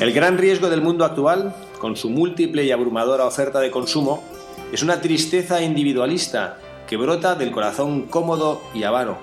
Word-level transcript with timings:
El 0.00 0.14
gran 0.14 0.38
riesgo 0.38 0.70
del 0.70 0.80
mundo 0.80 1.04
actual, 1.04 1.54
con 1.78 1.94
su 1.94 2.08
múltiple 2.08 2.64
y 2.64 2.70
abrumadora 2.70 3.26
oferta 3.26 3.60
de 3.60 3.70
consumo, 3.70 4.24
es 4.72 4.82
una 4.82 5.02
tristeza 5.02 5.60
individualista 5.60 6.56
que 6.88 6.96
brota 6.96 7.34
del 7.34 7.50
corazón 7.50 8.06
cómodo 8.06 8.62
y 8.72 8.84
avaro, 8.84 9.18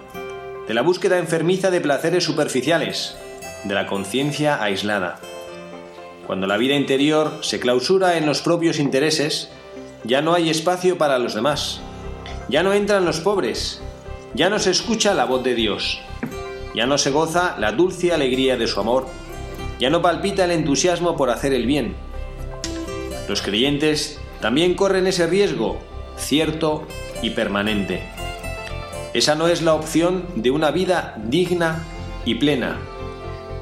de 0.67 0.75
la 0.75 0.83
búsqueda 0.83 1.17
enfermiza 1.17 1.71
de 1.71 1.81
placeres 1.81 2.25
superficiales, 2.25 3.17
de 3.63 3.73
la 3.73 3.87
conciencia 3.87 4.61
aislada. 4.61 5.19
Cuando 6.27 6.45
la 6.45 6.57
vida 6.57 6.75
interior 6.75 7.39
se 7.41 7.59
clausura 7.59 8.15
en 8.15 8.27
los 8.27 8.43
propios 8.43 8.77
intereses, 8.77 9.49
ya 10.03 10.21
no 10.21 10.35
hay 10.35 10.51
espacio 10.51 10.99
para 10.99 11.17
los 11.17 11.33
demás, 11.33 11.81
ya 12.49 12.61
no 12.61 12.73
entran 12.73 13.03
los 13.03 13.19
pobres, 13.19 13.81
ya 14.35 14.51
no 14.51 14.59
se 14.59 14.69
escucha 14.69 15.15
la 15.15 15.25
voz 15.25 15.43
de 15.43 15.55
Dios, 15.55 16.01
ya 16.75 16.85
no 16.85 16.99
se 16.99 17.09
goza 17.09 17.55
la 17.57 17.71
dulce 17.71 18.13
alegría 18.13 18.57
de 18.57 18.67
su 18.67 18.79
amor 18.79 19.07
ya 19.79 19.89
no 19.89 20.01
palpita 20.01 20.45
el 20.45 20.51
entusiasmo 20.51 21.15
por 21.15 21.29
hacer 21.29 21.53
el 21.53 21.65
bien. 21.65 21.95
Los 23.27 23.41
creyentes 23.41 24.19
también 24.41 24.75
corren 24.75 25.07
ese 25.07 25.27
riesgo, 25.27 25.79
cierto 26.17 26.87
y 27.21 27.31
permanente. 27.31 28.03
Esa 29.13 29.35
no 29.35 29.47
es 29.47 29.61
la 29.61 29.73
opción 29.73 30.25
de 30.35 30.51
una 30.51 30.71
vida 30.71 31.15
digna 31.25 31.83
y 32.25 32.35
plena. 32.35 32.77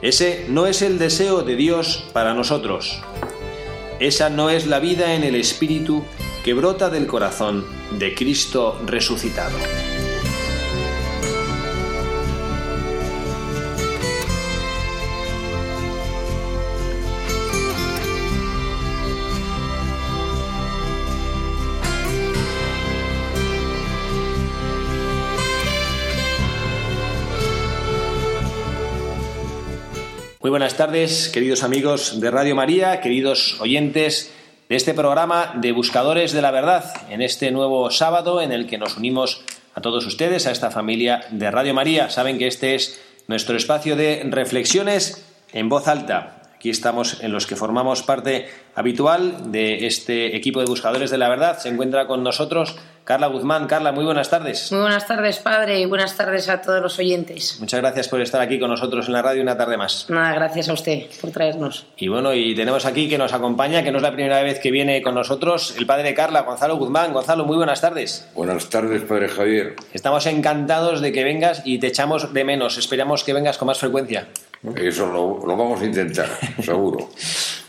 Ese 0.01 0.45
no 0.49 0.67
es 0.67 0.81
el 0.81 0.99
deseo 0.99 1.43
de 1.43 1.55
Dios 1.55 2.05
para 2.13 2.33
nosotros. 2.33 3.01
Esa 3.99 4.29
no 4.29 4.49
es 4.49 4.67
la 4.67 4.79
vida 4.79 5.13
en 5.13 5.23
el 5.23 5.35
Espíritu 5.35 6.03
que 6.43 6.53
brota 6.53 6.89
del 6.89 7.07
corazón 7.07 7.65
de 7.97 8.13
Cristo 8.13 8.79
resucitado. 8.85 9.57
Muy 30.45 30.51
buenas 30.51 30.77
tardes, 30.77 31.29
queridos 31.29 31.63
amigos 31.63 32.21
de 32.21 32.29
Radio 32.29 32.55
María, 32.55 33.01
queridos 33.01 33.59
oyentes 33.61 34.31
de 34.69 34.75
este 34.75 34.93
programa 34.93 35.55
de 35.55 35.71
Buscadores 35.71 36.33
de 36.33 36.43
la 36.43 36.51
Verdad, 36.51 36.93
en 37.09 37.23
este 37.23 37.49
nuevo 37.49 37.89
sábado 37.89 38.39
en 38.39 38.51
el 38.51 38.67
que 38.67 38.77
nos 38.77 38.95
unimos 38.95 39.41
a 39.73 39.81
todos 39.81 40.05
ustedes, 40.05 40.45
a 40.45 40.51
esta 40.51 40.69
familia 40.69 41.25
de 41.31 41.49
Radio 41.49 41.73
María. 41.73 42.11
Saben 42.11 42.37
que 42.37 42.45
este 42.45 42.75
es 42.75 43.01
nuestro 43.27 43.57
espacio 43.57 43.95
de 43.95 44.21
reflexiones 44.29 45.25
en 45.51 45.67
voz 45.67 45.87
alta. 45.87 46.43
Aquí 46.65 46.71
estamos 46.71 47.21
en 47.21 47.31
los 47.31 47.45
que 47.45 47.55
formamos 47.55 48.01
parte 48.01 48.49
habitual 48.73 49.51
de 49.51 49.85
este 49.85 50.35
equipo 50.35 50.61
de 50.61 50.65
Buscadores 50.65 51.11
de 51.11 51.19
la 51.19 51.29
Verdad. 51.29 51.59
Se 51.59 51.69
encuentra 51.69 52.07
con 52.07 52.23
nosotros 52.23 52.75
Carla 53.03 53.27
Guzmán. 53.27 53.67
Carla, 53.67 53.91
muy 53.91 54.03
buenas 54.03 54.31
tardes. 54.31 54.71
Muy 54.71 54.81
buenas 54.81 55.05
tardes, 55.05 55.37
padre, 55.37 55.79
y 55.79 55.85
buenas 55.85 56.17
tardes 56.17 56.49
a 56.49 56.63
todos 56.63 56.81
los 56.81 56.97
oyentes. 56.97 57.57
Muchas 57.59 57.81
gracias 57.81 58.07
por 58.07 58.19
estar 58.19 58.41
aquí 58.41 58.59
con 58.59 58.71
nosotros 58.71 59.05
en 59.05 59.13
la 59.13 59.21
radio 59.21 59.43
una 59.43 59.55
tarde 59.55 59.77
más. 59.77 60.09
Nada, 60.09 60.33
gracias 60.33 60.67
a 60.69 60.73
usted 60.73 61.03
por 61.21 61.29
traernos. 61.29 61.85
Y 61.97 62.07
bueno, 62.07 62.33
y 62.33 62.55
tenemos 62.55 62.87
aquí 62.87 63.07
que 63.07 63.19
nos 63.19 63.31
acompaña, 63.31 63.83
que 63.83 63.91
no 63.91 63.97
es 63.97 64.03
la 64.03 64.13
primera 64.13 64.41
vez 64.41 64.59
que 64.59 64.71
viene 64.71 65.03
con 65.03 65.13
nosotros, 65.13 65.75
el 65.77 65.85
padre 65.85 66.01
de 66.01 66.15
Carla, 66.15 66.41
Gonzalo 66.41 66.77
Guzmán. 66.77 67.13
Gonzalo, 67.13 67.45
muy 67.45 67.57
buenas 67.57 67.79
tardes. 67.79 68.27
Buenas 68.33 68.67
tardes, 68.71 69.03
padre 69.03 69.27
Javier. 69.27 69.75
Estamos 69.93 70.25
encantados 70.25 70.99
de 70.99 71.11
que 71.11 71.23
vengas 71.23 71.61
y 71.63 71.77
te 71.77 71.85
echamos 71.85 72.33
de 72.33 72.43
menos. 72.43 72.79
Esperamos 72.79 73.23
que 73.23 73.33
vengas 73.33 73.59
con 73.59 73.67
más 73.67 73.77
frecuencia. 73.77 74.29
Eso 74.75 75.07
lo, 75.07 75.45
lo 75.45 75.57
vamos 75.57 75.81
a 75.81 75.85
intentar, 75.85 76.29
seguro. 76.63 77.09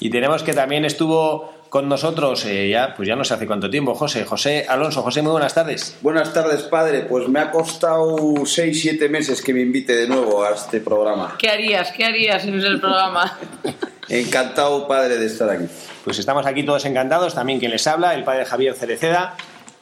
y 0.01 0.11
tenemos 0.11 0.43
que 0.43 0.53
también 0.53 0.85
estuvo 0.85 1.57
con 1.69 1.89
nosotros 1.89 2.45
eh, 2.47 2.71
ya, 2.71 2.95
pues 2.95 3.09
ya 3.09 3.17
no 3.17 3.25
sé 3.25 3.35
hace 3.35 3.47
cuánto 3.47 3.69
tiempo, 3.69 3.95
José. 3.95 4.25
José 4.25 4.65
Alonso. 4.69 5.03
José, 5.03 5.23
muy 5.23 5.33
buenas 5.33 5.55
tardes. 5.55 5.97
Buenas 6.01 6.33
tardes, 6.33 6.63
padre. 6.63 7.01
Pues 7.01 7.29
me 7.29 7.41
ha 7.41 7.51
costado 7.51 8.17
seis, 8.47 8.81
siete 8.81 9.09
meses 9.09 9.43
que 9.43 9.53
me 9.53 9.61
invite 9.61 9.95
de 9.95 10.09
nuevo 10.09 10.45
a 10.45 10.55
este 10.55 10.81
programa. 10.81 11.37
¿Qué 11.39 11.51
harías? 11.51 11.93
¿Qué 11.93 12.05
harías 12.05 12.45
en 12.45 12.61
el 12.61 12.81
programa? 12.81 13.39
Encantado, 14.09 14.87
padre, 14.87 15.19
de 15.19 15.27
estar 15.27 15.51
aquí. 15.51 15.67
Pues 16.05 16.19
estamos 16.19 16.47
aquí 16.47 16.63
todos 16.63 16.85
encantados, 16.85 17.35
también 17.35 17.59
quien 17.59 17.73
les 17.73 17.87
habla, 17.87 18.15
el 18.15 18.23
padre 18.23 18.45
Javier 18.45 18.75
Cereceda, 18.75 19.35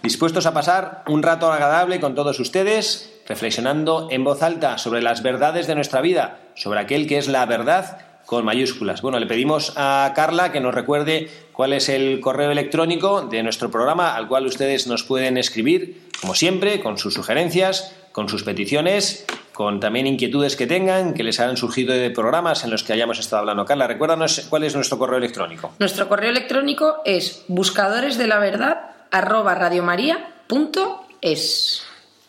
dispuestos 0.02 0.46
a 0.46 0.54
pasar 0.54 1.04
un 1.06 1.22
rato 1.22 1.52
agradable 1.52 2.00
con 2.00 2.14
todos 2.14 2.40
ustedes, 2.40 3.12
reflexionando 3.26 4.08
en 4.10 4.24
voz 4.24 4.42
alta 4.42 4.78
sobre 4.78 5.02
las 5.02 5.22
verdades 5.22 5.66
de 5.66 5.74
nuestra 5.74 6.00
vida, 6.00 6.38
sobre 6.54 6.80
aquel 6.80 7.06
que 7.06 7.18
es 7.18 7.28
la 7.28 7.46
verdad 7.46 7.98
con 8.26 8.44
mayúsculas. 8.44 9.02
Bueno, 9.02 9.18
le 9.18 9.26
pedimos 9.26 9.72
a 9.76 10.12
Carla 10.14 10.52
que 10.52 10.60
nos 10.60 10.74
recuerde 10.74 11.28
cuál 11.52 11.72
es 11.72 11.88
el 11.88 12.20
correo 12.20 12.50
electrónico 12.50 13.22
de 13.22 13.42
nuestro 13.42 13.70
programa 13.70 14.16
al 14.16 14.28
cual 14.28 14.46
ustedes 14.46 14.86
nos 14.86 15.04
pueden 15.04 15.36
escribir, 15.36 16.08
como 16.20 16.34
siempre, 16.34 16.80
con 16.80 16.98
sus 16.98 17.14
sugerencias, 17.14 17.94
con 18.12 18.28
sus 18.28 18.42
peticiones, 18.44 19.26
con 19.52 19.80
también 19.80 20.06
inquietudes 20.06 20.56
que 20.56 20.66
tengan, 20.66 21.14
que 21.14 21.22
les 21.22 21.38
hayan 21.40 21.56
surgido 21.56 21.94
de 21.94 22.10
programas 22.10 22.64
en 22.64 22.70
los 22.70 22.82
que 22.82 22.92
hayamos 22.92 23.18
estado 23.18 23.40
hablando. 23.40 23.64
Carla, 23.64 23.86
recuérdanos 23.86 24.46
cuál 24.48 24.64
es 24.64 24.74
nuestro 24.74 24.98
correo 24.98 25.18
electrónico. 25.18 25.74
Nuestro 25.78 26.08
correo 26.08 26.30
electrónico 26.30 27.02
es 27.04 27.44
buscadores 27.48 28.18
la 28.26 28.38
verdad 28.38 28.90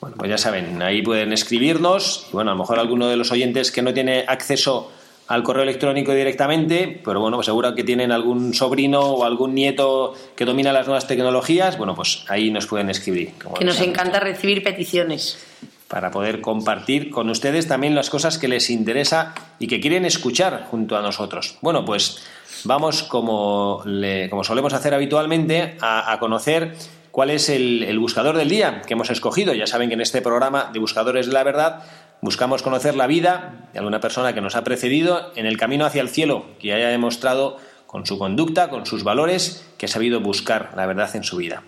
Bueno, 0.06 0.18
pues 0.20 0.30
ya 0.30 0.38
saben, 0.38 0.84
ahí 0.84 1.02
pueden 1.02 1.34
escribirnos 1.34 2.28
y 2.30 2.34
bueno, 2.34 2.52
a 2.52 2.54
lo 2.54 2.60
mejor 2.60 2.78
alguno 2.78 3.08
de 3.08 3.16
los 3.16 3.32
oyentes 3.32 3.72
que 3.72 3.82
no 3.82 3.92
tiene 3.92 4.24
acceso 4.28 4.92
al 5.26 5.42
correo 5.42 5.64
electrónico 5.64 6.14
directamente, 6.14 7.02
pero 7.04 7.22
bueno, 7.22 7.38
pues 7.38 7.48
seguro 7.48 7.74
que 7.74 7.84
tienen 7.84 8.12
algún 8.12 8.54
sobrino 8.54 9.02
o 9.02 9.26
algún 9.26 9.56
nieto 9.56 10.14
que 10.36 10.46
domina 10.46 10.72
las 10.72 10.86
nuevas 10.86 11.08
tecnologías, 11.08 11.80
bueno, 11.80 11.96
pues 11.96 12.24
ahí 12.28 12.52
nos 12.52 12.68
pueden 12.68 12.92
escribir. 12.92 13.32
que 13.58 13.66
nos 13.66 13.82
encanta 13.82 14.20
recibir 14.20 14.62
peticiones. 14.62 15.44
Para 15.88 16.12
poder 16.12 16.40
compartir 16.40 17.10
con 17.10 17.32
ustedes 17.32 17.68
también 17.68 17.96
las 17.96 18.12
cosas 18.12 18.38
que 18.38 18.48
les 18.48 18.70
interesa 18.70 19.34
y 19.58 19.66
que 19.66 19.80
quieren 19.80 20.06
escuchar 20.06 20.68
junto 20.70 20.96
a 20.98 21.02
nosotros. 21.02 21.58
Bueno, 21.62 21.84
pues 21.84 22.24
vamos, 22.64 23.02
como, 23.02 23.84
como 24.30 24.44
solemos 24.44 24.74
hacer 24.74 24.94
habitualmente, 24.94 25.78
a, 25.82 26.16
conocer 26.20 26.76
cuál 27.16 27.30
es 27.30 27.48
el 27.48 27.98
buscador 27.98 28.36
del 28.36 28.50
día 28.50 28.82
que 28.82 28.94
hemos 28.94 29.10
escogido. 29.10 29.54
Ya 29.54 29.68
saben 29.68 29.88
que 29.88 29.94
en 29.94 30.02
este 30.02 30.22
programa 30.22 30.70
de 30.74 30.80
Buscadores 30.80 31.28
de 31.28 31.32
la 31.32 31.44
Verdad 31.44 31.84
Buscamos 32.22 32.64
conocer 32.64 32.96
la 32.96 33.08
vida 33.08 33.70
de 33.72 33.78
alguna 33.80 34.00
persona 34.00 34.34
que 34.34 34.42
nos 34.42 34.56
ha 34.56 34.64
precedido 34.64 35.32
en 35.36 35.46
el 35.46 35.58
camino 35.58 35.86
hacia 35.86 36.02
el 36.02 36.10
cielo, 36.10 36.46
que 36.60 36.74
haya 36.74 36.88
demostrado 36.88 37.58
con 37.86 38.06
su 38.08 38.18
conducta, 38.18 38.70
con 38.70 38.88
sus 38.88 39.04
valores, 39.04 39.68
que 39.78 39.86
ha 39.86 39.90
sabido 39.90 40.22
buscar 40.22 40.72
la 40.76 40.88
verdad 40.88 41.16
en 41.16 41.24
su 41.24 41.38
vida. 41.38 41.62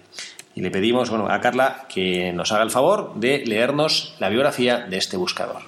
Y 0.56 0.62
le 0.62 0.72
pedimos 0.72 1.12
bueno, 1.12 1.30
a 1.30 1.40
Carla 1.42 1.86
que 1.90 2.34
nos 2.34 2.52
haga 2.52 2.64
el 2.64 2.72
favor 2.72 3.14
de 3.16 3.44
leernos 3.46 4.16
la 4.20 4.30
biografía 4.30 4.80
de 4.80 4.98
este 4.98 5.16
buscador. 5.16 5.62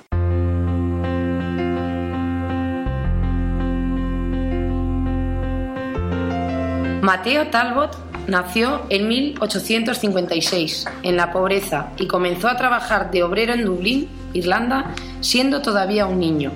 Mateo 7.01 7.47
Talbot 7.47 8.08
nació 8.29 8.83
en 8.89 9.07
1856 9.07 10.85
en 11.03 11.17
la 11.17 11.31
pobreza 11.31 11.89
y 11.97 12.07
comenzó 12.07 12.47
a 12.47 12.57
trabajar 12.57 13.11
de 13.11 13.23
obrero 13.23 13.53
en 13.53 13.65
Dublín, 13.65 14.09
Irlanda, 14.33 14.93
siendo 15.21 15.61
todavía 15.61 16.05
un 16.05 16.19
niño. 16.19 16.53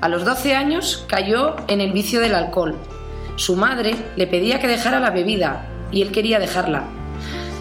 A 0.00 0.08
los 0.08 0.24
12 0.24 0.54
años 0.54 1.04
cayó 1.08 1.56
en 1.68 1.80
el 1.80 1.92
vicio 1.92 2.20
del 2.20 2.34
alcohol. 2.34 2.76
Su 3.36 3.56
madre 3.56 3.94
le 4.16 4.26
pedía 4.26 4.60
que 4.60 4.68
dejara 4.68 5.00
la 5.00 5.10
bebida 5.10 5.66
y 5.90 6.02
él 6.02 6.10
quería 6.10 6.38
dejarla. 6.38 6.84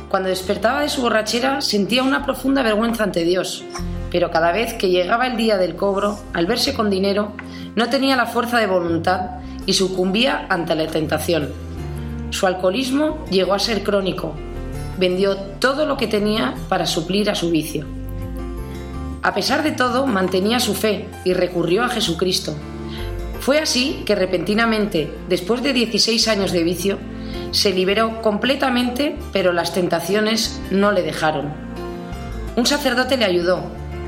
Cuando 0.09 0.29
despertaba 0.29 0.81
de 0.81 0.89
su 0.89 1.01
borrachera 1.01 1.61
sentía 1.61 2.03
una 2.03 2.25
profunda 2.25 2.63
vergüenza 2.63 3.03
ante 3.03 3.23
Dios, 3.23 3.63
pero 4.11 4.29
cada 4.29 4.51
vez 4.51 4.73
que 4.73 4.89
llegaba 4.89 5.27
el 5.27 5.37
día 5.37 5.57
del 5.57 5.75
cobro, 5.75 6.19
al 6.33 6.45
verse 6.45 6.73
con 6.73 6.89
dinero, 6.89 7.33
no 7.75 7.89
tenía 7.89 8.15
la 8.17 8.25
fuerza 8.25 8.59
de 8.59 8.67
voluntad 8.67 9.39
y 9.65 9.73
sucumbía 9.73 10.45
ante 10.49 10.75
la 10.75 10.87
tentación. 10.87 11.70
Su 12.31 12.47
alcoholismo 12.47 13.23
llegó 13.29 13.53
a 13.53 13.59
ser 13.59 13.83
crónico. 13.83 14.33
Vendió 14.97 15.35
todo 15.35 15.85
lo 15.85 15.97
que 15.97 16.07
tenía 16.07 16.55
para 16.69 16.85
suplir 16.85 17.29
a 17.29 17.35
su 17.35 17.51
vicio. 17.51 17.85
A 19.21 19.35
pesar 19.35 19.63
de 19.63 19.71
todo, 19.71 20.07
mantenía 20.07 20.59
su 20.59 20.73
fe 20.73 21.07
y 21.25 21.33
recurrió 21.33 21.83
a 21.83 21.89
Jesucristo. 21.89 22.55
Fue 23.39 23.59
así 23.59 24.03
que 24.05 24.15
repentinamente, 24.15 25.13
después 25.27 25.61
de 25.61 25.73
16 25.73 26.27
años 26.27 26.51
de 26.51 26.63
vicio, 26.63 26.97
se 27.51 27.73
liberó 27.73 28.21
completamente, 28.21 29.17
pero 29.33 29.51
las 29.51 29.73
tentaciones 29.73 30.61
no 30.71 30.91
le 30.91 31.03
dejaron. 31.03 31.53
Un 32.55 32.65
sacerdote 32.65 33.17
le 33.17 33.25
ayudó, 33.25 33.63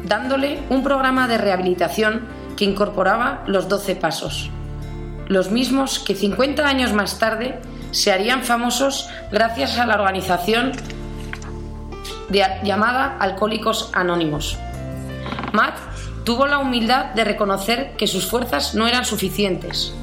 dándole 0.07 0.59
un 0.69 0.83
programa 0.83 1.27
de 1.27 1.37
rehabilitación 1.37 2.21
que 2.55 2.65
incorporaba 2.65 3.43
los 3.47 3.67
12 3.67 3.95
pasos, 3.95 4.49
los 5.27 5.51
mismos 5.51 5.99
que 5.99 6.15
50 6.15 6.65
años 6.65 6.93
más 6.93 7.19
tarde 7.19 7.59
se 7.93 8.11
harían 8.11 8.43
famosos 8.43 9.07
gracias 9.31 9.77
a 9.77 9.85
la 9.85 9.95
organización 9.95 10.73
llamada 12.63 13.17
Alcohólicos 13.19 13.91
Anónimos. 13.93 14.57
Matt 15.53 15.77
tuvo 16.23 16.47
la 16.47 16.57
humildad 16.57 17.13
de 17.13 17.23
reconocer 17.23 17.95
que 17.95 18.07
sus 18.07 18.25
fuerzas 18.25 18.73
no 18.73 18.87
eran 18.87 19.05
suficientes. 19.05 19.93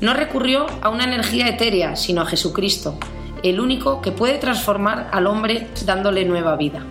No 0.00 0.14
recurrió 0.14 0.66
a 0.82 0.88
una 0.88 1.04
energía 1.04 1.46
etérea, 1.46 1.94
sino 1.94 2.22
a 2.22 2.26
Jesucristo, 2.26 2.98
el 3.44 3.60
único 3.60 4.02
que 4.02 4.10
puede 4.10 4.38
transformar 4.38 5.08
al 5.12 5.26
hombre 5.26 5.68
dándole 5.84 6.24
nueva 6.24 6.56
vida. 6.56 6.82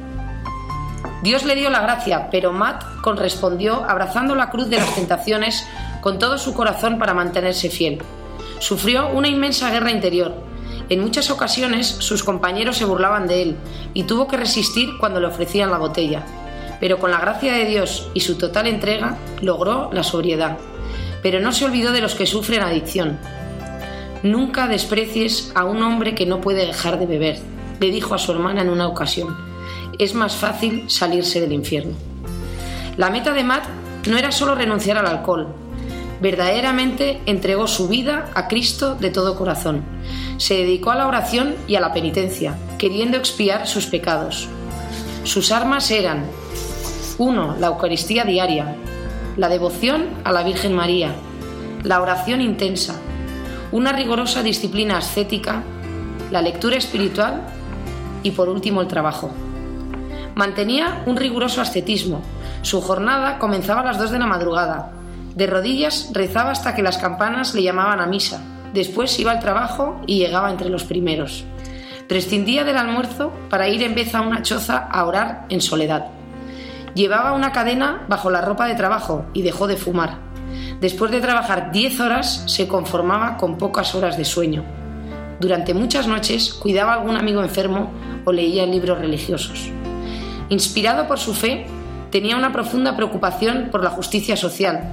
Dios 1.21 1.43
le 1.43 1.55
dio 1.55 1.69
la 1.69 1.81
gracia, 1.81 2.29
pero 2.31 2.53
Matt 2.53 3.01
correspondió 3.01 3.83
abrazando 3.83 4.35
la 4.35 4.49
cruz 4.49 4.69
de 4.69 4.77
las 4.77 4.95
tentaciones 4.95 5.67
con 5.99 6.17
todo 6.17 6.37
su 6.37 6.53
corazón 6.53 6.97
para 6.97 7.13
mantenerse 7.13 7.69
fiel. 7.69 8.01
Sufrió 8.59 9.09
una 9.09 9.27
inmensa 9.27 9.71
guerra 9.71 9.91
interior. 9.91 10.33
En 10.89 11.01
muchas 11.01 11.31
ocasiones 11.31 11.87
sus 11.87 12.23
compañeros 12.23 12.77
se 12.77 12.85
burlaban 12.85 13.27
de 13.27 13.41
él 13.41 13.55
y 13.93 14.03
tuvo 14.03 14.27
que 14.27 14.37
resistir 14.37 14.97
cuando 14.99 15.19
le 15.19 15.27
ofrecían 15.27 15.71
la 15.71 15.77
botella. 15.77 16.23
Pero 16.79 16.99
con 16.99 17.11
la 17.11 17.19
gracia 17.19 17.53
de 17.53 17.65
Dios 17.65 18.09
y 18.13 18.21
su 18.21 18.37
total 18.37 18.67
entrega 18.67 19.17
logró 19.41 19.89
la 19.93 20.03
sobriedad. 20.03 20.57
Pero 21.21 21.39
no 21.39 21.51
se 21.51 21.65
olvidó 21.65 21.91
de 21.91 22.01
los 22.01 22.15
que 22.15 22.25
sufren 22.25 22.61
adicción. 22.61 23.17
Nunca 24.23 24.67
desprecies 24.67 25.51
a 25.55 25.63
un 25.63 25.81
hombre 25.83 26.15
que 26.15 26.25
no 26.25 26.41
puede 26.41 26.65
dejar 26.65 26.99
de 26.99 27.05
beber, 27.05 27.39
le 27.79 27.91
dijo 27.91 28.13
a 28.13 28.17
su 28.17 28.31
hermana 28.31 28.61
en 28.61 28.69
una 28.69 28.87
ocasión. 28.87 29.37
Es 29.97 30.13
más 30.13 30.35
fácil 30.35 30.89
salirse 30.89 31.39
del 31.39 31.53
infierno. 31.53 31.93
La 32.97 33.09
meta 33.09 33.33
de 33.33 33.43
Matt 33.43 33.65
no 34.09 34.17
era 34.17 34.31
solo 34.31 34.55
renunciar 34.55 34.97
al 34.97 35.07
alcohol, 35.07 35.47
verdaderamente 36.21 37.21
entregó 37.25 37.67
su 37.67 37.87
vida 37.87 38.29
a 38.35 38.47
Cristo 38.47 38.95
de 38.95 39.09
todo 39.09 39.37
corazón. 39.37 39.83
Se 40.37 40.55
dedicó 40.55 40.91
a 40.91 40.95
la 40.95 41.07
oración 41.07 41.55
y 41.67 41.75
a 41.75 41.81
la 41.81 41.93
penitencia, 41.93 42.55
queriendo 42.77 43.17
expiar 43.17 43.67
sus 43.67 43.85
pecados. 43.85 44.47
Sus 45.23 45.51
armas 45.51 45.91
eran 45.91 46.25
1. 47.17 47.57
La 47.59 47.67
Eucaristía 47.67 48.23
diaria, 48.23 48.75
la 49.37 49.49
devoción 49.49 50.05
a 50.23 50.31
la 50.31 50.43
Virgen 50.43 50.73
María, 50.73 51.13
la 51.83 52.01
oración 52.01 52.41
intensa, 52.41 52.95
una 53.71 53.91
rigurosa 53.91 54.43
disciplina 54.43 54.97
ascética, 54.97 55.63
la 56.31 56.41
lectura 56.41 56.77
espiritual 56.77 57.41
y 58.23 58.31
por 58.31 58.49
último 58.49 58.81
el 58.81 58.87
trabajo. 58.87 59.31
Mantenía 60.35 61.03
un 61.05 61.17
riguroso 61.17 61.61
ascetismo. 61.61 62.21
Su 62.61 62.81
jornada 62.81 63.39
comenzaba 63.39 63.81
a 63.81 63.85
las 63.85 63.97
2 63.97 64.11
de 64.11 64.19
la 64.19 64.27
madrugada, 64.27 64.91
de 65.39 65.47
rodillas 65.47 66.09
rezaba 66.11 66.51
hasta 66.51 66.75
que 66.75 66.83
las 66.83 66.97
campanas 66.97 67.55
le 67.55 67.63
llamaban 67.63 68.01
a 68.01 68.05
misa. 68.05 68.41
Después 68.73 69.17
iba 69.19 69.31
al 69.31 69.39
trabajo 69.39 70.01
y 70.05 70.19
llegaba 70.19 70.51
entre 70.51 70.69
los 70.69 70.83
primeros. 70.83 71.45
Prescindía 72.09 72.65
del 72.65 72.75
almuerzo 72.75 73.31
para 73.49 73.69
ir 73.69 73.81
en 73.83 73.95
vez 73.95 74.13
a 74.13 74.19
una 74.19 74.41
choza 74.41 74.77
a 74.77 75.05
orar 75.05 75.45
en 75.47 75.61
soledad. 75.61 76.07
Llevaba 76.93 77.31
una 77.31 77.53
cadena 77.53 78.05
bajo 78.09 78.29
la 78.29 78.41
ropa 78.41 78.67
de 78.67 78.75
trabajo 78.75 79.27
y 79.33 79.41
dejó 79.41 79.67
de 79.67 79.77
fumar. 79.77 80.17
Después 80.81 81.09
de 81.09 81.21
trabajar 81.21 81.71
10 81.71 82.01
horas 82.01 82.43
se 82.47 82.67
conformaba 82.67 83.37
con 83.37 83.57
pocas 83.57 83.95
horas 83.95 84.17
de 84.17 84.25
sueño. 84.25 84.65
Durante 85.39 85.73
muchas 85.73 86.05
noches 86.05 86.53
cuidaba 86.53 86.91
a 86.91 86.95
algún 86.95 87.15
amigo 87.15 87.41
enfermo 87.41 87.93
o 88.25 88.33
leía 88.33 88.65
libros 88.65 88.99
religiosos. 88.99 89.71
Inspirado 90.49 91.07
por 91.07 91.17
su 91.17 91.33
fe, 91.33 91.65
tenía 92.11 92.37
una 92.37 92.51
profunda 92.51 92.95
preocupación 92.95 93.69
por 93.71 93.83
la 93.83 93.89
justicia 93.89 94.35
social, 94.35 94.91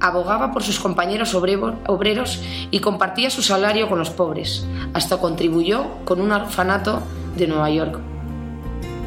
abogaba 0.00 0.52
por 0.52 0.62
sus 0.62 0.80
compañeros 0.80 1.34
obreros 1.34 2.42
y 2.70 2.80
compartía 2.80 3.30
su 3.30 3.42
salario 3.42 3.88
con 3.88 3.98
los 3.98 4.10
pobres. 4.10 4.66
Hasta 4.94 5.18
contribuyó 5.18 5.86
con 6.04 6.20
un 6.20 6.32
orfanato 6.32 7.02
de 7.36 7.46
Nueva 7.46 7.70
York. 7.70 8.00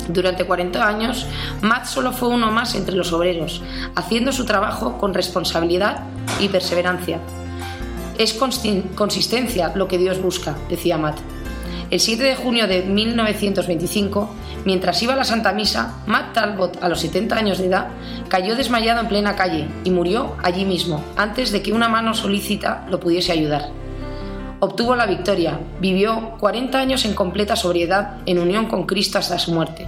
Durante 0.07 0.45
40 0.45 0.87
años, 0.87 1.25
Matt 1.61 1.85
solo 1.85 2.11
fue 2.11 2.29
uno 2.29 2.51
más 2.51 2.75
entre 2.75 2.95
los 2.95 3.11
obreros, 3.11 3.61
haciendo 3.95 4.31
su 4.31 4.45
trabajo 4.45 4.97
con 4.97 5.13
responsabilidad 5.13 6.03
y 6.39 6.47
perseverancia. 6.47 7.19
Es 8.17 8.37
consistencia 8.95 9.73
lo 9.75 9.87
que 9.87 9.97
Dios 9.97 10.21
busca, 10.21 10.55
decía 10.69 10.97
Matt. 10.97 11.17
El 11.89 11.99
7 11.99 12.23
de 12.23 12.35
junio 12.35 12.67
de 12.67 12.83
1925, 12.83 14.29
mientras 14.65 15.01
iba 15.01 15.13
a 15.13 15.15
la 15.15 15.23
Santa 15.23 15.53
Misa, 15.53 15.99
Matt 16.05 16.33
Talbot, 16.33 16.83
a 16.83 16.89
los 16.89 16.99
70 16.99 17.35
años 17.35 17.59
de 17.59 17.67
edad, 17.67 17.87
cayó 18.27 18.55
desmayado 18.55 18.99
en 18.99 19.07
plena 19.07 19.35
calle 19.35 19.67
y 19.83 19.91
murió 19.91 20.35
allí 20.43 20.65
mismo, 20.65 21.03
antes 21.15 21.51
de 21.51 21.61
que 21.61 21.71
una 21.71 21.87
mano 21.87 22.13
solícita 22.13 22.85
lo 22.89 22.99
pudiese 22.99 23.31
ayudar. 23.31 23.69
Obtuvo 24.59 24.95
la 24.95 25.05
victoria, 25.05 25.59
vivió 25.79 26.35
40 26.39 26.79
años 26.79 27.05
en 27.05 27.13
completa 27.13 27.55
sobriedad 27.55 28.17
en 28.25 28.39
unión 28.39 28.65
con 28.65 28.85
Cristo 28.85 29.19
hasta 29.19 29.37
su 29.37 29.53
muerte. 29.53 29.85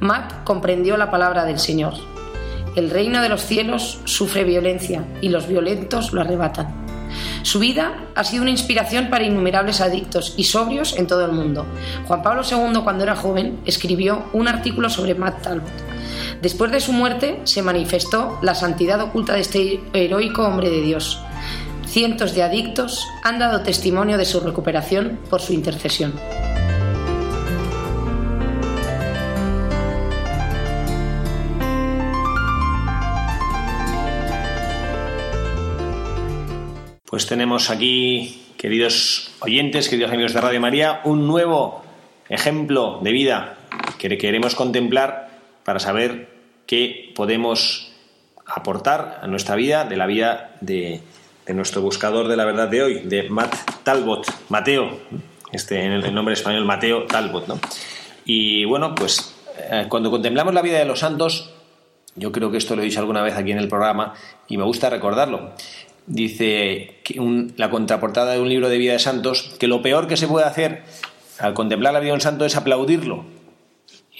Matt 0.00 0.44
comprendió 0.44 0.96
la 0.96 1.10
palabra 1.10 1.44
del 1.44 1.58
Señor. 1.58 1.94
El 2.76 2.90
reino 2.90 3.22
de 3.22 3.28
los 3.28 3.42
cielos 3.42 4.00
sufre 4.04 4.44
violencia 4.44 5.04
y 5.20 5.28
los 5.28 5.46
violentos 5.46 6.12
lo 6.12 6.20
arrebatan. 6.20 6.83
Su 7.44 7.58
vida 7.58 8.06
ha 8.14 8.24
sido 8.24 8.40
una 8.40 8.50
inspiración 8.50 9.10
para 9.10 9.24
innumerables 9.24 9.82
adictos 9.82 10.32
y 10.38 10.44
sobrios 10.44 10.96
en 10.96 11.06
todo 11.06 11.26
el 11.26 11.32
mundo. 11.32 11.66
Juan 12.08 12.22
Pablo 12.22 12.40
II, 12.42 12.80
cuando 12.82 13.04
era 13.04 13.16
joven, 13.16 13.60
escribió 13.66 14.24
un 14.32 14.48
artículo 14.48 14.88
sobre 14.88 15.14
Matt 15.14 15.42
Talbot. 15.42 15.70
Después 16.40 16.72
de 16.72 16.80
su 16.80 16.92
muerte 16.94 17.42
se 17.44 17.60
manifestó 17.60 18.38
la 18.40 18.54
santidad 18.54 18.98
oculta 19.02 19.34
de 19.34 19.40
este 19.40 19.80
heroico 19.92 20.42
hombre 20.42 20.70
de 20.70 20.80
Dios. 20.80 21.20
Cientos 21.86 22.34
de 22.34 22.44
adictos 22.44 23.06
han 23.22 23.38
dado 23.38 23.60
testimonio 23.60 24.16
de 24.16 24.24
su 24.24 24.40
recuperación 24.40 25.20
por 25.28 25.42
su 25.42 25.52
intercesión. 25.52 26.14
Pues 37.14 37.28
tenemos 37.28 37.70
aquí, 37.70 38.42
queridos 38.56 39.30
oyentes, 39.38 39.88
queridos 39.88 40.10
amigos 40.10 40.34
de 40.34 40.40
Radio 40.40 40.60
María, 40.60 41.00
un 41.04 41.28
nuevo 41.28 41.84
ejemplo 42.28 42.98
de 43.04 43.12
vida 43.12 43.54
que 44.00 44.18
queremos 44.18 44.56
contemplar 44.56 45.28
para 45.62 45.78
saber 45.78 46.28
qué 46.66 47.12
podemos 47.14 47.92
aportar 48.44 49.20
a 49.22 49.28
nuestra 49.28 49.54
vida, 49.54 49.84
de 49.84 49.96
la 49.96 50.06
vida 50.06 50.56
de, 50.60 51.02
nuestro 51.54 51.82
buscador 51.82 52.26
de 52.26 52.36
la 52.36 52.44
verdad 52.46 52.66
de 52.66 52.82
hoy, 52.82 52.94
de 53.04 53.30
Matt 53.30 53.54
Talbot, 53.84 54.26
Mateo, 54.48 54.98
este 55.52 55.84
en 55.84 55.92
el 55.92 56.12
nombre 56.12 56.34
español 56.34 56.64
Mateo 56.64 57.04
Talbot, 57.04 57.46
¿no? 57.46 57.60
Y 58.24 58.64
bueno, 58.64 58.92
pues 58.92 59.36
eh, 59.70 59.86
cuando 59.88 60.10
contemplamos 60.10 60.52
la 60.52 60.62
vida 60.62 60.80
de 60.80 60.84
los 60.84 60.98
santos, 60.98 61.54
yo 62.16 62.32
creo 62.32 62.50
que 62.50 62.58
esto 62.58 62.74
lo 62.74 62.82
he 62.82 62.86
dicho 62.86 62.98
alguna 62.98 63.22
vez 63.22 63.36
aquí 63.36 63.52
en 63.52 63.58
el 63.58 63.68
programa 63.68 64.14
y 64.48 64.56
me 64.56 64.64
gusta 64.64 64.90
recordarlo 64.90 65.52
dice 66.06 66.93
la 67.56 67.70
contraportada 67.70 68.32
de 68.32 68.40
un 68.40 68.48
libro 68.48 68.68
de 68.68 68.78
vida 68.78 68.92
de 68.92 68.98
santos, 68.98 69.54
que 69.58 69.66
lo 69.66 69.82
peor 69.82 70.08
que 70.08 70.16
se 70.16 70.28
puede 70.28 70.46
hacer 70.46 70.82
al 71.38 71.54
contemplar 71.54 71.92
la 71.92 72.00
vida 72.00 72.10
de 72.10 72.14
un 72.14 72.20
santo 72.20 72.44
es 72.44 72.56
aplaudirlo. 72.56 73.24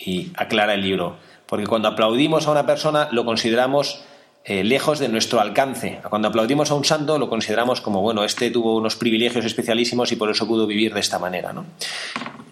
Y 0.07 0.33
aclara 0.37 0.75
el 0.75 0.83
libro, 0.83 1.17
porque 1.47 1.67
cuando 1.67 1.89
aplaudimos 1.89 2.47
a 2.47 2.51
una 2.51 2.67
persona 2.67 3.09
lo 3.13 3.25
consideramos 3.25 4.05
eh, 4.45 4.63
lejos 4.63 4.99
de 4.99 5.09
nuestro 5.09 5.41
alcance. 5.41 6.01
Cuando 6.11 6.29
aplaudimos 6.29 6.71
a 6.71 6.75
un 6.75 6.85
santo 6.85 7.19
lo 7.19 7.31
consideramos 7.31 7.81
como, 7.81 8.03
bueno, 8.03 8.25
este 8.25 8.51
tuvo 8.51 8.77
unos 8.77 8.97
privilegios 8.97 9.45
especialísimos 9.45 10.13
y 10.13 10.17
por 10.17 10.31
eso 10.31 10.47
pudo 10.47 10.67
vivir 10.67 10.93
de 10.93 11.01
esta 11.01 11.19
manera. 11.19 11.55
¿no? 11.55 11.65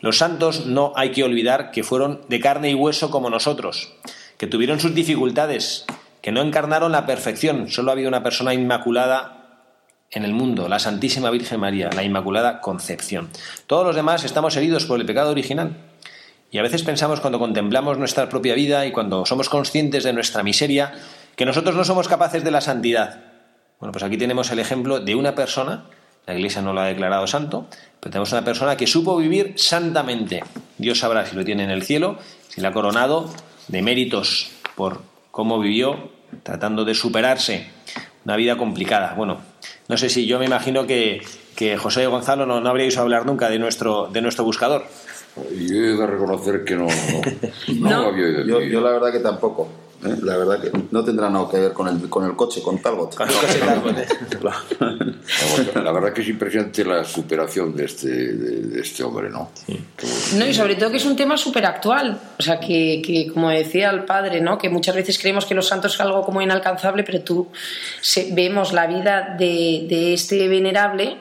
Los 0.00 0.18
santos 0.18 0.64
no 0.64 0.92
hay 0.96 1.10
que 1.10 1.22
olvidar 1.22 1.70
que 1.70 1.82
fueron 1.82 2.22
de 2.28 2.40
carne 2.40 2.70
y 2.70 2.74
hueso 2.74 3.10
como 3.10 3.28
nosotros, 3.28 3.92
que 4.38 4.46
tuvieron 4.46 4.80
sus 4.80 4.94
dificultades, 4.94 5.84
que 6.22 6.32
no 6.32 6.40
encarnaron 6.40 6.92
la 6.92 7.04
perfección. 7.04 7.68
Solo 7.68 7.90
ha 7.90 7.92
habido 7.92 8.08
una 8.08 8.22
persona 8.22 8.54
inmaculada 8.54 9.41
en 10.12 10.24
el 10.24 10.34
mundo, 10.34 10.68
la 10.68 10.78
Santísima 10.78 11.30
Virgen 11.30 11.60
María, 11.60 11.90
la 11.94 12.04
Inmaculada 12.04 12.60
Concepción. 12.60 13.30
Todos 13.66 13.86
los 13.86 13.96
demás 13.96 14.24
estamos 14.24 14.56
heridos 14.56 14.84
por 14.84 15.00
el 15.00 15.06
pecado 15.06 15.30
original. 15.30 15.76
Y 16.50 16.58
a 16.58 16.62
veces 16.62 16.82
pensamos 16.82 17.20
cuando 17.20 17.38
contemplamos 17.38 17.96
nuestra 17.96 18.28
propia 18.28 18.54
vida 18.54 18.84
y 18.84 18.92
cuando 18.92 19.24
somos 19.24 19.48
conscientes 19.48 20.04
de 20.04 20.12
nuestra 20.12 20.42
miseria, 20.42 20.92
que 21.34 21.46
nosotros 21.46 21.74
no 21.74 21.84
somos 21.84 22.08
capaces 22.08 22.44
de 22.44 22.50
la 22.50 22.60
santidad. 22.60 23.20
Bueno, 23.80 23.92
pues 23.92 24.04
aquí 24.04 24.18
tenemos 24.18 24.50
el 24.50 24.58
ejemplo 24.58 25.00
de 25.00 25.14
una 25.14 25.34
persona, 25.34 25.84
la 26.26 26.34
Iglesia 26.34 26.60
no 26.60 26.74
lo 26.74 26.82
ha 26.82 26.86
declarado 26.86 27.26
santo, 27.26 27.66
pero 27.98 28.12
tenemos 28.12 28.30
una 28.32 28.44
persona 28.44 28.76
que 28.76 28.86
supo 28.86 29.16
vivir 29.16 29.54
santamente. 29.56 30.44
Dios 30.76 30.98
sabrá 30.98 31.24
si 31.24 31.34
lo 31.34 31.44
tiene 31.44 31.64
en 31.64 31.70
el 31.70 31.82
cielo, 31.82 32.18
si 32.48 32.60
la 32.60 32.68
ha 32.68 32.72
coronado 32.72 33.32
de 33.68 33.80
méritos 33.80 34.50
por 34.76 35.02
cómo 35.30 35.58
vivió, 35.58 36.10
tratando 36.42 36.84
de 36.84 36.94
superarse 36.94 37.70
una 38.24 38.36
vida 38.36 38.56
complicada. 38.56 39.14
Bueno, 39.14 39.40
no 39.92 39.98
sé 39.98 40.08
si 40.08 40.24
yo 40.26 40.38
me 40.38 40.46
imagino 40.46 40.86
que, 40.86 41.20
que 41.54 41.76
José 41.76 42.06
Gonzalo 42.06 42.46
no, 42.46 42.62
no 42.62 42.70
habríais 42.70 42.96
a 42.96 43.02
hablar 43.02 43.26
nunca 43.26 43.50
de 43.50 43.58
nuestro, 43.58 44.08
de 44.10 44.22
nuestro 44.22 44.42
buscador. 44.42 44.86
Yo 45.36 45.74
he 45.76 45.96
de 45.98 46.06
reconocer 46.06 46.64
que 46.64 46.76
no, 46.76 46.86
no, 46.86 46.90
no, 47.74 47.90
No. 47.90 48.02
lo 48.04 48.08
había 48.08 48.24
oído. 48.24 48.44
Yo, 48.46 48.60
yo 48.62 48.80
la 48.80 48.92
verdad 48.92 49.12
que 49.12 49.18
tampoco. 49.20 49.68
¿Eh? 50.04 50.16
La 50.22 50.36
verdad 50.36 50.60
que 50.60 50.70
no 50.90 51.04
tendrá 51.04 51.30
nada 51.30 51.48
que 51.50 51.58
ver 51.60 51.72
con 51.72 51.88
el, 51.88 52.08
con 52.08 52.24
el 52.24 52.34
coche, 52.36 52.60
con 52.62 52.80
Talbot. 52.80 53.14
Con 53.14 53.28
el 53.28 53.34
coche 53.34 53.58
Talbot, 53.58 53.98
¿eh? 53.98 54.06
La 55.82 55.92
verdad 55.92 56.12
que 56.12 56.22
es 56.22 56.28
impresionante 56.28 56.84
la 56.84 57.04
superación 57.04 57.74
de 57.76 57.84
este, 57.84 58.08
de, 58.08 58.60
de 58.62 58.80
este 58.80 59.02
hombre, 59.04 59.30
¿no? 59.30 59.50
Bueno. 59.66 59.82
No, 60.36 60.46
y 60.46 60.54
sobre 60.54 60.74
todo 60.74 60.90
que 60.90 60.96
es 60.96 61.04
un 61.06 61.16
tema 61.16 61.36
súper 61.36 61.64
actual. 61.66 62.20
O 62.38 62.42
sea, 62.42 62.58
que, 62.60 63.02
que, 63.04 63.28
como 63.32 63.50
decía 63.50 63.90
el 63.90 64.04
padre, 64.04 64.40
¿no? 64.40 64.58
que 64.58 64.68
muchas 64.68 64.94
veces 64.94 65.18
creemos 65.18 65.46
que 65.46 65.54
los 65.54 65.66
santos 65.68 65.94
es 65.94 66.00
algo 66.00 66.22
como 66.22 66.40
inalcanzable, 66.42 67.04
pero 67.04 67.20
tú 67.22 67.48
se- 68.00 68.30
vemos 68.32 68.72
la 68.72 68.86
vida 68.86 69.36
de, 69.38 69.86
de 69.88 70.14
este 70.14 70.48
venerable 70.48 71.16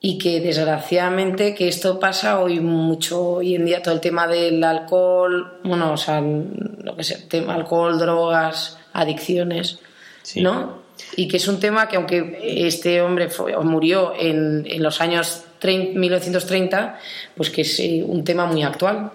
y 0.00 0.16
que 0.18 0.40
desgraciadamente 0.40 1.54
que 1.54 1.68
esto 1.68 1.98
pasa 2.00 2.40
hoy 2.40 2.60
mucho, 2.60 3.22
hoy 3.34 3.54
en 3.54 3.66
día 3.66 3.82
todo 3.82 3.94
el 3.94 4.00
tema 4.00 4.26
del 4.26 4.62
alcohol, 4.64 5.60
bueno, 5.62 5.92
o 5.92 5.96
sea, 5.96 6.20
lo 6.22 6.96
que 6.96 7.04
sea, 7.04 7.18
tema 7.28 7.54
alcohol, 7.54 7.98
drogas, 7.98 8.78
adicciones, 8.92 9.78
Sí. 10.22 10.40
¿no? 10.42 10.80
Y 11.16 11.28
que 11.28 11.38
es 11.38 11.48
un 11.48 11.58
tema 11.60 11.88
que 11.88 11.96
aunque 11.96 12.38
este 12.66 13.00
hombre 13.00 13.28
fue- 13.30 13.56
murió 13.64 14.12
en, 14.18 14.66
en 14.68 14.82
los 14.82 15.00
años 15.00 15.44
30 15.58 15.98
1930, 15.98 16.98
pues 17.36 17.50
que 17.50 17.62
es 17.62 17.80
eh, 17.80 18.02
un 18.06 18.22
tema 18.24 18.46
muy 18.46 18.62
actual. 18.62 19.12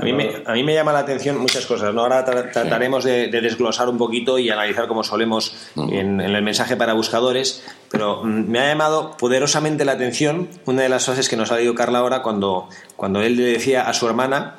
A 0.00 0.04
mí, 0.04 0.12
me, 0.12 0.30
a 0.46 0.52
mí 0.52 0.62
me 0.62 0.74
llama 0.74 0.92
la 0.92 1.00
atención 1.00 1.38
muchas 1.38 1.66
cosas. 1.66 1.92
¿no? 1.92 2.02
Ahora 2.02 2.24
tra- 2.24 2.52
trataremos 2.52 3.02
de, 3.02 3.26
de 3.26 3.40
desglosar 3.40 3.88
un 3.88 3.98
poquito 3.98 4.38
y 4.38 4.48
analizar 4.48 4.86
como 4.86 5.02
solemos 5.02 5.56
en, 5.76 6.20
en 6.20 6.34
el 6.36 6.42
mensaje 6.42 6.76
para 6.76 6.92
buscadores, 6.92 7.64
pero 7.90 8.22
mm, 8.22 8.48
me 8.48 8.60
ha 8.60 8.68
llamado 8.68 9.16
poderosamente 9.16 9.84
la 9.84 9.92
atención 9.92 10.48
una 10.66 10.82
de 10.82 10.88
las 10.88 11.04
frases 11.04 11.28
que 11.28 11.36
nos 11.36 11.50
ha 11.50 11.56
leído 11.56 11.74
Carla 11.74 11.98
ahora 11.98 12.22
cuando, 12.22 12.68
cuando 12.96 13.20
él 13.22 13.36
le 13.36 13.42
decía 13.44 13.88
a 13.88 13.92
su 13.92 14.06
hermana, 14.06 14.56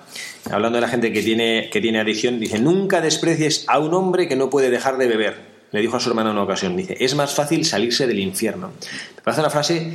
hablando 0.51 0.75
de 0.77 0.81
la 0.81 0.89
gente 0.89 1.13
que 1.13 1.21
tiene, 1.23 1.69
que 1.71 1.79
tiene 1.79 1.99
adicción, 2.01 2.39
dice, 2.39 2.59
nunca 2.59 2.99
desprecies 2.99 3.63
a 3.69 3.79
un 3.79 3.93
hombre 3.93 4.27
que 4.27 4.35
no 4.35 4.49
puede 4.49 4.69
dejar 4.69 4.97
de 4.97 5.07
beber. 5.07 5.49
Le 5.71 5.81
dijo 5.81 5.97
a 5.97 5.99
su 5.99 6.09
hermana 6.09 6.31
en 6.31 6.35
una 6.35 6.43
ocasión, 6.43 6.75
dice, 6.75 6.97
es 6.99 7.15
más 7.15 7.33
fácil 7.33 7.63
salirse 7.63 8.07
del 8.07 8.19
infierno. 8.19 8.71
Me 9.15 9.21
parece 9.21 9.39
una 9.41 9.51
frase 9.51 9.93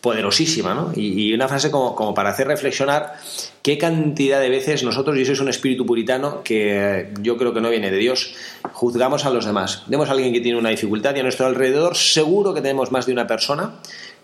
poderosísima, 0.00 0.74
¿no? 0.74 0.92
Y, 0.94 1.32
una 1.32 1.48
frase 1.48 1.70
como, 1.70 1.94
como 1.94 2.14
para 2.14 2.30
hacer 2.30 2.46
reflexionar 2.46 3.14
qué 3.62 3.78
cantidad 3.78 4.40
de 4.40 4.48
veces 4.48 4.82
nosotros, 4.82 5.16
y 5.16 5.22
eso 5.22 5.32
es 5.32 5.40
un 5.40 5.48
espíritu 5.48 5.86
puritano 5.86 6.42
que 6.42 7.12
yo 7.20 7.36
creo 7.36 7.52
que 7.52 7.60
no 7.60 7.70
viene 7.70 7.90
de 7.90 7.96
Dios, 7.98 8.34
juzgamos 8.72 9.24
a 9.24 9.30
los 9.30 9.44
demás. 9.44 9.82
Vemos 9.86 10.08
a 10.08 10.12
alguien 10.12 10.32
que 10.32 10.40
tiene 10.40 10.58
una 10.58 10.70
dificultad 10.70 11.14
y 11.16 11.20
a 11.20 11.22
nuestro 11.22 11.46
alrededor 11.46 11.96
seguro 11.96 12.54
que 12.54 12.60
tenemos 12.60 12.92
más 12.92 13.06
de 13.06 13.12
una 13.12 13.26
persona 13.26 13.74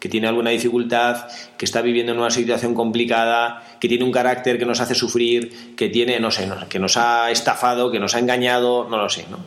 que 0.03 0.09
tiene 0.09 0.27
alguna 0.27 0.51
dificultad, 0.51 1.29
que 1.57 1.65
está 1.65 1.81
viviendo 1.81 2.11
en 2.11 2.19
una 2.19 2.31
situación 2.31 2.75
complicada, 2.75 3.63
que 3.81 3.87
tiene 3.87 4.03
un 4.03 4.11
carácter 4.11 4.59
que 4.59 4.67
nos 4.67 4.81
hace 4.81 4.97
sufrir, 4.97 5.77
que 5.77 5.91
tiene, 5.91 6.19
no 6.19 6.33
sé, 6.33 6.49
que 6.69 6.81
nos 6.81 6.97
ha 6.97 7.31
estafado, 7.31 7.89
que 7.93 8.01
nos 8.01 8.17
ha 8.17 8.19
engañado, 8.19 8.89
no 8.89 8.97
lo 8.97 9.09
sé, 9.09 9.27
¿no? 9.31 9.39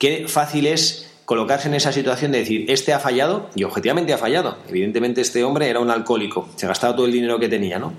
Qué 0.00 0.26
fácil 0.26 0.66
es 0.66 1.13
colocarse 1.24 1.68
en 1.68 1.74
esa 1.74 1.92
situación 1.92 2.32
de 2.32 2.38
decir, 2.38 2.66
este 2.68 2.92
ha 2.92 2.98
fallado 2.98 3.50
y 3.54 3.64
objetivamente 3.64 4.12
ha 4.12 4.18
fallado. 4.18 4.58
Evidentemente 4.68 5.20
este 5.20 5.44
hombre 5.44 5.68
era 5.68 5.80
un 5.80 5.90
alcohólico, 5.90 6.48
se 6.56 6.66
gastaba 6.66 6.94
todo 6.94 7.06
el 7.06 7.12
dinero 7.12 7.38
que 7.38 7.48
tenía, 7.48 7.78
¿no? 7.78 7.94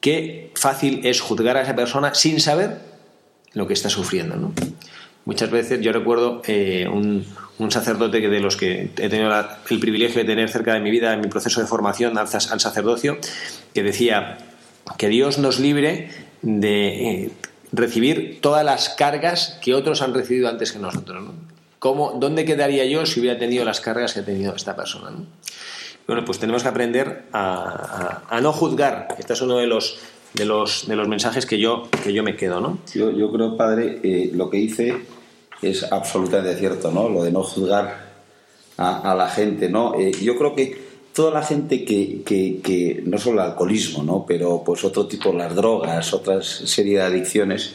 Qué 0.00 0.50
fácil 0.54 1.00
es 1.04 1.20
juzgar 1.20 1.56
a 1.56 1.62
esa 1.62 1.76
persona 1.76 2.14
sin 2.14 2.40
saber 2.40 2.78
lo 3.52 3.66
que 3.66 3.74
está 3.74 3.88
sufriendo, 3.90 4.36
¿no? 4.36 4.52
Muchas 5.26 5.50
veces 5.50 5.80
yo 5.80 5.92
recuerdo 5.92 6.40
eh, 6.46 6.88
un, 6.90 7.24
un 7.58 7.70
sacerdote 7.70 8.20
que 8.20 8.28
de 8.28 8.40
los 8.40 8.56
que 8.56 8.90
he 8.96 9.08
tenido 9.08 9.30
el 9.68 9.78
privilegio 9.78 10.22
de 10.22 10.24
tener 10.24 10.48
cerca 10.48 10.74
de 10.74 10.80
mi 10.80 10.90
vida 10.90 11.12
en 11.12 11.20
mi 11.20 11.28
proceso 11.28 11.60
de 11.60 11.66
formación 11.66 12.16
al, 12.16 12.26
al 12.26 12.60
sacerdocio, 12.60 13.18
que 13.74 13.82
decía 13.82 14.38
que 14.96 15.08
Dios 15.08 15.38
nos 15.38 15.60
libre 15.60 16.10
de 16.42 17.10
eh, 17.10 17.30
recibir 17.70 18.40
todas 18.40 18.64
las 18.64 18.88
cargas 18.88 19.58
que 19.62 19.74
otros 19.74 20.00
han 20.00 20.14
recibido 20.14 20.48
antes 20.48 20.72
que 20.72 20.78
nosotros. 20.78 21.22
¿no? 21.22 21.49
¿Cómo, 21.80 22.12
¿Dónde 22.20 22.44
quedaría 22.44 22.84
yo 22.84 23.04
si 23.06 23.18
hubiera 23.18 23.38
tenido 23.38 23.64
las 23.64 23.80
cargas 23.80 24.14
que 24.14 24.20
ha 24.20 24.24
tenido 24.24 24.54
esta 24.54 24.76
persona? 24.76 25.10
¿no? 25.10 25.26
Bueno, 26.06 26.24
pues 26.24 26.38
tenemos 26.38 26.62
que 26.62 26.68
aprender 26.68 27.24
a, 27.32 28.22
a- 28.28 28.36
a 28.36 28.40
no 28.40 28.52
juzgar. 28.52 29.08
Este 29.18 29.32
es 29.32 29.40
uno 29.40 29.56
de 29.58 29.66
los, 29.66 29.98
de 30.34 30.44
los, 30.44 30.86
de 30.86 30.94
los 30.96 31.08
mensajes 31.08 31.46
que 31.46 31.58
yo, 31.58 31.88
que 32.04 32.12
yo 32.12 32.22
me 32.22 32.36
quedo, 32.36 32.60
¿no? 32.60 32.78
Yo, 32.94 33.10
yo 33.10 33.32
creo, 33.32 33.56
padre, 33.56 33.98
eh, 34.02 34.30
lo 34.34 34.48
que 34.50 34.58
dice 34.58 34.94
es 35.62 35.82
absolutamente 35.92 36.56
cierto, 36.58 36.90
¿no? 36.92 37.08
Lo 37.08 37.24
de 37.24 37.32
no 37.32 37.42
juzgar 37.42 38.10
a, 38.76 39.12
a 39.12 39.14
la 39.14 39.28
gente, 39.28 39.68
¿no? 39.68 39.94
Eh, 39.98 40.12
yo 40.22 40.36
creo 40.36 40.54
que 40.54 40.90
toda 41.14 41.30
la 41.32 41.42
gente 41.42 41.84
que, 41.84 42.22
que, 42.24 42.60
que, 42.62 43.02
no 43.06 43.18
solo 43.18 43.42
el 43.42 43.48
alcoholismo, 43.50 44.02
¿no? 44.02 44.24
Pero 44.26 44.62
pues 44.64 44.84
otro 44.84 45.06
tipo, 45.06 45.32
las 45.32 45.54
drogas, 45.54 46.12
otras 46.12 46.46
serie 46.46 46.98
de 46.98 47.04
adicciones, 47.04 47.74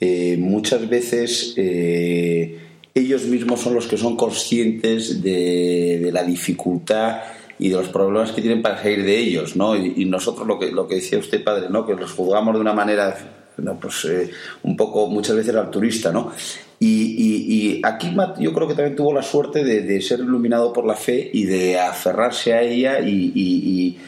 eh, 0.00 0.36
muchas 0.38 0.88
veces 0.88 1.54
eh, 1.56 2.58
ellos 2.94 3.24
mismos 3.24 3.60
son 3.60 3.74
los 3.74 3.86
que 3.86 3.96
son 3.96 4.16
conscientes 4.16 5.22
de, 5.22 6.10
la 6.12 6.22
dificultad 6.22 7.18
y 7.58 7.68
de 7.68 7.76
los 7.76 7.88
problemas 7.88 8.32
que 8.32 8.40
tienen 8.40 8.62
para 8.62 8.82
salir 8.82 9.04
de 9.04 9.18
ellos, 9.18 9.56
¿no? 9.56 9.76
Y, 9.76 10.04
nosotros 10.06 10.46
lo 10.46 10.58
que, 10.58 10.72
lo 10.72 10.88
que 10.88 10.96
decía 10.96 11.18
usted, 11.18 11.44
padre, 11.44 11.68
¿no? 11.70 11.86
Que 11.86 11.94
los 11.94 12.12
juzgamos 12.12 12.54
de 12.54 12.60
una 12.60 12.72
manera, 12.72 13.16
no, 13.58 13.78
pues 13.78 14.04
eh, 14.06 14.30
un 14.62 14.76
poco, 14.76 15.06
muchas 15.08 15.36
veces 15.36 15.54
altruista, 15.54 16.10
¿no? 16.10 16.32
Y, 16.78 16.86
y- 16.88 17.54
y 17.76 17.80
aquí 17.84 18.10
Matt, 18.10 18.40
yo 18.40 18.54
creo 18.54 18.66
que 18.66 18.74
también 18.74 18.96
tuvo 18.96 19.12
la 19.12 19.22
suerte 19.22 19.62
de, 19.62 19.82
de 19.82 20.00
ser 20.00 20.20
iluminado 20.20 20.72
por 20.72 20.86
la 20.86 20.96
fe 20.96 21.30
y 21.32 21.44
de 21.44 21.78
aferrarse 21.78 22.54
a 22.54 22.62
ella 22.62 23.00
y, 23.00 23.98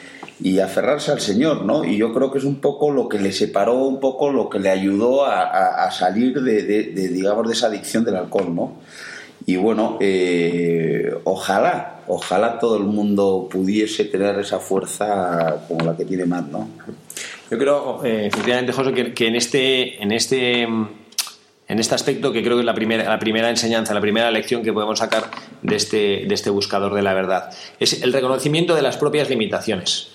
y- 0.42 0.58
aferrarse 0.60 1.12
al 1.12 1.20
Señor, 1.20 1.64
¿no? 1.64 1.84
Y 1.84 1.96
yo 1.96 2.12
creo 2.12 2.30
que 2.30 2.38
es 2.38 2.44
un 2.44 2.56
poco 2.60 2.90
lo 2.90 3.08
que 3.08 3.18
le 3.18 3.32
separó, 3.32 3.74
un 3.84 4.00
poco 4.00 4.30
lo 4.30 4.48
que 4.48 4.58
le 4.58 4.70
ayudó 4.70 5.24
a, 5.24 5.90
salir 5.90 6.40
de, 6.40 6.92
digamos, 7.08 7.46
de 7.46 7.54
esa 7.54 7.66
adicción 7.66 8.04
del 8.04 8.16
alcohol, 8.16 8.54
¿no? 8.54 8.72
Y 9.44 9.56
bueno, 9.56 9.98
eh, 10.00 11.12
ojalá, 11.24 12.02
ojalá 12.06 12.58
todo 12.58 12.76
el 12.76 12.84
mundo 12.84 13.48
pudiese 13.50 14.04
tener 14.04 14.38
esa 14.38 14.58
fuerza 14.60 15.64
como 15.66 15.84
la 15.84 15.96
que 15.96 16.04
tiene 16.04 16.26
Matt, 16.26 16.48
¿no? 16.48 16.68
Yo 17.50 17.58
creo, 17.58 18.04
eh, 18.04 18.26
efectivamente, 18.26 18.72
José, 18.72 18.92
que, 18.92 19.12
que 19.12 19.26
en 19.26 19.36
este, 19.36 20.02
en 20.02 20.12
este, 20.12 20.62
en 20.62 21.78
este 21.78 21.94
aspecto, 21.94 22.32
que 22.32 22.42
creo 22.42 22.56
que 22.56 22.60
es 22.60 22.66
la 22.66 22.74
primera, 22.74 23.04
la 23.04 23.18
primera 23.18 23.50
enseñanza, 23.50 23.94
la 23.94 24.00
primera 24.00 24.30
lección 24.30 24.62
que 24.62 24.72
podemos 24.72 24.98
sacar 24.98 25.30
de 25.62 25.76
este, 25.76 26.24
de 26.26 26.34
este 26.34 26.50
buscador 26.50 26.94
de 26.94 27.02
la 27.02 27.14
verdad, 27.14 27.50
es 27.80 28.02
el 28.02 28.12
reconocimiento 28.12 28.74
de 28.74 28.82
las 28.82 28.96
propias 28.96 29.28
limitaciones. 29.28 30.08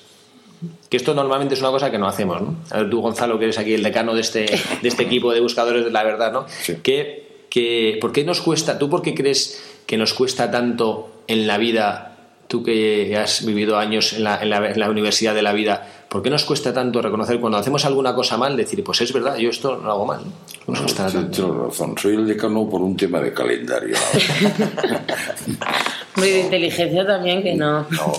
Que 0.89 0.97
esto 0.97 1.13
normalmente 1.13 1.53
es 1.55 1.61
una 1.61 1.69
cosa 1.71 1.91
que 1.91 1.97
no 1.97 2.07
hacemos, 2.07 2.41
¿no? 2.41 2.55
A 2.71 2.79
ver, 2.79 2.89
tú, 2.89 3.01
Gonzalo, 3.01 3.37
que 3.37 3.45
eres 3.45 3.57
aquí 3.59 3.73
el 3.73 3.83
decano 3.83 4.13
de 4.15 4.21
este, 4.21 4.45
de 4.81 4.87
este 4.89 5.03
equipo 5.03 5.31
de 5.31 5.39
buscadores 5.39 5.85
de 5.85 5.91
la 5.91 6.03
verdad, 6.03 6.31
¿no? 6.31 6.45
Sí. 6.61 6.77
¿Qué, 6.81 7.45
qué- 7.49 7.97
por 8.01 8.11
qué 8.11 8.23
nos 8.23 8.41
cuesta, 8.41 8.79
tú 8.79 8.89
por 8.89 9.01
qué 9.01 9.13
crees 9.13 9.61
que 9.85 9.97
nos 9.97 10.13
cuesta 10.13 10.49
tanto 10.49 11.21
en 11.27 11.45
la 11.47 11.57
vida, 11.57 12.17
tú 12.47 12.63
que 12.63 13.15
has 13.17 13.45
vivido 13.45 13.77
años 13.77 14.13
en 14.13 14.23
la, 14.23 14.41
en 14.41 14.49
la- 14.49 14.69
en 14.71 14.79
la 14.79 14.89
universidad 14.89 15.35
de 15.35 15.41
la 15.41 15.53
vida, 15.53 15.87
¿por 16.09 16.23
qué 16.23 16.29
nos 16.29 16.45
cuesta 16.45 16.73
tanto 16.73 17.01
reconocer 17.01 17.39
cuando 17.39 17.57
hacemos 17.57 17.83
alguna 17.85 18.15
cosa 18.15 18.37
mal, 18.37 18.55
decir, 18.57 18.83
pues 18.83 19.01
es 19.01 19.11
verdad, 19.13 19.37
yo 19.37 19.49
esto 19.49 19.75
no 19.77 19.83
lo 19.83 19.91
hago 19.91 20.05
mal? 20.05 20.21
¿no? 20.25 20.31
¿Por 20.65 20.75
qué 20.75 20.81
nos 20.81 20.81
cuesta 20.81 21.09
Sí, 21.09 21.15
tanto? 21.17 21.31
tienes 21.45 21.55
razón. 21.67 21.95
Soy 21.97 22.15
el 22.15 22.25
decano 22.25 22.67
por 22.69 22.81
un 22.81 22.95
tema 22.97 23.19
de 23.19 23.33
calendario. 23.33 23.95
Hombre, 26.15 26.31
de 26.31 26.39
inteligencia 26.41 27.05
también, 27.05 27.43
que 27.43 27.53
no. 27.55 27.85
No, 27.91 28.13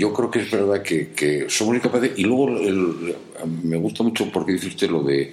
yo 0.00 0.12
creo 0.12 0.30
que 0.30 0.40
es 0.40 0.50
verdad 0.50 0.82
que, 0.82 1.10
que 1.10 1.46
somos 1.48 1.76
incapaces. 1.76 2.12
Y 2.16 2.24
luego 2.24 2.48
el- 2.48 3.14
me 3.62 3.76
gusta 3.76 4.02
mucho 4.02 4.30
porque 4.32 4.52
dice 4.52 4.68
usted 4.68 4.88
lo 4.90 5.02
de 5.02 5.32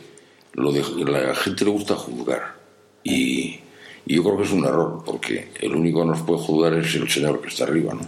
lo 0.54 0.72
de 0.72 0.82
la 1.06 1.36
gente 1.36 1.66
le 1.66 1.72
gusta 1.72 1.96
juzgar. 1.96 2.56
Y, 3.04 3.60
Y 4.10 4.16
yo 4.16 4.24
creo 4.24 4.38
que 4.38 4.44
es 4.44 4.52
un 4.52 4.64
error, 4.66 5.04
porque 5.06 5.50
el 5.60 5.76
único 5.76 6.02
que 6.02 6.08
nos 6.08 6.22
puede 6.22 6.40
juzgar 6.42 6.74
es 6.76 6.96
el 6.96 7.10
Señor 7.10 7.42
que 7.42 7.50
está 7.50 7.66
arriba, 7.66 7.94
¿no? 7.94 8.02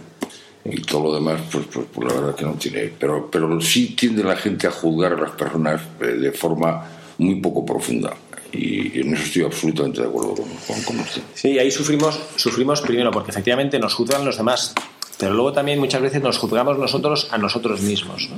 Y 0.64 0.80
todo 0.82 1.04
lo 1.04 1.14
demás, 1.14 1.40
pues, 1.52 1.66
pues, 1.72 1.86
pues 1.92 2.08
la 2.08 2.20
verdad 2.20 2.34
que 2.34 2.44
no 2.46 2.54
tiene. 2.54 2.90
Pero, 2.98 3.28
pero 3.30 3.60
sí 3.60 3.94
tiende 3.94 4.22
la 4.24 4.34
gente 4.36 4.66
a 4.66 4.70
juzgar 4.70 5.12
a 5.12 5.20
las 5.20 5.32
personas 5.32 5.80
eh, 6.00 6.06
de 6.06 6.32
forma 6.32 6.86
muy 7.18 7.36
poco 7.40 7.64
profunda. 7.66 8.16
Y 8.52 8.98
en 9.00 9.12
eso 9.14 9.22
estoy 9.24 9.42
absolutamente 9.44 10.00
de 10.00 10.08
acuerdo 10.08 10.34
con, 10.34 10.82
con 10.86 10.98
usted. 11.00 11.22
Sí, 11.34 11.58
ahí 11.58 11.70
sufrimos, 11.70 12.18
sufrimos 12.36 12.80
primero 12.80 13.10
porque 13.10 13.30
efectivamente 13.30 13.78
nos 13.78 13.92
juzgan 13.94 14.24
los 14.24 14.36
demás, 14.38 14.74
pero 15.20 15.34
luego 15.34 15.52
también 15.52 15.78
muchas 15.78 16.00
veces 16.00 16.22
nos 16.22 16.38
juzgamos 16.38 16.78
nosotros 16.78 17.28
a 17.30 17.36
nosotros 17.36 17.82
mismos. 17.82 18.30
¿no? 18.30 18.36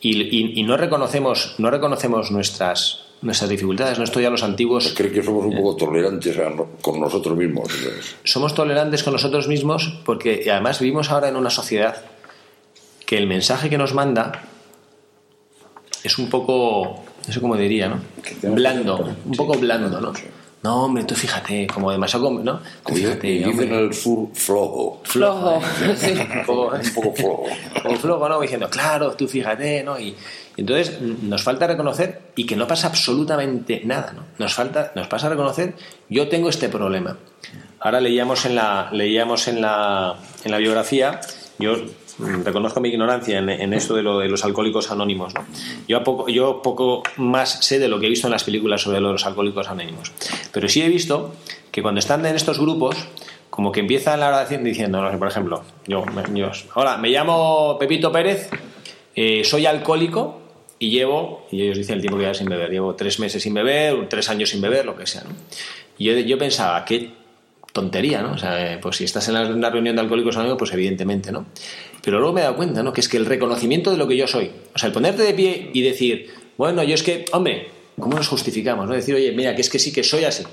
Y, 0.00 0.20
y, 0.20 0.60
y, 0.60 0.62
no 0.64 0.76
reconocemos, 0.76 1.54
no 1.58 1.70
reconocemos 1.70 2.32
nuestras, 2.32 3.04
nuestras 3.22 3.48
dificultades. 3.48 3.96
No 3.96 4.04
estoy 4.04 4.24
a 4.24 4.30
los 4.30 4.42
antiguos. 4.42 4.92
Creo 4.96 5.12
que 5.12 5.22
somos 5.22 5.46
un 5.46 5.54
poco 5.56 5.76
tolerantes 5.76 6.36
con 6.80 7.00
nosotros 7.00 7.38
mismos. 7.38 7.68
Somos 8.24 8.54
tolerantes 8.54 9.04
con 9.04 9.12
nosotros 9.12 9.46
mismos 9.46 10.00
porque 10.04 10.50
además 10.50 10.80
vivimos 10.80 11.10
ahora 11.10 11.28
en 11.28 11.36
una 11.36 11.50
sociedad 11.50 12.02
que 13.06 13.16
el 13.16 13.28
mensaje 13.28 13.70
que 13.70 13.78
nos 13.78 13.94
manda 13.94 14.42
es 16.02 16.18
un 16.18 16.28
poco, 16.28 17.04
no 17.26 17.32
sé 17.32 17.40
cómo 17.40 17.56
diría, 17.56 17.88
¿no? 17.88 18.00
Blando, 18.42 19.14
un 19.24 19.36
poco 19.36 19.58
blando, 19.58 20.00
¿no? 20.00 20.12
No, 20.62 20.84
hombre, 20.84 21.04
tú 21.04 21.14
fíjate, 21.14 21.66
como 21.66 21.90
demasiado, 21.90 22.30
¿no? 22.30 22.60
Fíjate, 22.86 23.28
dicen 23.28 23.72
el 23.72 23.94
sur 23.94 24.28
flojo. 24.34 25.00
Flojo, 25.04 25.62
sí. 25.96 26.12
Un 26.12 26.44
poco, 26.44 26.74
un 26.74 26.94
poco 26.94 27.14
flojo. 27.14 27.44
Como 27.82 27.96
flojo, 27.96 28.28
¿no? 28.28 28.40
Diciendo, 28.40 28.68
claro, 28.68 29.12
tú 29.12 29.26
fíjate, 29.26 29.82
¿no? 29.82 29.98
Y, 29.98 30.14
entonces 30.58 31.00
nos 31.00 31.42
falta 31.42 31.66
reconocer 31.66 32.32
y 32.36 32.44
que 32.44 32.56
no 32.56 32.66
pasa 32.66 32.88
absolutamente 32.88 33.80
nada, 33.86 34.12
¿no? 34.12 34.24
Nos 34.38 34.52
falta, 34.52 34.92
nos 34.94 35.08
pasa 35.08 35.30
reconocer, 35.30 35.74
yo 36.10 36.28
tengo 36.28 36.50
este 36.50 36.68
problema. 36.68 37.16
Ahora 37.78 38.02
leíamos 38.02 38.44
en 38.44 38.56
la, 38.56 38.90
leíamos 38.92 39.48
en 39.48 39.62
la, 39.62 40.16
en 40.44 40.50
la 40.50 40.58
biografía, 40.58 41.20
yo 41.58 41.76
reconozco 42.18 42.80
mi 42.80 42.88
ignorancia 42.88 43.38
en, 43.38 43.72
esto 43.72 43.94
de, 43.94 44.02
lo, 44.02 44.18
de 44.18 44.28
los 44.28 44.44
alcohólicos 44.44 44.90
anónimos. 44.90 45.32
Yo, 45.88 46.02
poco, 46.04 46.28
yo 46.28 46.62
poco 46.62 47.02
más 47.16 47.64
sé 47.64 47.78
de 47.78 47.88
lo 47.88 48.00
que 48.00 48.06
he 48.06 48.10
visto 48.10 48.26
en 48.26 48.32
las 48.32 48.44
películas 48.44 48.82
sobre 48.82 49.00
los 49.00 49.24
alcohólicos 49.26 49.68
anónimos. 49.68 50.12
Pero 50.52 50.68
sí 50.68 50.82
he 50.82 50.88
visto 50.88 51.34
que 51.70 51.82
cuando 51.82 51.98
están 51.98 52.24
en 52.26 52.36
estos 52.36 52.58
grupos, 52.58 52.96
como 53.50 53.72
que 53.72 53.80
empiezan 53.80 54.20
la 54.20 54.28
oración 54.28 54.64
diciendo, 54.64 55.00
por 55.18 55.28
ejemplo, 55.28 55.62
yo, 55.86 56.04
yo 56.34 56.50
hola, 56.74 56.96
me 56.96 57.10
llamo 57.10 57.76
Pepito 57.78 58.10
Pérez, 58.12 58.48
eh, 59.14 59.44
soy 59.44 59.66
alcohólico 59.66 60.40
y 60.78 60.90
llevo, 60.90 61.46
y 61.50 61.62
ellos 61.62 61.76
dicen 61.76 61.96
el 61.96 62.00
tiempo 62.00 62.16
que 62.16 62.22
lleva 62.22 62.34
sin 62.34 62.48
beber, 62.48 62.70
llevo 62.70 62.94
tres 62.94 63.18
meses 63.20 63.42
sin 63.42 63.52
beber, 63.52 64.08
tres 64.08 64.30
años 64.30 64.48
sin 64.48 64.60
beber, 64.60 64.86
lo 64.86 64.96
que 64.96 65.06
sea. 65.06 65.24
¿no? 65.24 65.30
Y 65.98 66.24
yo, 66.24 66.38
pensaba, 66.38 66.82
qué 66.86 67.10
tontería, 67.72 68.22
¿no? 68.22 68.32
O 68.32 68.38
sea, 68.38 68.78
pues 68.80 68.96
si 68.96 69.04
estás 69.04 69.28
en 69.28 69.60
la 69.60 69.70
reunión 69.70 69.94
de 69.94 70.00
alcohólicos 70.00 70.36
anónimos, 70.36 70.58
pues 70.58 70.72
evidentemente, 70.72 71.30
¿no? 71.30 71.44
Pero 72.02 72.18
luego 72.18 72.32
me 72.32 72.40
he 72.40 72.44
dado 72.44 72.56
cuenta, 72.56 72.82
¿no? 72.82 72.92
Que 72.92 73.00
es 73.00 73.08
que 73.08 73.16
el 73.16 73.26
reconocimiento 73.26 73.90
de 73.90 73.96
lo 73.96 74.08
que 74.08 74.16
yo 74.16 74.26
soy, 74.26 74.50
o 74.74 74.78
sea, 74.78 74.86
el 74.86 74.92
ponerte 74.92 75.22
de 75.22 75.34
pie 75.34 75.70
y 75.72 75.82
decir, 75.82 76.30
bueno, 76.56 76.82
yo 76.82 76.94
es 76.94 77.02
que, 77.02 77.24
hombre, 77.32 77.68
¿cómo 77.98 78.16
nos 78.16 78.28
justificamos? 78.28 78.88
¿no? 78.88 78.94
Decir, 78.94 79.14
oye, 79.14 79.32
mira, 79.32 79.54
que 79.54 79.60
es 79.60 79.70
que 79.70 79.78
sí 79.78 79.92
que 79.92 80.02
soy 80.02 80.24
así. 80.24 80.44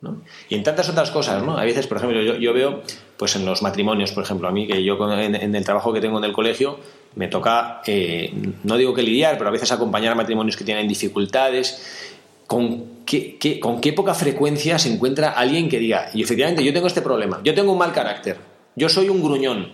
¿no? 0.00 0.22
Y 0.48 0.56
en 0.56 0.62
tantas 0.62 0.88
otras 0.88 1.10
cosas, 1.10 1.42
¿no? 1.42 1.56
A 1.56 1.64
veces, 1.64 1.86
por 1.86 1.98
ejemplo, 1.98 2.20
yo, 2.20 2.52
veo, 2.52 2.82
pues 3.16 3.36
en 3.36 3.46
los 3.46 3.62
matrimonios, 3.62 4.12
por 4.12 4.24
ejemplo, 4.24 4.48
a 4.48 4.50
mí, 4.50 4.66
que 4.66 4.82
yo 4.82 4.98
en, 5.12 5.34
en 5.36 5.54
el 5.54 5.64
trabajo 5.64 5.92
que 5.92 6.00
tengo 6.00 6.18
en 6.18 6.24
el 6.24 6.32
colegio, 6.32 6.78
me 7.14 7.28
toca, 7.28 7.82
eh, 7.86 8.32
no 8.64 8.76
digo 8.76 8.94
que 8.94 9.02
lidiar, 9.02 9.38
pero 9.38 9.48
a 9.48 9.52
veces 9.52 9.70
acompañar 9.70 10.12
a 10.12 10.14
matrimonios 10.14 10.56
que 10.56 10.64
tienen 10.64 10.88
dificultades. 10.88 12.10
¿Con 12.46 13.04
qué, 13.06 13.36
qué, 13.38 13.60
¿Con 13.60 13.80
qué 13.80 13.92
poca 13.92 14.14
frecuencia 14.14 14.78
se 14.78 14.92
encuentra 14.92 15.30
alguien 15.30 15.68
que 15.68 15.78
diga, 15.78 16.10
y 16.12 16.22
efectivamente, 16.22 16.64
yo 16.64 16.72
tengo 16.72 16.86
este 16.86 17.00
problema, 17.00 17.40
yo 17.44 17.54
tengo 17.54 17.72
un 17.72 17.78
mal 17.78 17.92
carácter, 17.92 18.36
yo 18.76 18.88
soy 18.88 19.08
un 19.08 19.22
gruñón, 19.22 19.72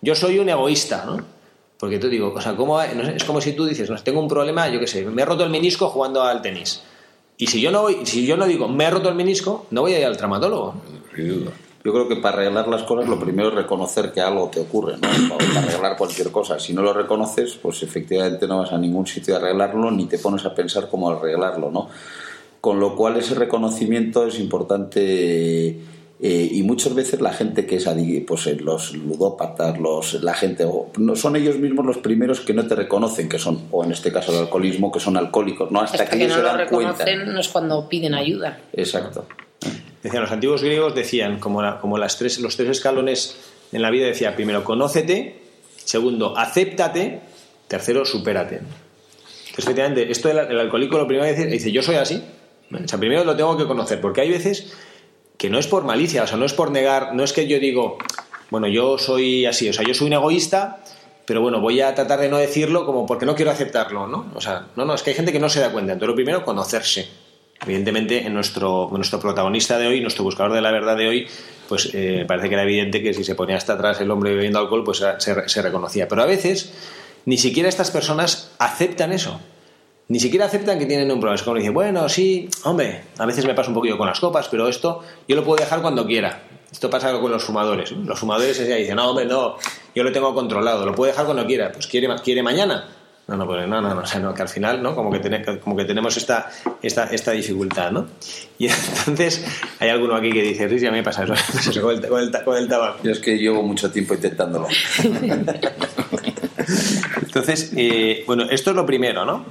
yo 0.00 0.14
soy 0.14 0.38
un 0.38 0.48
egoísta, 0.48 1.04
¿no? 1.04 1.18
Porque 1.78 1.98
tú 1.98 2.08
digo, 2.08 2.32
o 2.34 2.40
sea, 2.40 2.56
¿cómo, 2.56 2.80
no 2.82 3.04
sé, 3.04 3.16
es 3.16 3.24
como 3.24 3.40
si 3.40 3.52
tú 3.52 3.64
dices, 3.64 3.88
no, 3.88 3.96
tengo 4.02 4.20
un 4.20 4.28
problema, 4.28 4.68
yo 4.68 4.80
qué 4.80 4.86
sé, 4.86 5.04
me 5.04 5.22
he 5.22 5.24
roto 5.24 5.44
el 5.44 5.50
menisco 5.50 5.88
jugando 5.88 6.22
al 6.22 6.42
tenis. 6.42 6.82
Y 7.36 7.46
si 7.46 7.60
yo 7.60 7.70
no 7.70 7.82
voy, 7.82 7.98
si 8.04 8.26
yo 8.26 8.36
no 8.36 8.46
digo, 8.46 8.68
me 8.68 8.84
he 8.84 8.90
roto 8.90 9.08
el 9.08 9.14
menisco, 9.14 9.66
no 9.70 9.82
voy 9.82 9.94
a 9.94 10.00
ir 10.00 10.06
al 10.06 10.16
traumatólogo. 10.16 10.74
Yo 11.16 11.92
creo 11.92 12.08
que 12.08 12.16
para 12.16 12.38
arreglar 12.38 12.66
las 12.66 12.82
cosas 12.82 13.08
lo 13.08 13.18
primero 13.18 13.50
es 13.50 13.54
reconocer 13.54 14.12
que 14.12 14.20
algo 14.20 14.48
te 14.48 14.60
ocurre, 14.60 14.96
¿no? 14.96 15.38
Para 15.38 15.60
arreglar 15.60 15.96
cualquier 15.96 16.32
cosa. 16.32 16.58
Si 16.58 16.72
no 16.72 16.82
lo 16.82 16.92
reconoces, 16.92 17.54
pues 17.54 17.84
efectivamente 17.84 18.48
no 18.48 18.58
vas 18.58 18.72
a 18.72 18.78
ningún 18.78 19.06
sitio 19.06 19.36
a 19.36 19.38
arreglarlo 19.38 19.90
ni 19.92 20.06
te 20.06 20.18
pones 20.18 20.44
a 20.44 20.54
pensar 20.54 20.88
cómo 20.90 21.10
arreglarlo, 21.10 21.70
¿no? 21.70 21.88
Con 22.60 22.80
lo 22.80 22.96
cual 22.96 23.16
ese 23.16 23.36
reconocimiento 23.36 24.26
es 24.26 24.40
importante 24.40 25.78
eh, 26.20 26.48
y 26.50 26.62
muchas 26.64 26.94
veces 26.94 27.20
la 27.20 27.32
gente 27.32 27.64
que 27.64 27.76
es 27.76 27.86
adicta, 27.86 28.26
pues 28.26 28.60
los 28.60 28.92
ludópatas, 28.96 29.78
los, 29.78 30.14
la 30.14 30.34
gente, 30.34 30.64
o, 30.64 30.90
no, 30.96 31.14
son 31.14 31.36
ellos 31.36 31.58
mismos 31.58 31.86
los 31.86 31.98
primeros 31.98 32.40
que 32.40 32.52
no 32.52 32.66
te 32.66 32.74
reconocen 32.74 33.28
que 33.28 33.38
son, 33.38 33.68
o 33.70 33.84
en 33.84 33.92
este 33.92 34.10
caso 34.10 34.32
el 34.32 34.38
alcoholismo, 34.38 34.90
que 34.90 34.98
son 34.98 35.16
alcohólicos, 35.16 35.70
¿no? 35.70 35.80
Hasta, 35.80 36.02
Hasta 36.02 36.10
que, 36.10 36.18
que, 36.18 36.24
ellos 36.24 36.36
no 36.38 36.42
se 36.42 36.42
lo 36.42 36.58
dan 36.58 36.68
cuenta. 36.68 37.04
reconocen 37.04 37.32
no 37.32 37.40
es 37.40 37.48
cuando 37.48 37.88
piden 37.88 38.14
ayuda. 38.14 38.58
Exacto. 38.72 39.26
Decían, 40.02 40.22
los 40.22 40.32
antiguos 40.32 40.62
griegos 40.62 40.94
decían, 40.94 41.38
como, 41.38 41.62
la, 41.62 41.78
como 41.78 41.98
las 41.98 42.18
tres, 42.18 42.40
los 42.40 42.56
tres 42.56 42.68
escalones 42.70 43.36
en 43.70 43.82
la 43.82 43.90
vida, 43.90 44.06
decía, 44.06 44.34
primero, 44.34 44.64
conócete, 44.64 45.40
segundo, 45.76 46.36
acéptate, 46.36 47.20
tercero, 47.68 48.04
supérate. 48.04 48.56
Entonces, 48.56 49.58
efectivamente, 49.58 50.10
esto 50.10 50.28
del 50.28 50.38
el 50.38 50.58
alcohólico 50.58 50.98
lo 50.98 51.06
primero 51.06 51.26
que 51.26 51.34
dice, 51.36 51.46
dice, 51.48 51.70
yo 51.70 51.82
soy 51.82 51.96
así. 51.96 52.22
O 52.72 52.88
sea, 52.88 52.98
primero 52.98 53.24
lo 53.24 53.36
tengo 53.36 53.56
que 53.56 53.66
conocer, 53.66 54.00
porque 54.00 54.20
hay 54.20 54.30
veces 54.30 54.72
que 55.38 55.48
no 55.48 55.58
es 55.58 55.68
por 55.68 55.84
malicia, 55.84 56.24
o 56.24 56.26
sea, 56.26 56.36
no 56.36 56.44
es 56.44 56.52
por 56.52 56.70
negar, 56.72 57.14
no 57.14 57.22
es 57.22 57.32
que 57.32 57.46
yo 57.46 57.60
digo, 57.60 57.96
bueno, 58.50 58.66
yo 58.66 58.98
soy 58.98 59.46
así, 59.46 59.68
o 59.68 59.72
sea, 59.72 59.86
yo 59.86 59.94
soy 59.94 60.08
un 60.08 60.14
egoísta, 60.14 60.80
pero 61.24 61.40
bueno, 61.40 61.60
voy 61.60 61.80
a 61.80 61.94
tratar 61.94 62.18
de 62.18 62.28
no 62.28 62.38
decirlo 62.38 62.84
como 62.84 63.06
porque 63.06 63.24
no 63.24 63.36
quiero 63.36 63.52
aceptarlo, 63.52 64.06
¿no? 64.08 64.26
O 64.34 64.40
sea, 64.40 64.66
no, 64.74 64.84
no, 64.84 64.94
es 64.94 65.02
que 65.02 65.10
hay 65.10 65.16
gente 65.16 65.32
que 65.32 65.38
no 65.38 65.48
se 65.48 65.60
da 65.60 65.70
cuenta. 65.70 65.92
Entonces, 65.92 66.08
lo 66.08 66.14
primero, 66.14 66.44
conocerse. 66.44 67.08
Evidentemente, 67.60 68.26
en 68.26 68.34
nuestro, 68.34 68.88
nuestro 68.92 69.20
protagonista 69.20 69.78
de 69.78 69.88
hoy, 69.88 70.00
nuestro 70.00 70.24
buscador 70.24 70.52
de 70.52 70.62
la 70.62 70.70
verdad 70.70 70.96
de 70.96 71.08
hoy, 71.08 71.28
pues 71.68 71.90
eh, 71.92 72.24
parece 72.26 72.48
que 72.48 72.54
era 72.54 72.62
evidente 72.62 73.02
que 73.02 73.12
si 73.12 73.24
se 73.24 73.34
ponía 73.34 73.56
hasta 73.56 73.74
atrás 73.74 74.00
el 74.00 74.10
hombre 74.10 74.34
bebiendo 74.34 74.58
alcohol, 74.58 74.84
pues 74.84 75.04
se, 75.18 75.48
se 75.48 75.62
reconocía. 75.62 76.08
Pero 76.08 76.22
a 76.22 76.26
veces, 76.26 76.72
ni 77.26 77.36
siquiera 77.36 77.68
estas 77.68 77.90
personas 77.90 78.52
aceptan 78.58 79.12
eso 79.12 79.38
ni 80.08 80.18
siquiera 80.18 80.46
aceptan 80.46 80.78
que 80.78 80.86
tienen 80.86 81.10
un 81.10 81.20
problema. 81.20 81.36
Es 81.36 81.42
como 81.42 81.56
dicen, 81.56 81.74
bueno, 81.74 82.08
sí, 82.08 82.48
hombre, 82.64 83.02
a 83.18 83.26
veces 83.26 83.44
me 83.44 83.54
pasa 83.54 83.68
un 83.68 83.74
poquillo 83.74 83.98
con 83.98 84.06
las 84.06 84.18
copas, 84.18 84.48
pero 84.48 84.66
esto 84.68 85.02
yo 85.26 85.36
lo 85.36 85.44
puedo 85.44 85.62
dejar 85.62 85.82
cuando 85.82 86.06
quiera. 86.06 86.42
Esto 86.70 86.90
pasa 86.90 87.18
con 87.18 87.30
los 87.30 87.44
fumadores. 87.44 87.92
Los 87.92 88.18
fumadores 88.18 88.58
dicen, 88.58 88.96
no, 88.96 89.10
hombre, 89.10 89.26
no, 89.26 89.56
yo 89.94 90.02
lo 90.02 90.12
tengo 90.12 90.34
controlado, 90.34 90.84
lo 90.84 90.94
puedo 90.94 91.10
dejar 91.10 91.24
cuando 91.24 91.46
quiera. 91.46 91.72
Pues 91.72 91.86
quiere, 91.86 92.08
quiere 92.22 92.42
mañana. 92.42 92.88
No, 93.26 93.36
no, 93.36 93.46
pues, 93.46 93.68
no, 93.68 93.82
no, 93.82 93.94
no, 93.94 94.00
o 94.00 94.06
sea, 94.06 94.20
no, 94.20 94.32
que 94.32 94.40
al 94.40 94.48
final, 94.48 94.82
¿no? 94.82 94.94
Como 94.94 95.10
que, 95.10 95.18
ten, 95.18 95.44
como 95.58 95.76
que 95.76 95.84
tenemos 95.84 96.16
esta, 96.16 96.50
esta, 96.82 97.04
esta 97.04 97.32
dificultad, 97.32 97.92
¿no? 97.92 98.06
Y 98.58 98.68
entonces 98.68 99.44
hay 99.78 99.90
alguno 99.90 100.16
aquí 100.16 100.32
que 100.32 100.42
dice, 100.42 100.66
Riz, 100.66 100.80
ya 100.80 100.90
me 100.90 101.02
pasa 101.02 101.24
eso, 101.24 101.34
eso 101.34 101.82
con, 101.82 101.94
el, 101.94 102.08
con, 102.08 102.20
el, 102.20 102.44
con 102.44 102.56
el 102.56 102.66
tabaco. 102.66 103.00
Yo 103.02 103.12
es 103.12 103.20
que 103.20 103.36
llevo 103.36 103.62
mucho 103.62 103.90
tiempo 103.90 104.14
intentándolo. 104.14 104.66
Entonces, 107.28 107.72
eh, 107.76 108.24
bueno, 108.26 108.44
esto 108.50 108.70
es 108.70 108.76
lo 108.76 108.86
primero, 108.86 109.26
¿no? 109.26 109.44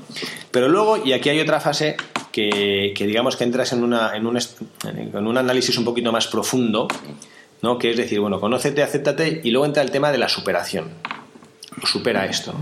Pero 0.50 0.68
luego, 0.68 0.98
y 1.06 1.14
aquí 1.14 1.30
hay 1.30 1.40
otra 1.40 1.60
fase 1.60 1.96
que, 2.32 2.92
que 2.96 3.06
digamos 3.06 3.36
que 3.36 3.44
entras 3.44 3.72
en, 3.72 3.84
una, 3.84 4.16
en, 4.16 4.26
un, 4.26 4.36
en 4.36 5.28
un 5.28 5.38
análisis 5.38 5.78
un 5.78 5.86
poquito 5.86 6.12
más 6.12 6.26
profundo, 6.26 6.88
¿no? 7.62 7.78
Que 7.78 7.92
es 7.92 7.98
decir, 7.98 8.20
bueno, 8.20 8.40
conócete, 8.40 8.82
acéptate, 8.82 9.42
y 9.44 9.52
luego 9.52 9.68
entra 9.68 9.84
el 9.84 9.92
tema 9.92 10.12
de 10.12 10.18
la 10.18 10.28
superación. 10.28 10.90
Supera 11.84 12.26
esto. 12.26 12.56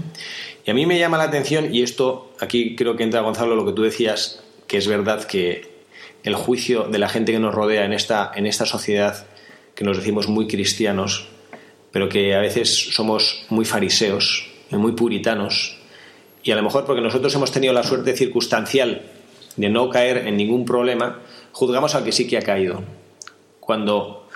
Y 0.65 0.71
a 0.71 0.73
mí 0.73 0.86
me 0.86 0.99
llama 0.99 1.17
la 1.17 1.23
atención, 1.23 1.73
y 1.73 1.82
esto, 1.82 2.34
aquí 2.41 2.75
creo 2.75 2.97
que 2.97 3.04
entra 3.04 3.21
Gonzalo, 3.21 3.56
lo 3.56 3.65
que 3.65 3.71
tú 3.71 3.84
decías, 3.84 4.43
que 4.67 4.75
es 4.75 4.88
verdad 4.88 5.23
que 5.23 5.75
el 6.23 6.36
juicio 6.36 6.89
de 6.89 6.99
la 6.99 7.08
gente 7.08 7.32
que 7.32 7.39
nos 7.39 7.56
rodea 7.56 7.86
en 7.86 7.93
esta, 7.93 8.34
en 8.36 8.47
esta 8.47 8.65
sociedad, 8.65 9.28
que 9.75 9.86
nos 9.86 9.95
decimos 9.95 10.28
muy 10.28 10.47
cristianos, 10.47 11.30
pero 11.91 12.10
que 12.10 12.36
a 12.36 12.39
veces 12.39 12.93
somos 12.93 13.45
muy 13.47 13.63
fariseos, 13.63 14.55
muy 14.78 14.94
puritanos, 14.94 15.78
y 16.46 16.52
a 16.52 16.56
lo 16.56 16.64
mejor 16.64 16.86
porque 16.86 17.02
nosotros 17.02 17.34
hemos 17.34 17.52
tenido 17.52 17.74
la 17.74 17.84
suerte 17.84 18.16
circunstancial 18.16 19.02
de 19.58 19.70
no 19.70 19.90
caer 19.90 20.28
en 20.28 20.38
ningún 20.38 20.64
problema, 20.64 21.20
juzgamos 21.52 21.96
al 21.96 22.04
que 22.04 22.12
sí 22.12 22.28
que 22.28 22.38
ha 22.38 22.42
caído. 22.42 22.84
Cuando, 23.60 24.28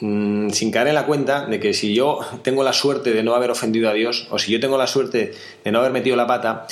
mmm, 0.00 0.48
sin 0.48 0.70
caer 0.70 0.88
en 0.88 0.94
la 0.94 1.04
cuenta 1.04 1.46
de 1.46 1.60
que 1.60 1.74
si 1.74 1.94
yo 1.94 2.20
tengo 2.42 2.64
la 2.64 2.72
suerte 2.72 3.12
de 3.12 3.22
no 3.22 3.34
haber 3.34 3.50
ofendido 3.50 3.90
a 3.90 3.92
Dios, 3.92 4.28
o 4.30 4.38
si 4.38 4.50
yo 4.50 4.60
tengo 4.60 4.78
la 4.78 4.86
suerte 4.86 5.32
de 5.62 5.72
no 5.72 5.80
haber 5.80 5.92
metido 5.92 6.16
la 6.16 6.26
pata, 6.26 6.66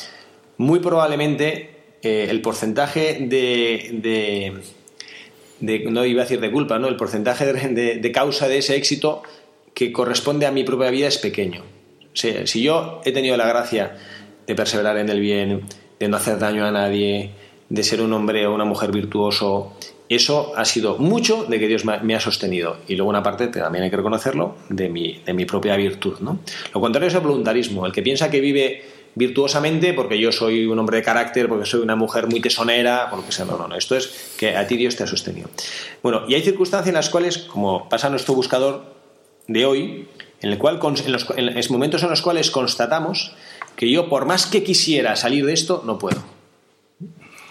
muy 0.57 0.79
probablemente 0.79 1.97
eh, 2.03 2.29
el 2.31 2.41
porcentaje 2.41 3.19
de, 3.21 4.63
de, 5.61 5.91
no 5.91 6.07
iba 6.07 6.23
a 6.23 6.25
decir 6.25 6.41
de 6.41 6.51
culpa, 6.51 6.79
¿no? 6.79 6.89
el 6.89 6.97
porcentaje 6.97 7.53
de 7.53 8.13
causa 8.13 8.49
de 8.49 8.59
ese 8.59 8.77
éxito 8.77 9.23
que 9.75 9.93
corresponde 9.93 10.47
a 10.47 10.53
mi 10.53 10.65
propia 10.65 10.91
vida 10.91 11.09
es 11.09 11.19
pequeño. 11.19 11.63
Si 12.13 12.63
yo 12.63 13.01
he 13.05 13.13
tenido 13.13 13.37
la 13.37 13.47
gracia 13.47 13.97
de 14.47 14.55
perseverar 14.55 14.97
en 14.99 15.09
el 15.09 15.21
bien, 15.21 15.63
de 15.99 16.09
no 16.09 16.17
hacer 16.17 16.39
daño 16.39 16.67
a 16.67 16.71
nadie, 16.71 17.31
de 17.69 17.83
ser 17.83 18.01
un 18.01 18.13
hombre 18.13 18.47
o 18.47 18.55
una 18.55 18.65
mujer 18.65 18.91
virtuoso 18.91 19.75
eso 20.11 20.53
ha 20.57 20.65
sido 20.65 20.99
mucho 20.99 21.45
de 21.45 21.61
que 21.61 21.69
Dios 21.69 21.85
me 21.85 22.15
ha 22.17 22.21
sostenido. 22.21 22.79
Y 22.89 22.97
luego 22.97 23.09
una 23.11 23.23
parte, 23.23 23.47
también 23.47 23.85
hay 23.85 23.91
que 23.91 23.97
reconocerlo, 23.97 24.57
de 24.69 24.89
mi, 24.89 25.23
de 25.25 25.33
mi 25.33 25.45
propia 25.45 25.77
virtud. 25.77 26.19
¿no? 26.19 26.41
Lo 26.75 26.81
contrario 26.81 27.07
es 27.07 27.15
el 27.15 27.21
voluntarismo. 27.21 27.87
El 27.87 27.93
que 27.93 28.03
piensa 28.03 28.29
que 28.29 28.41
vive 28.41 28.83
virtuosamente 29.15 29.95
porque 29.95 30.19
yo 30.19 30.33
soy 30.33 30.67
un 30.67 30.81
hombre 30.81 30.97
de 30.97 31.05
carácter, 31.05 31.49
porque 31.49 31.65
soy 31.65 31.81
una 31.81 31.95
mujer 31.95 32.27
muy 32.27 32.41
tesonera, 32.41 33.07
porque 33.09 33.31
sea. 33.31 33.45
No, 33.45 33.57
no, 33.57 33.69
no. 33.69 33.77
Esto 33.77 33.95
es 33.95 34.35
que 34.37 34.57
a 34.57 34.67
ti 34.67 34.77
Dios 34.77 34.97
te 34.97 35.05
ha 35.05 35.07
sostenido. 35.07 35.49
Bueno, 36.03 36.23
y 36.27 36.35
hay 36.35 36.43
circunstancias 36.43 36.89
en 36.89 36.95
las 36.95 37.09
cuales, 37.09 37.39
como 37.39 37.89
pasa 37.89 38.11
nuestro 38.11 38.35
buscador 38.35 38.83
de 39.47 39.65
hoy, 39.65 40.09
en 40.41 40.51
el 40.51 40.59
cual 40.59 40.81
en 40.83 41.13
los, 41.13 41.27
en 41.37 41.55
los 41.55 41.71
momentos 41.71 42.03
en 42.03 42.11
los 42.11 42.23
cuales 42.23 42.51
constatamos 42.51 43.33
que 43.77 43.91
yo, 43.91 44.09
por 44.09 44.27
más 44.27 44.47
que 44.47 44.63
quisiera 44.63 45.17
salir 45.17 45.47
de 45.47 45.53
esto, 45.53 45.83
no 45.87 45.99
puedo. 45.99 46.23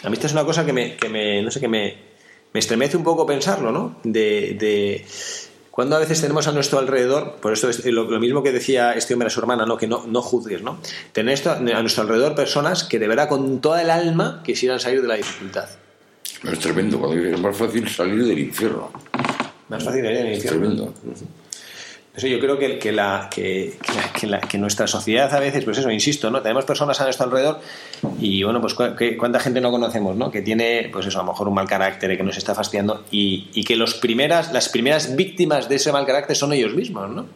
A 0.03 0.09
mí 0.09 0.13
esta 0.13 0.27
es 0.27 0.33
una 0.33 0.45
cosa 0.45 0.65
que 0.65 0.73
me, 0.73 0.95
que 0.95 1.09
me 1.09 1.41
no 1.41 1.51
sé, 1.51 1.59
que 1.59 1.67
me, 1.67 1.97
me 2.53 2.59
estremece 2.59 2.97
un 2.97 3.03
poco 3.03 3.25
pensarlo, 3.25 3.71
¿no? 3.71 3.97
De, 4.03 5.05
cuando 5.71 5.95
a 5.95 5.99
veces 5.99 6.19
tenemos 6.19 6.47
a 6.47 6.51
nuestro 6.51 6.79
alrededor, 6.79 7.37
por 7.41 7.53
esto 7.53 7.69
es 7.69 7.85
lo, 7.85 8.05
mismo 8.19 8.43
que 8.43 8.51
decía 8.51 8.93
este 8.93 9.13
hombre 9.13 9.27
a 9.27 9.29
su 9.29 9.39
hermana, 9.39 9.65
¿no? 9.65 9.77
Que 9.77 9.87
no, 9.87 10.05
no 10.07 10.21
juzgues, 10.21 10.61
¿no? 10.61 10.79
Tener 11.13 11.33
esto, 11.33 11.51
a 11.51 11.59
nuestro 11.59 12.03
alrededor 12.03 12.35
personas 12.35 12.83
que 12.83 12.99
de 12.99 13.07
verdad 13.07 13.29
con 13.29 13.61
toda 13.61 13.81
el 13.81 13.89
alma 13.89 14.41
quisieran 14.43 14.79
salir 14.79 15.01
de 15.01 15.07
la 15.07 15.15
dificultad. 15.15 15.69
Es 16.43 16.59
tremendo, 16.59 16.99
cuando 16.99 17.23
es 17.23 17.39
más 17.39 17.55
fácil 17.55 17.87
salir 17.89 18.25
del 18.25 18.39
infierno. 18.39 18.91
Más 19.69 19.83
fácil 19.83 20.03
salir 20.03 20.17
del 20.17 20.33
infierno. 20.33 20.35
Es 20.35 20.45
tremendo 20.45 20.93
yo 22.17 22.39
creo 22.39 22.57
que, 22.57 22.79
que, 22.79 22.91
la, 22.91 23.29
que, 23.29 23.77
la, 24.23 24.41
que, 24.41 24.57
nuestra 24.57 24.87
sociedad 24.87 25.33
a 25.33 25.39
veces, 25.39 25.63
pues 25.63 25.77
eso, 25.77 25.89
insisto, 25.91 26.29
¿no? 26.29 26.41
Tenemos 26.41 26.65
personas 26.65 26.99
a 26.99 27.05
nuestro 27.05 27.25
alrededor 27.25 27.59
y, 28.19 28.43
bueno, 28.43 28.59
pues 28.59 28.73
cuánta 28.73 29.39
gente 29.39 29.61
no 29.61 29.71
conocemos, 29.71 30.15
¿no? 30.15 30.31
Que 30.31 30.41
tiene, 30.41 30.89
pues 30.91 31.05
eso, 31.05 31.19
a 31.19 31.23
lo 31.23 31.31
mejor 31.31 31.47
un 31.47 31.53
mal 31.53 31.67
carácter, 31.67 32.17
que 32.17 32.23
nos 32.23 32.37
está 32.37 32.55
fastidiando 32.55 33.05
y, 33.11 33.49
y 33.53 33.63
que 33.63 33.75
los 33.75 33.93
primeras, 33.95 34.51
las 34.51 34.69
primeras 34.69 35.15
víctimas 35.15 35.69
de 35.69 35.75
ese 35.75 35.91
mal 35.91 36.05
carácter 36.05 36.35
son 36.35 36.53
ellos 36.53 36.73
mismos, 36.73 37.09
¿no? 37.09 37.27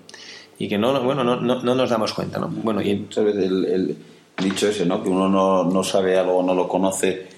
Y 0.59 0.67
que 0.67 0.77
no, 0.77 1.01
bueno, 1.01 1.23
no, 1.23 1.39
no, 1.39 1.61
no 1.61 1.75
nos 1.75 1.89
damos 1.89 2.13
cuenta, 2.13 2.39
¿no? 2.39 2.47
Bueno, 2.47 2.81
y... 2.81 3.07
¿Sabes? 3.09 3.35
El, 3.35 3.65
el 3.65 3.97
dicho 4.41 4.67
ese, 4.67 4.85
¿no? 4.85 5.03
Que 5.03 5.09
uno 5.09 5.29
no, 5.29 5.63
no 5.63 5.83
sabe 5.83 6.17
algo, 6.17 6.41
no 6.43 6.53
lo 6.53 6.67
conoce 6.67 7.32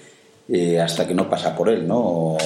eh, 0.48 0.80
hasta 0.80 1.08
que 1.08 1.14
no 1.14 1.28
pasa 1.28 1.56
por 1.56 1.68
él, 1.68 1.88
¿no? 1.88 2.36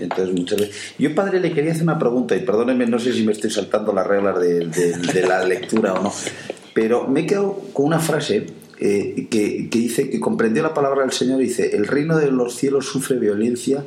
Entonces, 0.00 0.34
muchas 0.34 0.60
veces... 0.60 0.94
Yo, 0.98 1.14
padre, 1.14 1.40
le 1.40 1.52
quería 1.52 1.72
hacer 1.72 1.82
una 1.82 1.98
pregunta, 1.98 2.34
y 2.34 2.40
perdóneme, 2.40 2.86
no 2.86 2.98
sé 2.98 3.12
si 3.12 3.22
me 3.22 3.32
estoy 3.32 3.50
saltando 3.50 3.92
las 3.92 4.06
reglas 4.06 4.40
de, 4.40 5.24
la 5.28 5.44
lectura 5.44 5.92
o 5.92 6.02
no, 6.02 6.12
pero 6.72 7.06
me 7.06 7.20
he 7.20 7.26
quedado 7.26 7.58
con 7.74 7.86
una 7.86 7.98
frase 7.98 8.46
eh, 8.80 9.26
que, 9.30 9.68
dice 9.70 10.08
que 10.08 10.20
comprendió 10.20 10.62
la 10.62 10.72
palabra 10.72 11.02
del 11.02 11.12
Señor, 11.12 11.38
dice, 11.38 11.76
el 11.76 11.86
reino 11.86 12.16
de 12.16 12.30
los 12.30 12.56
cielos 12.56 12.86
sufre 12.86 13.18
violencia 13.18 13.84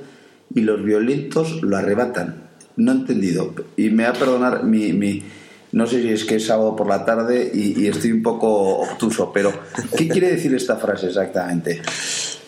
y 0.53 0.61
los 0.61 0.83
violentos 0.83 1.63
lo 1.63 1.77
arrebatan. 1.77 2.43
No 2.75 2.91
he 2.91 2.95
entendido, 2.95 3.55
y 3.75 3.89
me 3.89 4.03
va 4.03 4.09
a 4.09 4.13
perdonar 4.13 4.63
mi, 4.65 4.93
mi 4.93 5.23
no 5.71 5.87
sé 5.87 6.03
si 6.03 6.09
es 6.09 6.25
que 6.25 6.35
es 6.35 6.45
sábado 6.45 6.75
por 6.75 6.87
la 6.87 7.03
tarde 7.03 7.51
y 7.51 7.87
estoy 7.87 8.11
un 8.11 8.21
poco 8.21 8.77
obtuso, 8.77 9.31
pero 9.33 9.51
¿qué 9.97 10.07
quiere 10.07 10.29
decir 10.29 10.53
esta 10.53 10.75
frase 10.77 11.07
exactamente? 11.07 11.81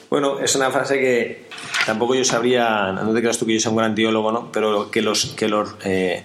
Bueno, 0.09 0.39
es 0.39 0.55
una 0.55 0.71
frase 0.71 0.99
que 0.99 1.45
tampoco 1.85 2.15
yo 2.15 2.25
sabría, 2.25 2.91
no 2.91 3.13
te 3.13 3.21
creas 3.21 3.37
tú 3.37 3.45
que 3.45 3.53
yo 3.53 3.59
soy 3.59 3.71
un 3.71 3.77
gran 3.77 3.93
teólogo, 3.93 4.31
¿no? 4.31 4.51
Pero 4.51 4.89
que 4.89 5.01
los 5.01 5.27
que 5.27 5.47
los 5.47 5.75
eh, 5.85 6.23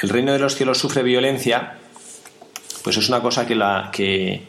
el 0.00 0.08
reino 0.08 0.32
de 0.32 0.38
los 0.38 0.54
cielos 0.54 0.78
sufre 0.78 1.02
violencia, 1.02 1.78
pues 2.82 2.96
es 2.96 3.08
una 3.08 3.20
cosa 3.20 3.46
que 3.46 3.54
la 3.54 3.90
que 3.92 4.42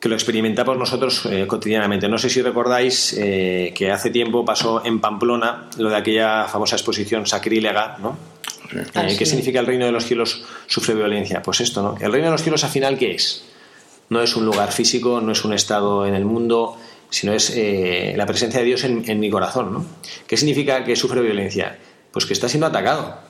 que 0.00 0.08
lo 0.08 0.14
experimentamos 0.14 0.76
nosotros 0.76 1.26
eh, 1.26 1.46
cotidianamente. 1.46 2.08
No 2.08 2.18
sé 2.18 2.28
si 2.28 2.42
recordáis 2.42 3.14
eh, 3.18 3.72
que 3.74 3.90
hace 3.90 4.10
tiempo 4.10 4.44
pasó 4.44 4.84
en 4.84 5.00
Pamplona 5.00 5.70
lo 5.78 5.88
de 5.88 5.96
aquella 5.96 6.44
famosa 6.44 6.76
exposición 6.76 7.26
sacrílega, 7.26 7.96
¿no? 8.00 8.16
Ah, 8.94 9.06
¿Qué 9.16 9.24
significa 9.24 9.60
el 9.60 9.66
reino 9.66 9.86
de 9.86 9.92
los 9.92 10.04
cielos 10.04 10.44
sufre 10.66 10.94
violencia? 10.94 11.42
Pues 11.42 11.60
esto, 11.60 11.82
¿no? 11.82 11.94
El 12.00 12.12
reino 12.12 12.26
de 12.26 12.32
los 12.32 12.42
cielos 12.42 12.64
al 12.64 12.70
final, 12.70 12.98
¿qué 12.98 13.12
es? 13.12 13.44
No 14.08 14.20
es 14.20 14.34
un 14.36 14.44
lugar 14.44 14.72
físico, 14.72 15.20
no 15.20 15.32
es 15.32 15.44
un 15.44 15.52
estado 15.52 16.06
en 16.06 16.14
el 16.14 16.24
mundo, 16.24 16.76
sino 17.10 17.32
es 17.32 17.50
eh, 17.54 18.14
la 18.16 18.26
presencia 18.26 18.60
de 18.60 18.66
Dios 18.66 18.84
en, 18.84 19.20
mi 19.20 19.30
corazón. 19.30 19.72
¿no? 19.72 19.86
¿Qué 20.26 20.36
significa 20.36 20.84
que 20.84 20.96
sufre 20.96 21.20
violencia? 21.20 21.78
Pues 22.12 22.26
que 22.26 22.32
está 22.32 22.48
siendo 22.48 22.66
atacado. 22.66 23.25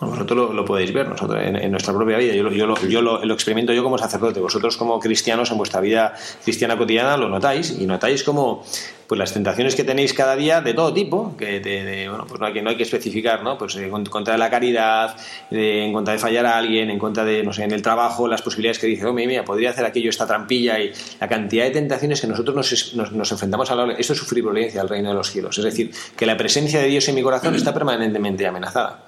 Vosotros 0.00 0.54
lo, 0.54 0.64
podéis 0.64 0.92
ver 0.92 1.08
nosotros 1.08 1.42
en, 1.42 1.70
nuestra 1.70 1.94
propia 1.94 2.18
vida. 2.18 2.34
Yo, 2.34 2.50
yo, 2.50 2.66
lo, 2.66 2.76
yo 2.86 3.00
lo, 3.00 3.32
experimento 3.32 3.72
yo 3.72 3.82
como 3.82 3.96
sacerdote. 3.96 4.40
Vosotros 4.40 4.76
como 4.76 5.00
cristianos 5.00 5.50
en 5.50 5.56
vuestra 5.56 5.80
vida 5.80 6.14
cristiana 6.44 6.76
cotidiana 6.76 7.16
lo 7.16 7.28
notáis 7.28 7.70
y 7.78 7.86
notáis 7.86 8.22
como 8.22 8.62
pues 9.06 9.18
las 9.18 9.32
tentaciones 9.32 9.76
que 9.76 9.84
tenéis 9.84 10.12
cada 10.12 10.34
día 10.36 10.60
de 10.60 10.74
todo 10.74 10.92
tipo, 10.92 11.36
que 11.36 11.60
de, 11.60 12.08
bueno, 12.08 12.26
pues 12.26 12.40
no 12.40 12.46
hay, 12.46 12.52
que, 12.52 12.62
no 12.62 12.70
hay 12.70 12.76
que 12.76 12.82
especificar, 12.82 13.42
¿no? 13.42 13.56
Pues 13.56 13.76
en 13.76 13.90
contra 14.06 14.32
de 14.34 14.38
la 14.38 14.50
caridad, 14.50 15.16
en 15.50 15.92
contra 15.92 16.12
de 16.12 16.18
fallar 16.18 16.44
a 16.44 16.58
alguien, 16.58 16.90
en 16.90 16.98
contra 16.98 17.24
de, 17.24 17.42
no 17.44 17.52
sé, 17.52 17.62
en 17.64 17.70
el 17.70 17.82
trabajo, 17.82 18.26
las 18.26 18.42
posibilidades 18.42 18.80
que 18.80 18.88
dice, 18.88 19.06
oh, 19.06 19.12
mira, 19.12 19.44
podría 19.44 19.70
hacer 19.70 19.84
aquello, 19.84 20.10
esta 20.10 20.26
trampilla 20.26 20.80
y 20.80 20.92
la 21.20 21.28
cantidad 21.28 21.64
de 21.64 21.70
tentaciones 21.70 22.20
que 22.20 22.26
nosotros 22.26 22.56
nos, 22.56 23.12
nos, 23.12 23.32
enfrentamos 23.32 23.70
a 23.70 23.76
la. 23.76 23.92
Esto 23.92 24.12
es 24.12 24.18
sufrir 24.18 24.42
violencia 24.42 24.80
al 24.80 24.88
reino 24.88 25.10
de 25.10 25.14
los 25.14 25.30
cielos. 25.30 25.56
Es 25.56 25.64
decir, 25.64 25.92
que 26.16 26.26
la 26.26 26.36
presencia 26.36 26.80
de 26.80 26.88
Dios 26.88 27.08
en 27.08 27.14
mi 27.14 27.22
corazón 27.22 27.54
está 27.54 27.72
permanentemente 27.72 28.46
amenazada 28.46 29.04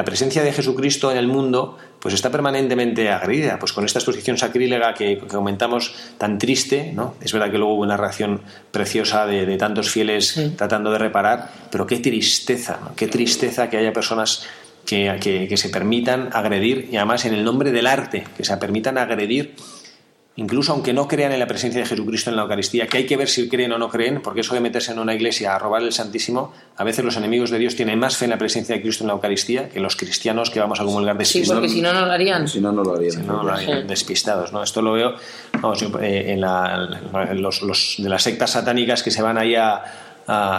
la 0.00 0.04
presencia 0.04 0.42
de 0.42 0.50
Jesucristo 0.50 1.10
en 1.10 1.18
el 1.18 1.26
mundo 1.26 1.76
pues 1.98 2.14
está 2.14 2.30
permanentemente 2.30 3.10
agredida, 3.10 3.58
pues 3.58 3.74
con 3.74 3.84
esta 3.84 3.98
exposición 3.98 4.38
sacrílega 4.38 4.94
que, 4.94 5.18
comentamos 5.18 5.94
tan 6.16 6.38
triste, 6.38 6.94
¿no? 6.94 7.16
Es 7.20 7.34
verdad 7.34 7.50
que 7.50 7.58
luego 7.58 7.74
hubo 7.74 7.82
una 7.82 7.98
reacción 7.98 8.40
preciosa 8.70 9.26
de, 9.26 9.58
tantos 9.58 9.90
fieles 9.90 10.40
tratando 10.56 10.90
de 10.90 10.96
reparar, 10.96 11.50
pero 11.70 11.86
qué 11.86 11.98
tristeza, 11.98 12.78
qué 12.96 13.08
tristeza 13.08 13.68
que 13.68 13.76
haya 13.76 13.92
personas 13.92 14.46
que, 14.86 15.18
que, 15.20 15.56
se 15.58 15.68
permitan 15.68 16.30
agredir, 16.32 16.88
y 16.90 16.96
además 16.96 17.26
en 17.26 17.34
el 17.34 17.44
nombre 17.44 17.70
del 17.70 17.86
arte, 17.86 18.24
que 18.38 18.44
se 18.44 18.56
permitan 18.56 18.96
agredir 18.96 19.54
incluso 20.40 20.72
aunque 20.72 20.94
no 20.94 21.06
crean 21.06 21.32
en 21.32 21.38
la 21.38 21.46
presencia 21.46 21.82
de 21.82 21.86
Jesucristo 21.86 22.30
en 22.30 22.36
la 22.36 22.42
Eucaristía, 22.42 22.86
que 22.86 22.96
hay 22.96 23.06
que 23.06 23.18
ver 23.18 23.28
si 23.28 23.46
creen 23.46 23.72
o 23.72 23.78
no 23.78 23.90
creen, 23.90 24.22
porque 24.22 24.40
eso 24.40 24.54
de 24.54 24.60
meterse 24.60 24.90
en 24.92 24.98
una 24.98 25.14
iglesia 25.14 25.54
a 25.54 25.58
robar 25.58 25.82
el 25.82 25.92
Santísimo, 25.92 26.54
a 26.78 26.84
veces 26.84 27.04
los 27.04 27.14
enemigos 27.18 27.50
de 27.50 27.58
Dios 27.58 27.76
tienen 27.76 27.98
más 27.98 28.16
fe 28.16 28.24
en 28.24 28.30
la 28.30 28.38
presencia 28.38 28.74
de 28.74 28.80
Cristo 28.80 29.04
en 29.04 29.08
la 29.08 29.12
Eucaristía 29.12 29.68
que 29.68 29.80
los 29.80 29.96
cristianos 29.96 30.48
que 30.48 30.58
vamos 30.58 30.80
a 30.80 30.84
comulgar 30.84 31.18
despistados. 31.18 31.48
Sí, 31.48 31.52
porque 31.52 31.68
si 31.68 31.82
no, 31.82 31.92
no 31.92 32.06
lo 32.06 32.12
harían. 32.12 32.48
Si 32.48 32.58
no, 32.58 32.72
no 32.72 32.82
lo 32.82 32.94
harían. 32.94 33.12
Si 33.12 33.18
no, 33.20 33.42
lo 33.42 33.52
harían 33.52 33.86
despistados. 33.86 34.50
¿no? 34.50 34.62
Esto 34.62 34.80
lo 34.80 34.92
veo 34.92 35.14
eh, 36.00 36.24
en, 36.28 36.40
los, 36.40 37.96
de 37.98 38.08
las 38.08 38.22
sectas 38.22 38.52
satánicas 38.52 39.02
que 39.02 39.10
se 39.10 39.20
van 39.20 39.36
ahí 39.36 39.56
a, 39.56 39.82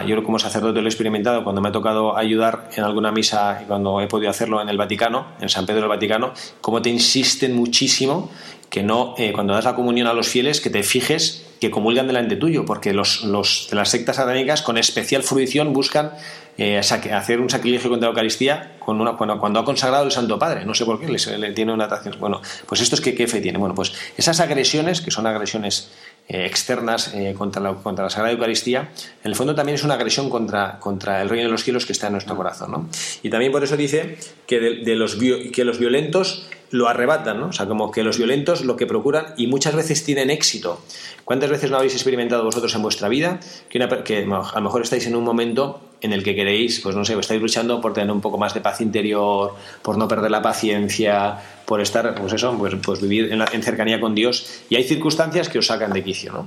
yo 0.05 0.23
como 0.23 0.39
sacerdote 0.39 0.81
lo 0.81 0.88
he 0.88 0.89
experimentado 0.89 1.43
cuando 1.43 1.62
me 1.62 1.69
ha 1.69 1.71
tocado 1.71 2.17
ayudar 2.17 2.69
en 2.75 2.84
alguna 2.84 3.12
misa 3.12 3.62
y 3.63 3.65
cuando 3.65 4.01
he 4.01 4.07
podido 4.07 4.29
hacerlo 4.29 4.62
en 4.62 4.69
el 4.69 4.77
Vaticano, 4.77 5.27
en 5.39 5.49
San 5.49 5.65
Pedro 5.65 5.81
del 5.81 5.89
Vaticano, 5.89 6.34
cómo 6.60 6.81
te 6.81 6.89
insisten 6.89 7.55
muchísimo 7.55 8.29
que 8.69 8.84
no, 8.84 9.15
eh, 9.17 9.34
cuando 9.34 9.53
das 9.53 9.65
la 9.65 9.75
comunión 9.75 10.07
a 10.07 10.13
los 10.13 10.29
fieles, 10.29 10.62
que 10.62 10.69
te 10.69 10.81
fijes 10.81 11.45
que 11.60 11.69
comulgan 11.69 12.07
delante 12.07 12.38
tuyo, 12.38 12.65
porque 12.65 12.93
los, 12.93 13.23
los 13.23 13.67
de 13.69 13.75
las 13.75 13.89
sectas 13.89 14.15
satánicas 14.15 14.62
con 14.63 14.77
especial 14.77 15.21
fruición 15.21 15.73
buscan 15.73 16.13
eh, 16.57 16.77
hacer 16.79 17.39
un 17.39 17.49
sacrilegio 17.49 17.89
contra 17.89 18.07
la 18.07 18.12
Eucaristía 18.12 18.73
cuando, 18.79 19.10
ha 19.10 19.65
consagrado 19.65 20.05
el 20.05 20.12
Santo 20.12 20.39
Padre. 20.39 20.65
No 20.65 20.73
sé 20.73 20.86
por 20.86 20.99
qué, 20.99 21.07
le, 21.07 21.51
tiene 21.53 21.71
una 21.71 21.86
atracción. 21.86 22.15
Bueno, 22.19 22.41
pues 22.65 22.81
esto 22.81 22.95
es 22.95 23.01
que 23.01 23.13
qué 23.13 23.27
fe 23.27 23.41
tiene. 23.41 23.57
Bueno, 23.57 23.75
pues 23.75 23.93
esas 24.17 24.39
agresiones, 24.39 25.01
que 25.01 25.12
son 25.12 25.27
agresiones 25.27 25.91
eh, 26.34 26.46
externas 26.46 27.13
contra, 27.38 27.62
la, 27.62 27.74
contra 27.74 28.06
la 28.06 28.10
Sagrada 28.10 28.32
Eucaristía, 28.32 28.89
en 29.24 29.32
el 29.32 29.36
fondo 29.36 29.54
también 29.54 29.76
es 29.76 29.84
una 29.84 29.96
agresión 29.96 30.30
contra, 30.30 30.80
contra 30.80 31.22
el 31.22 31.28
reino 31.28 31.48
de 31.48 31.52
los 31.52 31.63
cielos 31.63 31.86
que 31.86 31.91
está 31.91 32.08
en 32.08 32.13
nuestro 32.13 32.38
corazón. 32.38 32.72
¿no? 32.72 32.89
Y 33.22 33.30
también 33.30 33.52
por 33.52 33.63
eso 33.63 33.76
dice 33.76 34.17
que, 34.48 34.60
de, 34.60 34.96
los, 34.96 35.15
que 35.15 35.65
los 35.65 35.78
violentos 35.78 36.48
lo 36.70 36.88
arrebatan, 36.88 37.39
¿no? 37.39 37.48
O 37.48 37.52
sea, 37.52 37.65
como 37.67 37.91
que 37.91 38.02
los 38.02 38.17
violentos 38.17 38.63
lo 38.63 38.78
que 38.78 38.88
procuran 38.88 39.34
y 39.36 39.48
muchas 39.48 39.76
veces 39.76 40.06
tienen 40.06 40.30
éxito. 40.30 40.82
¿Cuántas 41.26 41.50
veces 41.50 41.70
no 41.70 41.78
habéis 41.78 41.94
experimentado 41.94 42.46
vosotros 42.46 42.74
en 42.76 42.82
vuestra 42.82 43.10
vida 43.10 43.41
que, 43.70 43.80
que 44.06 44.24
a 44.24 44.56
lo 44.56 44.62
mejor 44.62 44.82
estáis 44.82 45.06
en 45.06 45.15
un 45.15 45.26
momento 45.26 45.82
en 46.02 46.13
el 46.13 46.24
que 46.24 46.34
queréis, 46.34 46.80
pues 46.80 46.96
no 46.96 47.06
sé, 47.06 47.17
estáis 47.20 47.41
luchando 47.41 47.80
por 47.80 47.94
tener 47.94 48.12
un 48.12 48.22
poco 48.22 48.38
más 48.38 48.54
de 48.54 48.62
paz 48.62 48.82
interior, 48.82 49.54
por 49.82 49.98
no 49.98 50.08
perder 50.08 50.32
la 50.32 50.41
paciencia, 50.41 51.38
por 51.71 51.79
estar, 51.79 52.13
pues 52.15 52.34
eso, 52.34 52.53
pues, 52.57 52.75
pues 52.84 52.99
vivir 52.99 53.31
en, 53.31 53.41
en 53.41 53.63
cercanía 53.63 53.97
con 54.01 54.13
Dios 54.13 54.62
y 54.69 54.75
hay 54.75 54.84
circunstancias 54.84 55.47
que 55.47 55.57
os 55.57 55.67
sacan 55.67 55.93
de 55.93 56.03
quicio, 56.03 56.34
¿no? 56.34 56.45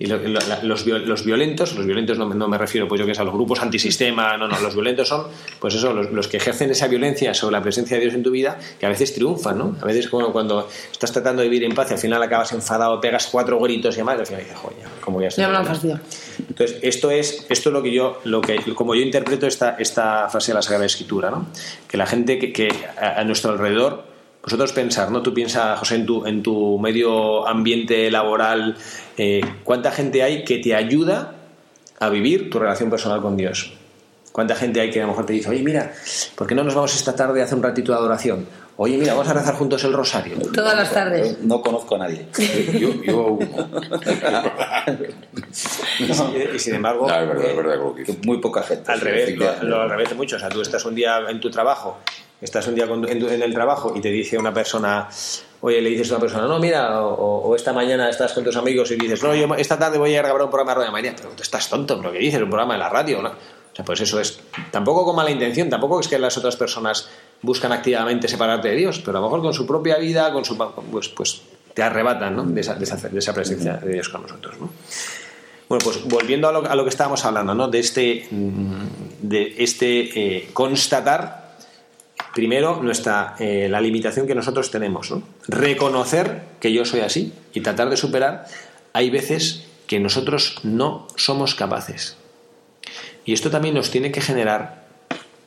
Y 0.00 0.06
los, 0.06 0.22
los, 0.62 1.24
violentos, 1.26 1.74
los 1.74 1.84
violentos 1.84 2.16
no, 2.16 2.26
me 2.48 2.56
refiero 2.56 2.88
pues 2.88 2.98
yo 3.00 3.06
que 3.06 3.14
sé, 3.14 3.20
a 3.20 3.24
los 3.24 3.34
grupos 3.34 3.60
antisistema, 3.60 4.34
no, 4.38 4.48
no, 4.48 4.58
los 4.60 4.74
violentos 4.74 5.08
son 5.08 5.26
pues 5.58 5.74
eso, 5.74 5.92
los, 5.92 6.26
que 6.26 6.38
ejercen 6.38 6.70
esa 6.70 6.86
violencia 6.86 7.34
sobre 7.34 7.52
la 7.52 7.62
presencia 7.62 7.98
de 7.98 8.04
Dios 8.04 8.14
en 8.14 8.22
tu 8.22 8.30
vida, 8.30 8.58
que 8.78 8.86
a 8.86 8.88
veces 8.88 9.12
triunfan, 9.12 9.58
¿no? 9.58 9.76
A 9.82 9.84
veces 9.84 10.08
como 10.08 10.32
cuando 10.32 10.68
estás 10.90 11.12
tratando 11.12 11.42
de 11.42 11.48
vivir 11.48 11.64
en 11.64 11.74
paz 11.74 11.90
y 11.90 11.94
al 11.94 11.98
final 11.98 12.22
acabas 12.22 12.50
enfadado, 12.52 12.98
pegas 12.98 13.26
cuatro 13.26 13.58
gritos 13.58 13.94
y 13.96 13.98
demás, 13.98 14.16
y 14.16 14.20
al 14.20 14.26
final 14.26 14.42
dices, 14.42 14.56
joya, 14.56 14.88
como 15.02 15.20
ya 15.20 15.28
está. 15.28 15.42
Entonces, 16.48 16.78
esto 16.80 17.10
es, 17.10 17.44
esto 17.50 17.68
es 17.68 17.72
lo 17.74 17.82
que 17.82 17.92
yo, 17.92 18.20
lo 18.24 18.40
que, 18.40 18.56
como 18.74 18.94
yo 18.94 19.02
interpreto 19.02 19.46
esta, 19.46 19.76
esta 19.78 20.30
frase 20.30 20.52
de 20.52 20.54
la 20.54 20.62
Sagrada 20.62 20.86
Escritura, 20.86 21.30
¿no? 21.30 21.48
Que 21.86 21.98
la 21.98 22.06
gente 22.06 22.38
que, 22.38 22.54
que 22.54 22.68
a 22.98 23.22
nuestro 23.24 23.52
alrededor 23.52 24.09
vosotros 24.42 24.72
pensar, 24.72 25.10
¿no? 25.10 25.22
Tú 25.22 25.34
piensas, 25.34 25.78
José, 25.78 25.96
en 25.96 26.06
tu, 26.06 26.26
en 26.26 26.42
tu 26.42 26.78
medio 26.78 27.46
ambiente 27.46 28.10
laboral, 28.10 28.76
eh, 29.18 29.40
¿cuánta 29.64 29.90
gente 29.92 30.22
hay 30.22 30.44
que 30.44 30.58
te 30.58 30.74
ayuda 30.74 31.34
a 31.98 32.08
vivir 32.08 32.50
tu 32.50 32.58
relación 32.58 32.88
personal 32.90 33.20
con 33.20 33.36
Dios? 33.36 33.74
¿Cuánta 34.32 34.54
gente 34.54 34.80
hay 34.80 34.90
que 34.90 35.00
a 35.00 35.02
lo 35.02 35.08
mejor 35.08 35.26
te 35.26 35.32
dice, 35.32 35.50
oye, 35.50 35.62
mira, 35.62 35.92
¿por 36.36 36.46
qué 36.46 36.54
no 36.54 36.62
nos 36.62 36.74
vamos 36.74 36.94
esta 36.94 37.16
tarde 37.16 37.40
a 37.40 37.44
hacer 37.44 37.56
un 37.56 37.64
ratito 37.64 37.92
de 37.92 37.98
adoración? 37.98 38.46
Oye, 38.76 38.96
mira, 38.96 39.12
vamos 39.12 39.28
a 39.28 39.34
rezar 39.34 39.56
juntos 39.56 39.84
el 39.84 39.92
rosario. 39.92 40.38
Todas 40.54 40.74
las 40.74 40.90
tardes. 40.94 41.38
No 41.42 41.60
conozco 41.60 41.96
a 41.96 41.98
nadie. 41.98 42.26
Yo, 42.78 43.02
yo 43.02 43.20
a 43.20 43.26
uno. 43.32 43.48
Y, 45.98 46.56
y 46.56 46.58
sin 46.58 46.76
embargo, 46.76 47.06
No, 47.06 47.14
es 47.20 47.28
verdad, 47.28 47.50
es 47.50 47.56
verdad. 47.56 47.76
Muy 48.24 48.38
poca 48.38 48.62
gente. 48.62 48.90
al 48.90 49.00
revés, 49.00 49.36
lo, 49.36 49.62
lo 49.64 49.80
al 49.82 49.90
revés 49.90 50.08
de 50.08 50.14
mucho. 50.14 50.36
O 50.36 50.38
sea, 50.38 50.48
tú 50.48 50.62
estás 50.62 50.84
un 50.86 50.94
día 50.94 51.18
en 51.28 51.40
tu 51.40 51.50
trabajo, 51.50 51.98
estás 52.40 52.66
un 52.66 52.74
día 52.74 52.84
en, 52.84 53.42
el 53.42 53.54
trabajo 53.54 53.92
y 53.94 54.00
te 54.00 54.10
dice 54.10 54.38
una 54.38 54.52
persona, 54.52 55.08
oye, 55.60 55.80
le 55.80 55.90
dices 55.90 56.10
a 56.10 56.14
una 56.14 56.20
persona, 56.20 56.46
no, 56.46 56.58
mira, 56.58 57.02
o, 57.02 57.54
esta 57.54 57.72
mañana 57.72 58.08
estás 58.08 58.32
con 58.32 58.44
tus 58.44 58.56
amigos 58.56 58.90
y 58.90 58.96
dices, 58.96 59.22
no, 59.22 59.34
yo 59.34 59.54
esta 59.56 59.78
tarde 59.78 59.98
voy 59.98 60.14
a 60.14 60.22
grabar 60.22 60.42
un 60.42 60.50
programa 60.50 60.72
de 60.72 60.78
Radio 60.78 60.92
María. 60.92 61.14
Pero 61.16 61.30
tú 61.30 61.42
estás 61.42 61.68
tonto, 61.68 62.00
lo 62.00 62.12
que 62.12 62.18
dices, 62.18 62.40
un 62.40 62.48
programa 62.48 62.74
de 62.74 62.80
la 62.80 62.88
radio, 62.88 63.22
¿no? 63.22 63.28
O 63.28 63.76
sea, 63.76 63.84
pues 63.84 64.00
eso 64.00 64.18
es, 64.18 64.40
tampoco 64.70 65.04
con 65.04 65.14
mala 65.14 65.30
intención, 65.30 65.68
tampoco 65.68 66.00
es 66.00 66.08
que 66.08 66.18
las 66.18 66.36
otras 66.36 66.56
personas 66.56 67.08
buscan 67.42 67.72
activamente 67.72 68.26
separarte 68.26 68.68
de 68.68 68.76
Dios, 68.76 69.00
pero 69.04 69.18
a 69.18 69.20
lo 69.20 69.28
mejor 69.28 69.42
con 69.42 69.54
su 69.54 69.66
propia 69.66 69.96
vida, 69.96 70.32
con 70.32 70.44
su, 70.44 70.56
pues, 70.90 71.08
pues 71.08 71.42
te 71.74 71.82
arrebatan, 71.82 72.34
¿no? 72.34 72.44
De 72.44 72.60
esa, 72.60 72.74
de 72.74 72.84
esa, 72.84 72.96
de 72.96 73.18
esa 73.18 73.32
presencia 73.32 73.74
de 73.74 73.92
Dios 73.92 74.08
con 74.08 74.22
nosotros, 74.22 74.58
¿no? 74.58 74.70
Bueno, 75.68 75.84
pues 75.84 76.02
volviendo 76.04 76.48
a 76.48 76.52
lo, 76.52 76.68
a 76.68 76.74
lo 76.74 76.82
que 76.82 76.90
estábamos 76.90 77.24
hablando, 77.24 77.54
¿no? 77.54 77.68
De 77.68 77.78
este, 77.78 78.26
mm, 78.28 78.86
de 79.22 79.54
este 79.58 80.36
eh, 80.36 80.50
constatar, 80.52 81.39
primero, 82.34 82.82
nuestra, 82.82 83.34
eh, 83.38 83.68
la 83.68 83.80
limitación 83.80 84.26
que 84.26 84.34
nosotros 84.34 84.70
tenemos, 84.70 85.10
¿no? 85.10 85.22
Reconocer 85.48 86.42
que 86.60 86.72
yo 86.72 86.84
soy 86.84 87.00
así 87.00 87.32
y 87.52 87.60
tratar 87.60 87.90
de 87.90 87.96
superar. 87.96 88.46
Hay 88.92 89.10
veces 89.10 89.66
que 89.86 89.98
nosotros 89.98 90.60
no 90.62 91.08
somos 91.16 91.54
capaces. 91.54 92.16
Y 93.24 93.32
esto 93.32 93.50
también 93.50 93.74
nos 93.74 93.90
tiene 93.90 94.12
que 94.12 94.20
generar 94.20 94.86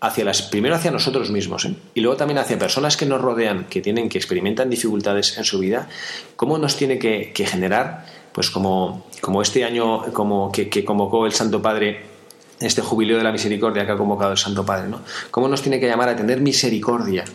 hacia 0.02 0.26
las, 0.26 0.41
primero 0.41 0.76
hacia 0.76 0.91
nosotros 0.91 1.32
mismos 1.32 1.63
¿eh? 1.63 1.76
y 1.93 2.02
luego 2.02 2.17
también 2.17 2.38
hacia 2.38 2.60
personas 2.60 2.98
que 2.98 3.06
nos 3.06 3.22
rodean, 3.22 3.65
que 3.69 3.82
tienen, 3.82 4.10
que 4.10 4.17
experimentan 4.17 4.69
dificultades 4.69 5.38
en 5.38 5.46
su 5.46 5.60
vida, 5.60 5.88
cómo 6.36 6.58
nos 6.58 6.76
tiene 6.76 7.00
que, 7.00 7.32
generar, 7.46 8.06
pues 8.34 8.50
como, 8.50 9.06
como 9.22 9.41
este 9.41 9.63
año 9.63 10.12
como 10.12 10.52
que 10.52 10.84
convocó 10.84 11.26
el 11.26 11.32
Santo 11.32 11.62
Padre, 11.62 12.12
este 12.59 12.81
jubileo 12.81 13.17
de 13.17 13.23
la 13.23 13.31
misericordia 13.31 13.85
que 13.85 13.91
ha 13.91 13.97
convocado 13.97 14.31
el 14.31 14.37
Santo 14.37 14.65
Padre, 14.65 14.87
¿no? 14.87 15.01
Cómo 15.31 15.47
nos 15.47 15.61
tiene 15.61 15.79
que 15.79 15.87
llamar 15.87 16.09
a 16.09 16.15
tener 16.15 16.39
misericordia, 16.41 17.25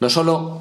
no 0.00 0.08
solo 0.10 0.60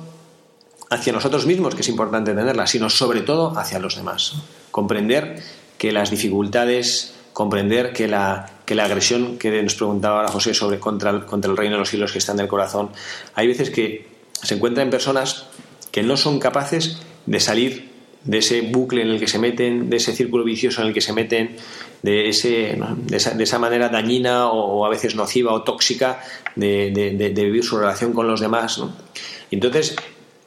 hacia 0.89 1.13
nosotros 1.13 1.45
mismos, 1.45 1.73
que 1.75 1.81
es 1.81 1.89
importante 1.89 2.33
tenerla, 2.33 2.67
sino 2.67 2.89
sobre 2.89 3.21
todo 3.21 3.57
hacia 3.57 3.79
los 3.79 3.95
demás. 3.95 4.33
Comprender 4.71 5.41
que 5.77 5.91
las 5.91 6.11
dificultades, 6.11 7.13
comprender 7.33 7.93
que 7.93 8.07
la, 8.07 8.49
que 8.65 8.75
la 8.75 8.85
agresión 8.85 9.37
que 9.37 9.63
nos 9.63 9.75
preguntaba 9.75 10.17
ahora 10.17 10.31
José 10.31 10.53
sobre 10.53 10.79
contra 10.79 11.11
el, 11.11 11.25
contra 11.25 11.49
el 11.49 11.57
reino 11.57 11.75
de 11.75 11.79
los 11.79 11.89
cielos 11.89 12.11
que 12.11 12.17
está 12.17 12.33
en 12.33 12.41
el 12.41 12.47
corazón, 12.47 12.89
hay 13.35 13.47
veces 13.47 13.69
que 13.69 14.07
se 14.43 14.55
encuentran 14.55 14.89
personas 14.89 15.45
que 15.91 16.03
no 16.03 16.17
son 16.17 16.39
capaces 16.39 16.97
de 17.25 17.39
salir 17.39 17.90
de 18.23 18.37
ese 18.37 18.61
bucle 18.61 19.01
en 19.01 19.09
el 19.09 19.19
que 19.19 19.27
se 19.27 19.39
meten, 19.39 19.89
de 19.89 19.97
ese 19.97 20.13
círculo 20.13 20.43
vicioso 20.43 20.81
en 20.81 20.89
el 20.89 20.93
que 20.93 21.01
se 21.01 21.13
meten, 21.13 21.55
de, 22.03 22.29
ese, 22.29 22.79
de, 23.07 23.17
esa, 23.17 23.31
de 23.31 23.43
esa 23.43 23.59
manera 23.59 23.89
dañina 23.89 24.47
o, 24.49 24.79
o, 24.79 24.85
a 24.85 24.89
veces 24.89 25.15
nociva 25.15 25.53
o 25.53 25.63
tóxica 25.63 26.21
de, 26.55 26.91
de, 26.91 27.43
vivir 27.43 27.63
su 27.63 27.77
relación 27.77 28.13
con 28.13 28.27
los 28.27 28.39
demás. 28.39 28.77
¿no? 28.77 28.93
Entonces, 29.49 29.95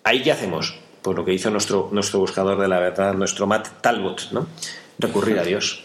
¿ahí 0.05 0.23
qué 0.23 0.33
hacemos? 0.33 0.77
Pues 1.03 1.17
lo 1.17 1.25
que 1.25 1.35
hizo 1.35 1.51
nuestro, 1.51 1.89
nuestro 1.93 2.21
buscador 2.21 2.61
de 2.61 2.69
la 2.69 2.79
verdad, 2.79 3.15
nuestro 3.15 3.47
Matt 3.47 3.83
Talbot, 3.83 4.31
¿no? 4.33 4.47
recurrir 4.99 5.39
a 5.39 5.43
Dios. 5.43 5.85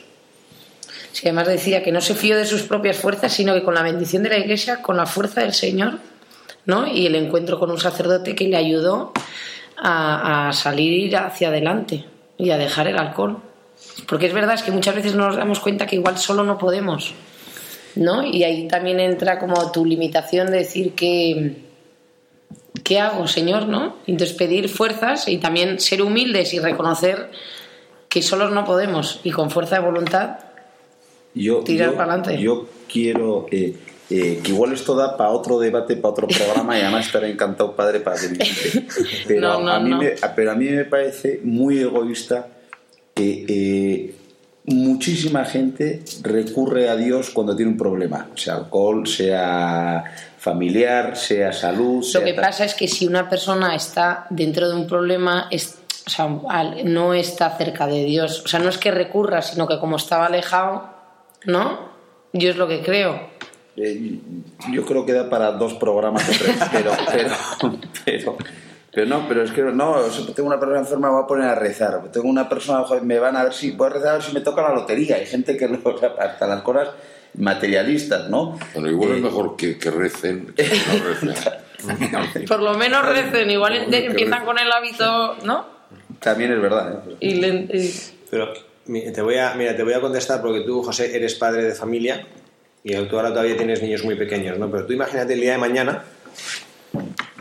Sí, 1.12 1.22
además 1.28 1.48
decía 1.48 1.84
que 1.84 1.92
no 1.92 2.02
se 2.02 2.14
fió 2.14 2.38
de 2.38 2.46
sus 2.46 2.62
propias 2.62 2.98
fuerzas, 2.98 3.34
sino 3.34 3.54
que 3.54 3.64
con 3.64 3.74
la 3.74 3.82
bendición 3.82 4.24
de 4.24 4.30
la 4.30 4.38
Iglesia, 4.38 4.82
con 4.82 4.96
la 4.96 5.08
fuerza 5.08 5.42
del 5.42 5.54
Señor, 5.54 5.98
¿no? 6.66 6.88
Y 6.88 7.08
el 7.08 7.16
encuentro 7.16 7.60
con 7.60 7.72
un 7.72 7.80
sacerdote 7.80 8.36
que 8.36 8.48
le 8.48 8.58
ayudó 8.58 9.12
a, 9.82 10.50
a 10.50 10.54
salir 10.54 11.16
hacia 11.16 11.50
adelante 11.50 12.06
y 12.38 12.50
a 12.52 12.58
dejar 12.58 12.88
el 12.88 12.98
alcohol. 12.98 13.38
Porque 14.08 14.28
es 14.28 14.34
verdad 14.34 14.56
es 14.56 14.64
que 14.64 14.72
muchas 14.72 14.96
veces 14.96 15.16
nos 15.16 15.36
damos 15.36 15.60
cuenta 15.60 15.88
que 15.88 15.96
igual 15.96 16.18
solo 16.18 16.44
no 16.44 16.58
podemos, 16.58 17.14
¿no? 17.96 18.26
Y 18.26 18.44
ahí 18.44 18.68
también 18.68 19.00
entra 19.00 19.40
como 19.40 19.72
tu 19.72 19.86
limitación 19.86 20.52
de 20.52 20.60
decir 20.60 20.94
que 20.94 21.70
¿qué 22.84 23.00
hago, 23.00 23.28
Señor? 23.28 23.68
¿no? 23.68 23.98
Entonces 24.08 24.36
pedir 24.36 24.68
fuerzas 24.70 25.28
y 25.28 25.38
también 25.38 25.80
ser 25.80 26.02
humildes 26.02 26.54
y 26.54 26.60
reconocer 26.60 27.30
que 28.08 28.22
solos 28.22 28.52
no 28.52 28.66
podemos 28.66 29.22
y 29.24 29.32
con 29.32 29.52
fuerza 29.52 29.76
de 29.76 29.86
voluntad 29.86 30.40
yo, 31.36 31.60
tirar 31.60 31.92
yo, 31.92 31.96
para 31.96 32.14
adelante. 32.14 32.42
Yo 32.42 32.68
quiero 32.92 33.46
eh, 33.52 33.76
eh, 34.10 34.40
que 34.44 34.52
igual 34.52 34.74
esto 34.74 34.96
da 34.96 35.16
para 35.16 35.30
otro 35.32 35.60
debate, 35.60 35.96
para 35.96 36.10
otro 36.12 36.28
programa 36.28 36.78
y 36.78 36.82
además 36.82 37.06
estaré 37.06 37.30
encantado, 37.32 37.76
padre, 37.76 38.00
para 38.00 38.18
que. 38.20 38.28
Pero, 39.28 39.42
No, 39.42 39.62
no, 39.62 39.72
a 39.72 39.80
mí 39.80 39.90
no. 39.92 39.98
me, 40.00 40.14
pero 40.36 40.52
a 40.52 40.56
mí 40.56 40.66
me 40.66 40.86
parece 40.86 41.42
muy 41.44 41.80
egoísta 41.80 42.48
que 43.14 43.46
eh, 43.48 44.16
muchísima 44.66 45.46
gente 45.46 46.02
recurre 46.22 46.90
a 46.90 46.96
Dios 46.96 47.30
cuando 47.32 47.56
tiene 47.56 47.72
un 47.72 47.78
problema, 47.78 48.28
sea 48.36 48.56
alcohol, 48.56 49.08
sea 49.08 50.04
familiar, 50.38 51.16
sea 51.18 51.52
salud. 51.52 52.02
sea 52.04 52.22
Lo 52.22 52.26
que 52.28 52.34
pasa 52.34 52.66
es 52.66 52.74
que 52.74 52.88
si 52.88 53.06
una 53.08 53.28
persona 53.30 53.76
está 53.76 54.26
dentro 54.30 54.70
de 54.70 54.76
un 54.76 54.88
problema, 54.88 55.48
es- 55.52 55.76
o 56.08 56.10
sea, 56.10 56.28
no 56.86 57.14
está 57.14 57.56
cerca 57.56 57.86
de 57.86 58.04
Dios. 58.06 58.42
O 58.44 58.48
sea, 58.48 58.60
no 58.60 58.70
es 58.70 58.80
que 58.80 58.90
recurra, 58.90 59.44
sino 59.44 59.68
que 59.68 59.78
como 59.78 59.98
estaba 59.98 60.26
alejado, 60.26 60.90
¿no? 61.46 61.90
Yo 62.34 62.50
es 62.50 62.56
lo 62.58 62.68
que 62.68 62.82
creo. 62.82 63.30
Eh, 63.82 64.20
yo 64.74 64.86
creo 64.86 65.06
que 65.06 65.14
da 65.14 65.30
para 65.30 65.52
dos 65.54 65.74
programas 65.76 66.28
o 66.28 66.32
tres, 66.32 66.58
pero, 66.72 66.92
pero, 67.12 67.30
pero, 68.06 68.38
pero 68.92 69.06
no, 69.08 69.26
pero 69.28 69.44
es 69.44 69.52
que 69.52 69.62
no, 69.62 69.92
o 69.92 70.10
sea, 70.10 70.34
tengo 70.36 70.48
una 70.48 70.60
persona 70.60 70.80
enferma, 70.80 71.08
me 71.08 71.14
voy 71.16 71.24
a 71.24 71.28
poner 71.28 71.48
a 71.48 71.56
rezar. 71.56 72.02
Tengo 72.12 72.28
una 72.28 72.50
persona, 72.50 72.84
me 73.02 73.20
van 73.20 73.38
a 73.38 73.44
ver 73.46 73.54
si 73.54 73.72
voy 73.72 73.88
a 73.88 73.90
rezar 73.92 74.10
a 74.10 74.14
ver 74.14 74.24
si 74.24 74.34
me 74.34 74.42
toca 74.42 74.62
la 74.64 74.74
lotería. 74.74 75.16
Hay 75.16 75.26
gente 75.26 75.56
que 75.56 75.68
lo- 75.68 75.96
hasta 76.20 76.48
las 76.48 76.62
cosas 76.62 76.90
materialistas, 77.36 78.30
¿no? 78.30 78.58
Bueno, 78.74 78.90
igual 78.90 79.12
Eh, 79.12 79.16
es 79.18 79.22
mejor 79.24 79.56
que, 79.56 79.78
que 79.78 79.92
recen 79.92 80.54
que 80.56 80.64
no 80.64 81.04
recen. 81.22 82.46
Por 82.48 82.60
lo 82.62 82.74
menos 82.74 83.08
recen, 83.08 83.50
igual 83.50 83.90
de- 83.90 84.06
empiezan 84.08 84.32
recen. 84.42 84.46
con 84.46 84.60
el 84.60 84.72
hábito, 84.72 85.36
¿no? 85.46 85.66
También 86.20 86.52
es 86.52 86.62
verdad. 86.62 87.04
¿eh? 87.08 87.16
Y 87.22 87.36
le- 87.36 87.68
y- 87.72 87.94
Pero 88.30 88.50
te 88.88 89.22
voy 89.22 89.38
a, 89.38 89.54
mira, 89.56 89.76
te 89.76 89.84
voy 89.84 89.94
a 89.94 90.02
contestar 90.02 90.42
porque 90.42 90.62
tú, 90.62 90.84
José, 90.84 91.16
eres 91.16 91.36
padre 91.36 91.64
de 91.64 91.76
familia 91.76 92.26
y 92.84 92.94
tú 93.06 93.16
ahora 93.18 93.30
todavía 93.30 93.58
tienes 93.58 93.82
niños 93.82 94.04
muy 94.04 94.16
pequeños, 94.16 94.58
¿no? 94.58 94.70
Pero 94.72 94.86
tú 94.86 94.94
imagínate 94.94 95.34
el 95.34 95.42
día 95.42 95.52
de 95.54 95.58
mañana 95.58 96.04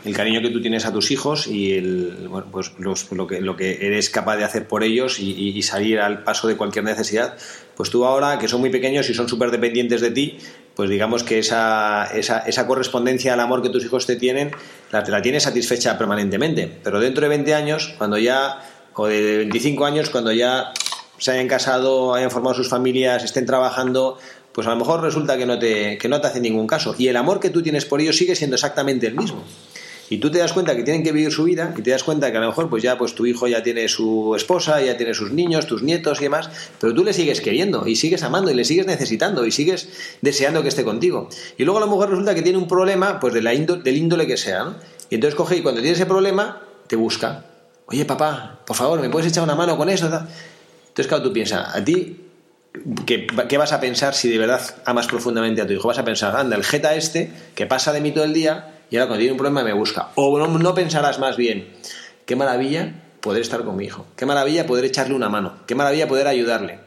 el 0.05 0.15
cariño 0.15 0.41
que 0.41 0.49
tú 0.49 0.61
tienes 0.61 0.85
a 0.85 0.93
tus 0.93 1.11
hijos 1.11 1.45
y 1.47 1.73
el, 1.73 2.27
bueno, 2.29 2.47
pues 2.51 2.71
los- 2.79 3.11
lo, 3.11 3.27
que, 3.27 3.41
lo 3.41 3.57
que 3.57 3.85
eres 3.85 4.09
capaz 4.09 4.37
de 4.37 4.45
hacer 4.45 4.65
por 4.67 4.83
ellos 4.83 5.19
y, 5.19 5.31
y- 5.49 5.61
salir 5.61 5.99
al 5.99 6.23
paso 6.23 6.47
de 6.47 6.55
cualquier 6.55 6.85
necesidad, 6.85 7.35
pues 7.75 7.89
tú 7.89 8.05
ahora, 8.05 8.39
que 8.39 8.47
son 8.47 8.61
muy 8.61 8.69
pequeños 8.69 9.09
y 9.09 9.13
son 9.13 9.27
súper 9.27 9.51
dependientes 9.51 9.99
de 9.99 10.11
ti, 10.11 10.37
pues 10.73 10.89
digamos 10.89 11.23
que 11.23 11.39
esa, 11.39 12.09
esa, 12.15 12.39
esa 12.39 12.65
correspondencia 12.65 13.33
al 13.33 13.41
amor 13.41 13.61
que 13.61 13.69
tus 13.69 13.83
hijos 13.83 14.05
te 14.05 14.15
tienen, 14.15 14.51
la, 14.91 15.03
te 15.03 15.11
la 15.11 15.21
tienes 15.21 15.43
satisfecha 15.43 15.97
permanentemente. 15.97 16.71
Pero 16.81 16.99
dentro 17.01 17.23
de 17.23 17.29
20 17.29 17.53
años, 17.53 17.93
cuando 17.97 18.17
ya, 18.17 18.61
o 18.95 19.07
de 19.07 19.37
25 19.39 19.85
años, 19.85 20.09
cuando 20.09 20.31
ya 20.31 20.71
se 21.17 21.31
hayan 21.31 21.49
casado, 21.49 22.13
hayan 22.15 22.31
formado 22.31 22.55
sus 22.55 22.69
familias, 22.69 23.25
estén 23.25 23.45
trabajando, 23.45 24.17
pues 24.53 24.67
a 24.67 24.71
lo 24.71 24.77
mejor 24.77 25.01
resulta 25.01 25.37
que 25.37 25.45
no 25.45 25.59
te, 25.59 25.97
que 25.97 26.07
no 26.07 26.19
te 26.21 26.27
hacen 26.27 26.43
ningún 26.43 26.67
caso. 26.67 26.95
Y 26.97 27.07
el 27.07 27.17
amor 27.17 27.39
que 27.39 27.49
tú 27.49 27.61
tienes 27.61 27.85
por 27.85 28.01
ellos 28.01 28.17
sigue 28.17 28.35
siendo 28.35 28.55
exactamente 28.55 29.07
el 29.07 29.15
mismo. 29.15 29.43
Y 30.11 30.17
tú 30.17 30.31
te 30.31 30.39
das 30.39 30.53
cuenta 30.53 30.75
que 30.75 30.81
tienen 30.81 31.03
que 31.03 31.11
vivir 31.11 31.31
su 31.31 31.43
vida 31.43 31.73
y 31.77 31.83
te 31.83 31.91
das 31.91 32.03
cuenta 32.03 32.31
que 32.31 32.37
a 32.37 32.41
lo 32.41 32.47
mejor 32.47 32.67
pues 32.67 32.81
ya 32.81 32.97
pues 32.97 33.13
tu 33.13 33.27
hijo 33.27 33.47
ya 33.47 33.61
tiene 33.61 33.87
su 33.87 34.33
esposa, 34.35 34.81
ya 34.81 34.97
tiene 34.97 35.13
sus 35.13 35.31
niños, 35.31 35.67
tus 35.67 35.83
nietos 35.83 36.19
y 36.19 36.23
demás, 36.23 36.49
pero 36.79 36.95
tú 36.95 37.03
le 37.03 37.13
sigues 37.13 37.41
queriendo 37.41 37.85
y 37.85 37.95
sigues 37.95 38.23
amando 38.23 38.49
y 38.49 38.55
le 38.55 38.65
sigues 38.65 38.87
necesitando 38.87 39.45
y 39.45 39.51
sigues 39.51 39.87
deseando 40.21 40.63
que 40.63 40.69
esté 40.69 40.83
contigo. 40.83 41.29
Y 41.59 41.63
luego 41.63 41.77
a 41.77 41.81
lo 41.81 41.87
mejor 41.87 42.09
resulta 42.09 42.33
que 42.33 42.41
tiene 42.41 42.57
un 42.57 42.67
problema 42.67 43.19
pues 43.19 43.35
de 43.35 43.43
la 43.43 43.53
índole, 43.53 43.83
del 43.83 43.97
índole 43.97 44.25
que 44.25 44.37
sea, 44.37 44.63
¿no? 44.63 44.75
Y 45.11 45.15
entonces 45.15 45.35
coge 45.35 45.57
y 45.57 45.61
cuando 45.61 45.79
tiene 45.81 45.95
ese 45.95 46.07
problema 46.07 46.59
te 46.87 46.95
busca. 46.95 47.45
Oye, 47.85 48.03
papá, 48.05 48.61
por 48.65 48.75
favor, 48.75 48.99
¿me 48.99 49.09
puedes 49.09 49.31
echar 49.31 49.43
una 49.43 49.55
mano 49.55 49.77
con 49.77 49.89
eso? 49.89 50.09
tal?". 50.09 50.27
Entonces, 50.87 51.07
claro, 51.07 51.23
tú 51.23 51.31
piensas, 51.31 51.75
a 51.75 51.85
ti 51.85 52.28
¿Qué, 53.05 53.27
qué 53.47 53.57
vas 53.57 53.73
a 53.73 53.79
pensar 53.79 54.13
si 54.13 54.29
de 54.29 54.37
verdad 54.37 54.61
amas 54.85 55.07
profundamente 55.07 55.61
a 55.61 55.67
tu 55.67 55.73
hijo? 55.73 55.87
Vas 55.87 55.97
a 55.97 56.05
pensar, 56.05 56.35
anda, 56.35 56.55
el 56.55 56.63
jeta 56.63 56.95
este 56.95 57.31
que 57.55 57.65
pasa 57.65 57.91
de 57.91 58.01
mí 58.01 58.11
todo 58.11 58.23
el 58.23 58.33
día 58.33 58.79
y 58.89 58.97
ahora 58.97 59.07
cuando 59.07 59.19
tiene 59.19 59.31
un 59.31 59.37
problema 59.37 59.63
me 59.63 59.73
busca. 59.73 60.09
O 60.15 60.37
no, 60.37 60.47
no 60.47 60.75
pensarás 60.75 61.19
más 61.19 61.35
bien, 61.35 61.69
qué 62.25 62.35
maravilla 62.35 62.93
poder 63.21 63.41
estar 63.41 63.63
con 63.63 63.75
mi 63.75 63.85
hijo, 63.85 64.05
qué 64.15 64.25
maravilla 64.25 64.65
poder 64.65 64.85
echarle 64.85 65.15
una 65.15 65.29
mano, 65.29 65.57
qué 65.67 65.75
maravilla 65.75 66.07
poder 66.07 66.27
ayudarle. 66.27 66.79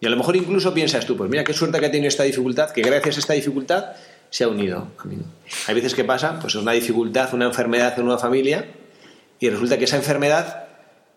Y 0.00 0.06
a 0.06 0.10
lo 0.10 0.16
mejor 0.16 0.34
incluso 0.36 0.72
piensas 0.72 1.04
tú, 1.06 1.16
pues 1.16 1.28
mira 1.30 1.44
qué 1.44 1.52
suerte 1.52 1.78
que 1.78 1.86
ha 1.86 1.90
tenido 1.90 2.08
esta 2.08 2.22
dificultad, 2.22 2.70
que 2.70 2.82
gracias 2.82 3.16
a 3.16 3.20
esta 3.20 3.32
dificultad 3.34 3.92
se 4.30 4.44
ha 4.44 4.48
unido 4.48 4.88
a 4.98 5.04
mí. 5.04 5.18
Hay 5.66 5.74
veces 5.74 5.94
que 5.94 6.04
pasa, 6.04 6.38
pues 6.40 6.54
una 6.54 6.72
dificultad, 6.72 7.34
una 7.34 7.46
enfermedad 7.46 7.98
en 7.98 8.06
una 8.06 8.18
familia 8.18 8.66
y 9.38 9.50
resulta 9.50 9.78
que 9.78 9.84
esa 9.84 9.96
enfermedad, 9.96 10.68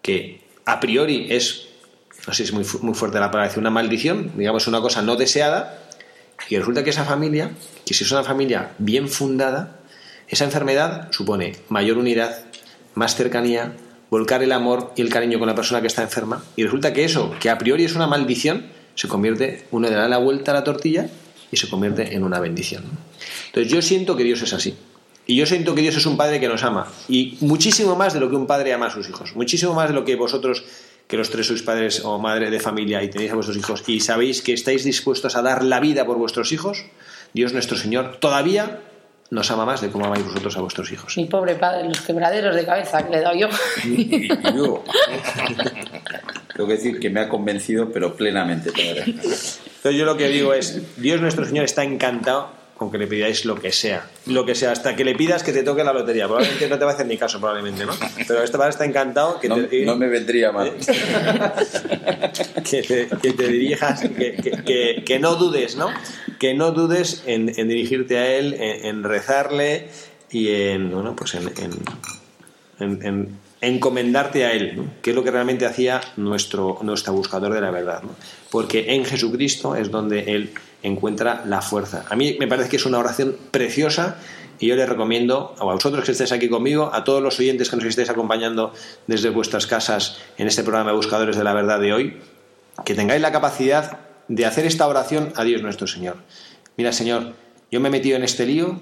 que 0.02 0.41
a 0.65 0.80
priori 0.80 1.28
es, 1.30 1.67
no 2.27 2.33
sé 2.33 2.43
es 2.43 2.53
muy, 2.53 2.65
muy 2.81 2.93
fuerte 2.93 3.19
la 3.19 3.31
palabra, 3.31 3.53
una 3.57 3.69
maldición, 3.69 4.31
digamos 4.36 4.67
una 4.67 4.81
cosa 4.81 5.01
no 5.01 5.15
deseada, 5.15 5.79
Y 6.49 6.57
resulta 6.57 6.83
que 6.83 6.89
esa 6.89 7.05
familia, 7.05 7.51
que 7.86 7.93
si 7.93 8.03
es 8.03 8.12
una 8.12 8.23
familia 8.23 8.71
bien 8.77 9.07
fundada, 9.07 9.79
esa 10.27 10.45
enfermedad 10.45 11.12
supone 11.12 11.57
mayor 11.69 11.97
unidad, 11.97 12.45
más 12.95 13.15
cercanía, 13.15 13.73
volcar 14.09 14.43
el 14.43 14.51
amor 14.51 14.93
y 14.95 15.01
el 15.01 15.09
cariño 15.09 15.39
con 15.39 15.47
la 15.47 15.55
persona 15.55 15.81
que 15.81 15.88
está 15.88 16.01
enferma. 16.01 16.43
Y 16.55 16.63
resulta 16.63 16.93
que 16.93 17.03
eso, 17.03 17.33
que 17.39 17.49
a 17.49 17.57
priori 17.57 17.86
es 17.86 17.95
una 17.95 18.07
maldición, 18.07 18.67
se 18.95 19.07
convierte, 19.07 19.65
uno 19.71 19.89
le 19.89 19.95
da 19.95 20.07
la 20.07 20.17
vuelta 20.17 20.51
a 20.51 20.53
la 20.53 20.63
tortilla 20.63 21.09
y 21.51 21.57
se 21.57 21.69
convierte 21.69 22.15
en 22.15 22.23
una 22.23 22.39
bendición. 22.39 22.83
Entonces 23.47 23.71
yo 23.71 23.81
siento 23.81 24.15
que 24.15 24.23
Dios 24.23 24.41
es 24.41 24.53
así. 24.53 24.75
Y 25.25 25.36
yo 25.38 25.45
siento 25.45 25.73
que 25.73 25.81
Dios 25.81 25.95
es 25.95 26.05
un 26.05 26.17
padre 26.17 26.39
que 26.39 26.47
nos 26.47 26.63
ama. 26.63 26.91
Y 27.07 27.38
muchísimo 27.39 27.95
más 27.95 28.13
de 28.13 28.19
lo 28.19 28.29
que 28.29 28.36
un 28.36 28.45
padre 28.45 28.73
ama 28.73 28.88
a 28.88 28.91
sus 28.91 29.07
hijos. 29.07 29.36
Muchísimo 29.36 29.73
más 29.73 29.88
de 29.88 29.95
lo 29.95 30.03
que 30.03 30.15
vosotros, 30.15 30.63
que 31.13 31.17
los 31.17 31.30
tres 31.30 31.45
sois 31.45 31.62
padres 31.62 32.02
o 32.02 32.17
madre 32.17 32.49
de 32.49 32.58
familia 32.58 33.04
y 33.04 33.08
tenéis 33.08 33.30
a 33.30 33.36
vuestros 33.36 33.56
hijos 33.56 33.84
y 33.86 33.99
sabéis 33.99 34.41
que 34.41 34.52
estáis 34.52 34.84
dispuestos 34.84 35.36
a 35.36 35.43
dar 35.43 35.63
la 35.63 35.80
vida 35.80 36.08
por 36.08 36.17
vuestros 36.17 36.52
hijos, 36.52 36.86
Dios 37.36 37.54
nuestro 37.54 37.78
Señor 37.78 38.17
todavía 38.17 38.80
nos 39.30 39.52
ama 39.52 39.63
más 39.63 39.80
de 39.82 39.89
cómo 39.91 40.06
amáis 40.06 40.26
vosotros 40.26 40.58
a 40.58 40.62
vuestros 40.62 40.91
hijos. 40.91 41.15
Mi 41.15 41.26
pobre 41.26 41.54
padre, 41.54 41.88
los 41.88 42.02
quebraderos 42.02 42.56
de 42.56 42.65
cabeza 42.65 43.06
que 43.06 43.12
le 43.12 43.17
he 43.19 43.21
dado 43.21 43.36
yo. 43.36 43.47
Yo 44.56 44.84
tengo 46.56 46.67
que 46.67 46.73
decir 46.73 46.99
que 46.99 47.12
me 47.12 47.19
ha 47.19 47.30
convencido, 47.30 47.91
pero 47.91 48.15
plenamente. 48.15 48.71
Entonces 49.06 49.95
yo 49.95 50.06
lo 50.06 50.17
que 50.17 50.30
digo 50.30 50.52
es, 50.56 50.99
Dios 50.99 51.21
nuestro 51.21 51.45
Señor 51.45 51.65
está 51.65 51.84
encantado 51.84 52.62
con 52.84 52.91
que 52.91 52.98
le 52.98 53.08
pidáis 53.08 53.46
lo 53.46 53.56
que 53.56 53.72
sea. 53.72 54.10
Lo 54.28 54.46
que 54.46 54.56
sea, 54.56 54.72
hasta 54.72 54.96
que 54.96 55.04
le 55.04 55.15
pidas 55.15 55.41
que 55.43 55.52
te 55.54 55.63
toque 55.63 55.84
la 55.84 55.93
lotería. 55.93 56.26
Probablemente 56.28 56.67
no 56.69 56.78
te 56.78 56.86
va 56.86 56.91
a 56.91 56.93
hacer 56.93 57.06
ni 57.08 57.17
caso, 57.17 57.39
probablemente, 57.39 57.86
¿no? 57.86 57.93
Pero 58.28 58.43
este 58.43 58.58
padre 58.58 58.72
está 58.72 58.86
encantado 58.86 59.39
que 59.39 59.48
No, 59.50 59.56
te, 59.65 59.86
no 59.86 59.96
me 59.96 60.08
vendría 60.08 60.52
mal. 60.52 60.74
que 62.69 62.82
te, 62.84 63.08
que 63.22 63.34
te 63.34 63.48
dirijas, 63.48 64.02
que, 64.02 64.36
que- 64.36 64.63
que- 64.63 65.04
que 65.06 65.19
no 65.19 65.36
dudes, 65.36 65.76
¿no? 65.76 65.89
Que 66.39 66.54
no 66.54 66.72
dudes 66.72 67.24
en, 67.26 67.52
en 67.58 67.67
dirigirte 67.67 68.17
a 68.17 68.28
Él, 68.36 68.54
en, 68.56 68.86
en 68.86 69.04
rezarle 69.04 69.88
y 70.32 70.50
en, 70.50 70.91
bueno, 70.91 71.15
pues 71.15 71.36
en, 71.36 71.48
en- 71.58 71.84
en- 72.80 73.06
en 73.06 73.43
encomendarte 73.62 74.46
a 74.46 74.52
Él, 74.52 74.74
¿no? 74.76 74.86
que 75.02 75.12
es 75.12 75.15
lo 75.15 75.24
que 75.24 75.32
realmente 75.32 75.65
hacía 75.65 76.02
nuestro, 76.17 76.80
nuestro 76.82 77.13
buscador 77.13 77.54
de 77.54 77.62
la 77.62 77.72
verdad. 77.72 78.04
¿no? 78.04 78.10
Porque 78.52 78.93
en 78.93 79.06
Jesucristo 79.06 79.76
es 79.78 79.89
donde 79.89 80.19
Él 80.34 80.52
encuentra 80.84 81.43
la 81.46 81.62
fuerza. 81.62 82.06
A 82.10 82.15
mí 82.15 82.38
me 82.39 82.48
parece 82.48 82.69
que 82.69 82.76
es 82.76 82.86
una 82.86 83.00
oración 83.00 83.36
preciosa 83.52 84.17
y 84.60 84.67
yo 84.67 84.76
les 84.76 84.88
recomiendo 84.88 85.56
a 85.58 85.63
vosotros 85.63 86.06
que 86.06 86.12
estéis 86.12 86.32
aquí 86.32 86.50
conmigo, 86.50 86.91
a 86.93 87.04
todos 87.04 87.22
los 87.22 87.39
oyentes 87.39 87.69
que 87.69 87.76
nos 87.76 87.86
estéis 87.86 88.10
acompañando 88.10 88.74
desde 89.08 89.30
vuestras 89.30 89.67
casas 89.67 90.17
en 90.38 90.48
este 90.48 90.63
programa 90.63 90.91
de 90.91 90.98
Buscadores 90.98 91.36
de 91.36 91.43
la 91.43 91.54
Verdad 91.54 91.80
de 91.80 91.93
hoy, 91.93 92.17
que 92.86 92.93
tengáis 92.93 93.22
la 93.22 93.32
capacidad 93.32 94.00
de 94.28 94.46
hacer 94.46 94.65
esta 94.65 94.88
oración 94.88 95.34
a 95.36 95.43
Dios 95.43 95.62
nuestro 95.62 95.88
Señor. 95.88 96.17
Mira, 96.78 96.91
Señor, 96.91 97.34
yo 97.72 97.80
me 97.80 97.89
he 97.89 97.91
metido 97.91 98.15
en 98.15 98.24
este 98.24 98.46
lío 98.46 98.80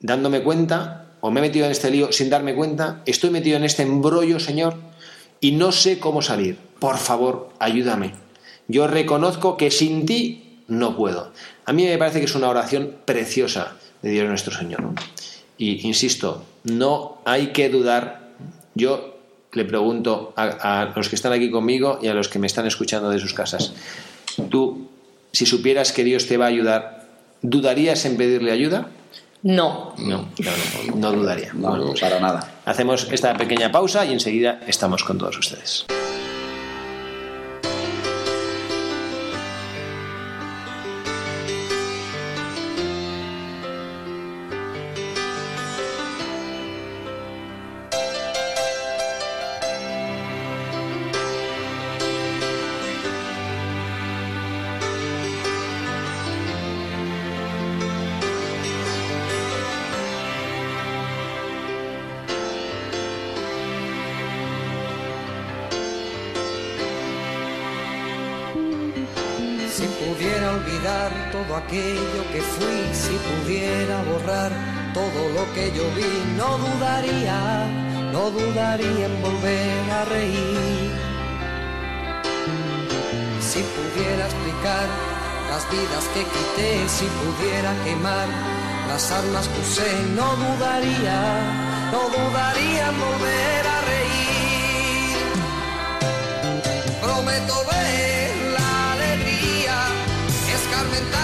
dándome 0.00 0.42
cuenta, 0.42 1.06
o 1.20 1.30
me 1.30 1.40
he 1.40 1.42
metido 1.42 1.66
en 1.66 1.72
este 1.72 1.90
lío 1.90 2.12
sin 2.12 2.28
darme 2.28 2.54
cuenta, 2.54 3.02
estoy 3.06 3.30
metido 3.30 3.56
en 3.56 3.64
este 3.64 3.82
embrollo, 3.82 4.38
Señor, 4.40 4.76
y 5.40 5.52
no 5.52 5.72
sé 5.72 5.98
cómo 5.98 6.22
salir. 6.22 6.58
Por 6.78 6.98
favor, 6.98 7.50
ayúdame. 7.58 8.14
Yo 8.68 8.86
reconozco 8.86 9.56
que 9.56 9.70
sin 9.70 10.06
ti 10.06 10.43
no 10.68 10.96
puedo. 10.96 11.32
A 11.66 11.72
mí 11.72 11.84
me 11.84 11.98
parece 11.98 12.18
que 12.20 12.26
es 12.26 12.34
una 12.34 12.48
oración 12.48 12.94
preciosa 13.04 13.76
de 14.02 14.10
Dios 14.10 14.28
nuestro 14.28 14.54
Señor. 14.56 14.82
¿no? 14.82 14.94
Y 15.58 15.86
insisto, 15.86 16.44
no 16.64 17.18
hay 17.24 17.48
que 17.48 17.68
dudar. 17.68 18.28
Yo 18.74 19.18
le 19.52 19.64
pregunto 19.64 20.32
a, 20.36 20.80
a 20.82 20.92
los 20.96 21.08
que 21.08 21.14
están 21.16 21.32
aquí 21.32 21.50
conmigo 21.50 21.98
y 22.02 22.08
a 22.08 22.14
los 22.14 22.28
que 22.28 22.38
me 22.38 22.46
están 22.46 22.66
escuchando 22.66 23.08
de 23.10 23.18
sus 23.20 23.34
casas. 23.34 23.72
Tú, 24.50 24.88
si 25.32 25.46
supieras 25.46 25.92
que 25.92 26.02
Dios 26.04 26.26
te 26.26 26.36
va 26.36 26.46
a 26.46 26.48
ayudar, 26.48 27.06
¿dudarías 27.42 28.04
en 28.04 28.16
pedirle 28.16 28.50
ayuda? 28.50 28.88
No. 29.42 29.94
No, 29.98 30.28
claro, 30.34 30.58
no, 30.88 30.96
no 30.96 31.12
dudaría. 31.12 31.52
No, 31.52 31.68
Bueno, 31.70 31.94
para 32.00 32.18
nada. 32.18 32.50
hacemos 32.64 33.06
esta 33.12 33.36
pequeña 33.36 33.70
pausa 33.70 34.04
y 34.06 34.12
enseguida 34.12 34.60
estamos 34.66 35.04
con 35.04 35.18
todos 35.18 35.38
ustedes. 35.38 35.84
Si 86.56 87.06
pudiera 87.06 87.74
quemar 87.84 88.28
las 88.86 89.10
armas 89.10 89.48
que 89.48 89.60
usé, 89.60 89.90
no 90.14 90.36
dudaría, 90.36 91.20
no 91.90 92.02
dudaría 92.16 92.90
volver 92.92 93.66
a 93.66 93.80
reír. 93.90 95.18
Prometo 97.02 97.54
ver 97.72 98.52
la 98.56 98.92
alegría, 98.92 99.76
escarmentar 100.54 101.23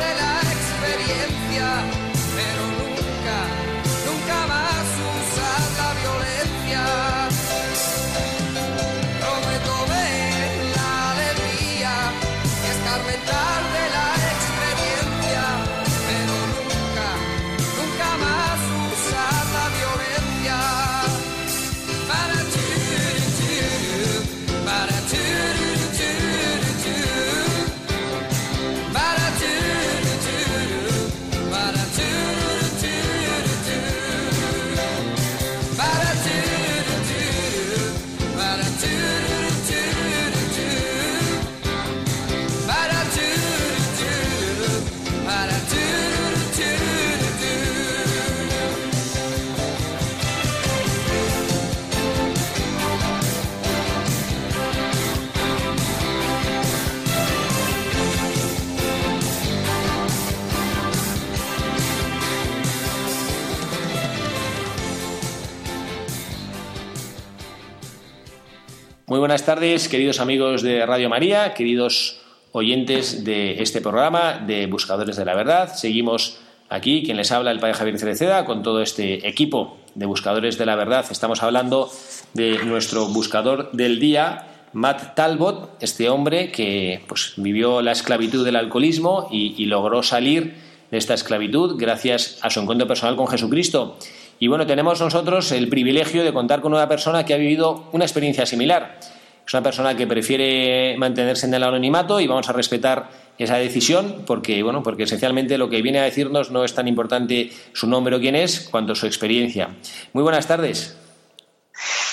buenas 69.21 69.45
tardes, 69.45 69.87
queridos 69.87 70.19
amigos 70.19 70.63
de 70.63 70.83
Radio 70.83 71.07
María, 71.07 71.53
queridos 71.53 72.21
oyentes 72.53 73.23
de 73.23 73.61
este 73.61 73.79
programa 73.79 74.39
de 74.47 74.65
Buscadores 74.65 75.15
de 75.15 75.25
la 75.25 75.35
Verdad. 75.35 75.75
Seguimos 75.75 76.39
aquí, 76.69 77.03
quien 77.03 77.17
les 77.17 77.31
habla, 77.31 77.51
el 77.51 77.59
Padre 77.59 77.75
Javier 77.75 77.99
Cereceda, 77.99 78.45
con 78.45 78.63
todo 78.63 78.81
este 78.81 79.27
equipo 79.27 79.77
de 79.93 80.07
Buscadores 80.07 80.57
de 80.57 80.65
la 80.65 80.75
Verdad. 80.75 81.05
Estamos 81.11 81.43
hablando 81.43 81.91
de 82.33 82.65
nuestro 82.65 83.09
buscador 83.09 83.71
del 83.73 83.99
día, 83.99 84.47
Matt 84.73 85.13
Talbot, 85.13 85.77
este 85.83 86.09
hombre 86.09 86.51
que 86.51 87.03
pues, 87.07 87.33
vivió 87.37 87.83
la 87.83 87.91
esclavitud 87.91 88.43
del 88.43 88.55
alcoholismo 88.55 89.27
y, 89.31 89.65
logró 89.65 90.01
salir 90.01 90.55
de 90.89 90.97
esta 90.97 91.13
esclavitud 91.13 91.75
gracias 91.77 92.39
a 92.41 92.49
su 92.49 92.59
encuentro 92.59 92.87
personal 92.87 93.15
con 93.15 93.27
Jesucristo. 93.27 93.99
Y 94.41 94.47
bueno, 94.47 94.65
tenemos 94.65 94.99
nosotros 94.99 95.51
el 95.51 95.69
privilegio 95.69 96.23
de 96.23 96.33
contar 96.33 96.61
con 96.61 96.73
una 96.73 96.89
persona 96.89 97.23
que 97.23 97.35
ha 97.35 97.37
vivido 97.37 97.87
una 97.91 98.05
experiencia 98.05 98.43
similar. 98.47 98.97
Es 99.45 99.53
una 99.53 99.61
persona 99.61 99.95
que 99.95 100.07
prefiere 100.07 100.97
mantenerse 100.97 101.45
en 101.45 101.53
el 101.53 101.61
anonimato 101.61 102.19
y 102.19 102.25
vamos 102.25 102.49
a 102.49 102.53
respetar 102.53 103.07
esa 103.37 103.57
decisión 103.57 104.23
porque, 104.25 104.63
bueno, 104.63 104.81
porque 104.81 105.03
esencialmente 105.03 105.59
lo 105.59 105.69
que 105.69 105.83
viene 105.83 105.99
a 105.99 106.03
decirnos 106.05 106.49
no 106.49 106.65
es 106.65 106.73
tan 106.73 106.87
importante 106.87 107.51
su 107.73 107.85
nombre 107.85 108.15
o 108.15 108.19
quién 108.19 108.33
es, 108.33 108.61
cuanto 108.61 108.95
su 108.95 109.05
experiencia. 109.05 109.75
Muy 110.11 110.23
buenas 110.23 110.47
tardes. 110.47 110.97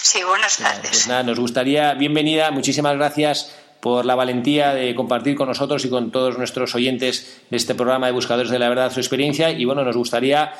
Sí, 0.02 0.22
buenas 0.22 0.58
tardes. 0.58 0.82
Pues 0.82 1.08
nada, 1.08 1.22
nos 1.22 1.40
gustaría, 1.40 1.94
bienvenida, 1.94 2.50
muchísimas 2.50 2.94
gracias 2.96 3.56
por 3.80 4.04
la 4.04 4.14
valentía 4.14 4.74
de 4.74 4.94
compartir 4.94 5.34
con 5.34 5.48
nosotros 5.48 5.82
y 5.86 5.88
con 5.88 6.10
todos 6.10 6.36
nuestros 6.36 6.74
oyentes 6.74 7.40
de 7.48 7.56
este 7.56 7.74
programa 7.74 8.08
de 8.08 8.12
Buscadores 8.12 8.50
de 8.50 8.58
la 8.58 8.68
Verdad 8.68 8.92
su 8.92 9.00
experiencia 9.00 9.50
y 9.50 9.64
bueno, 9.64 9.82
nos 9.82 9.96
gustaría 9.96 10.52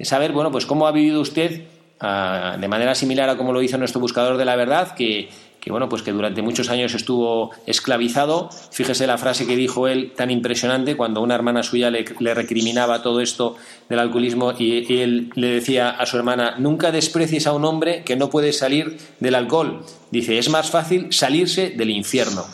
saber, 0.00 0.32
bueno, 0.32 0.50
pues 0.50 0.66
cómo 0.66 0.86
ha 0.86 0.92
vivido 0.92 1.20
usted 1.20 1.64
ah, 2.00 2.56
de 2.60 2.68
manera 2.68 2.94
similar 2.94 3.28
a 3.28 3.36
como 3.36 3.52
lo 3.52 3.62
hizo 3.62 3.78
nuestro 3.78 4.00
Buscador 4.00 4.36
de 4.36 4.44
la 4.44 4.56
Verdad, 4.56 4.94
que 4.94 5.28
que 5.64 5.70
bueno, 5.70 5.88
pues 5.88 6.02
que 6.02 6.12
durante 6.12 6.42
muchos 6.42 6.68
años 6.68 6.92
estuvo 6.92 7.50
esclavizado. 7.66 8.50
Fíjese 8.70 9.06
la 9.06 9.16
frase 9.16 9.46
que 9.46 9.56
dijo 9.56 9.88
él 9.88 10.12
tan 10.14 10.30
impresionante 10.30 10.94
cuando 10.94 11.22
una 11.22 11.34
hermana 11.34 11.62
suya 11.62 11.90
le, 11.90 12.04
recriminaba 12.34 13.00
todo 13.00 13.22
esto 13.22 13.56
del 13.88 13.98
alcoholismo 13.98 14.52
y, 14.58 15.00
él 15.00 15.32
le 15.34 15.46
decía 15.46 15.88
a 15.88 16.04
su 16.04 16.18
hermana, 16.18 16.56
nunca 16.58 16.92
desprecies 16.92 17.46
a 17.46 17.54
un 17.54 17.64
hombre 17.64 18.02
que 18.04 18.14
no 18.14 18.28
puede 18.28 18.52
salir 18.52 18.98
del 19.20 19.34
alcohol. 19.34 19.86
Dice, 20.10 20.36
es 20.36 20.50
más 20.50 20.70
fácil 20.70 21.10
salirse 21.14 21.70
del 21.70 21.88
infierno. 21.88 22.44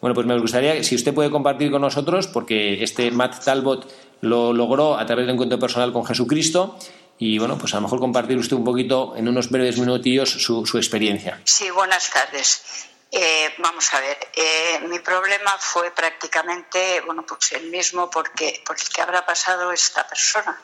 Bueno, 0.00 0.14
pues 0.14 0.26
me 0.26 0.38
gustaría, 0.38 0.82
si 0.82 0.94
usted 0.94 1.12
puede 1.12 1.30
compartir 1.30 1.70
con 1.70 1.82
nosotros, 1.82 2.26
porque 2.26 2.82
este 2.82 3.10
Matt 3.10 3.44
Talbot 3.44 3.86
lo 4.20 4.52
logró 4.52 4.98
a 4.98 5.06
través 5.06 5.26
del 5.26 5.34
encuentro 5.34 5.58
personal 5.58 5.92
con 5.92 6.04
Jesucristo, 6.04 6.78
y 7.18 7.38
bueno, 7.38 7.56
pues 7.56 7.72
a 7.72 7.76
lo 7.76 7.82
mejor 7.82 7.98
compartir 7.98 8.36
usted 8.36 8.56
un 8.56 8.64
poquito 8.64 9.14
en 9.16 9.28
unos 9.28 9.50
breves 9.50 9.78
minutillos 9.78 10.30
su, 10.30 10.66
su 10.66 10.76
experiencia. 10.76 11.40
Sí, 11.44 11.70
buenas 11.70 12.10
tardes. 12.10 12.86
Eh, 13.10 13.54
vamos 13.58 13.94
a 13.94 14.00
ver, 14.00 14.18
eh, 14.34 14.80
mi 14.88 14.98
problema 14.98 15.56
fue 15.58 15.90
prácticamente, 15.92 17.00
bueno, 17.02 17.24
pues 17.24 17.52
el 17.52 17.70
mismo 17.70 18.10
porque, 18.10 18.62
por 18.66 18.76
el 18.78 18.88
que 18.88 19.00
habrá 19.00 19.24
pasado 19.24 19.72
esta 19.72 20.06
persona. 20.06 20.60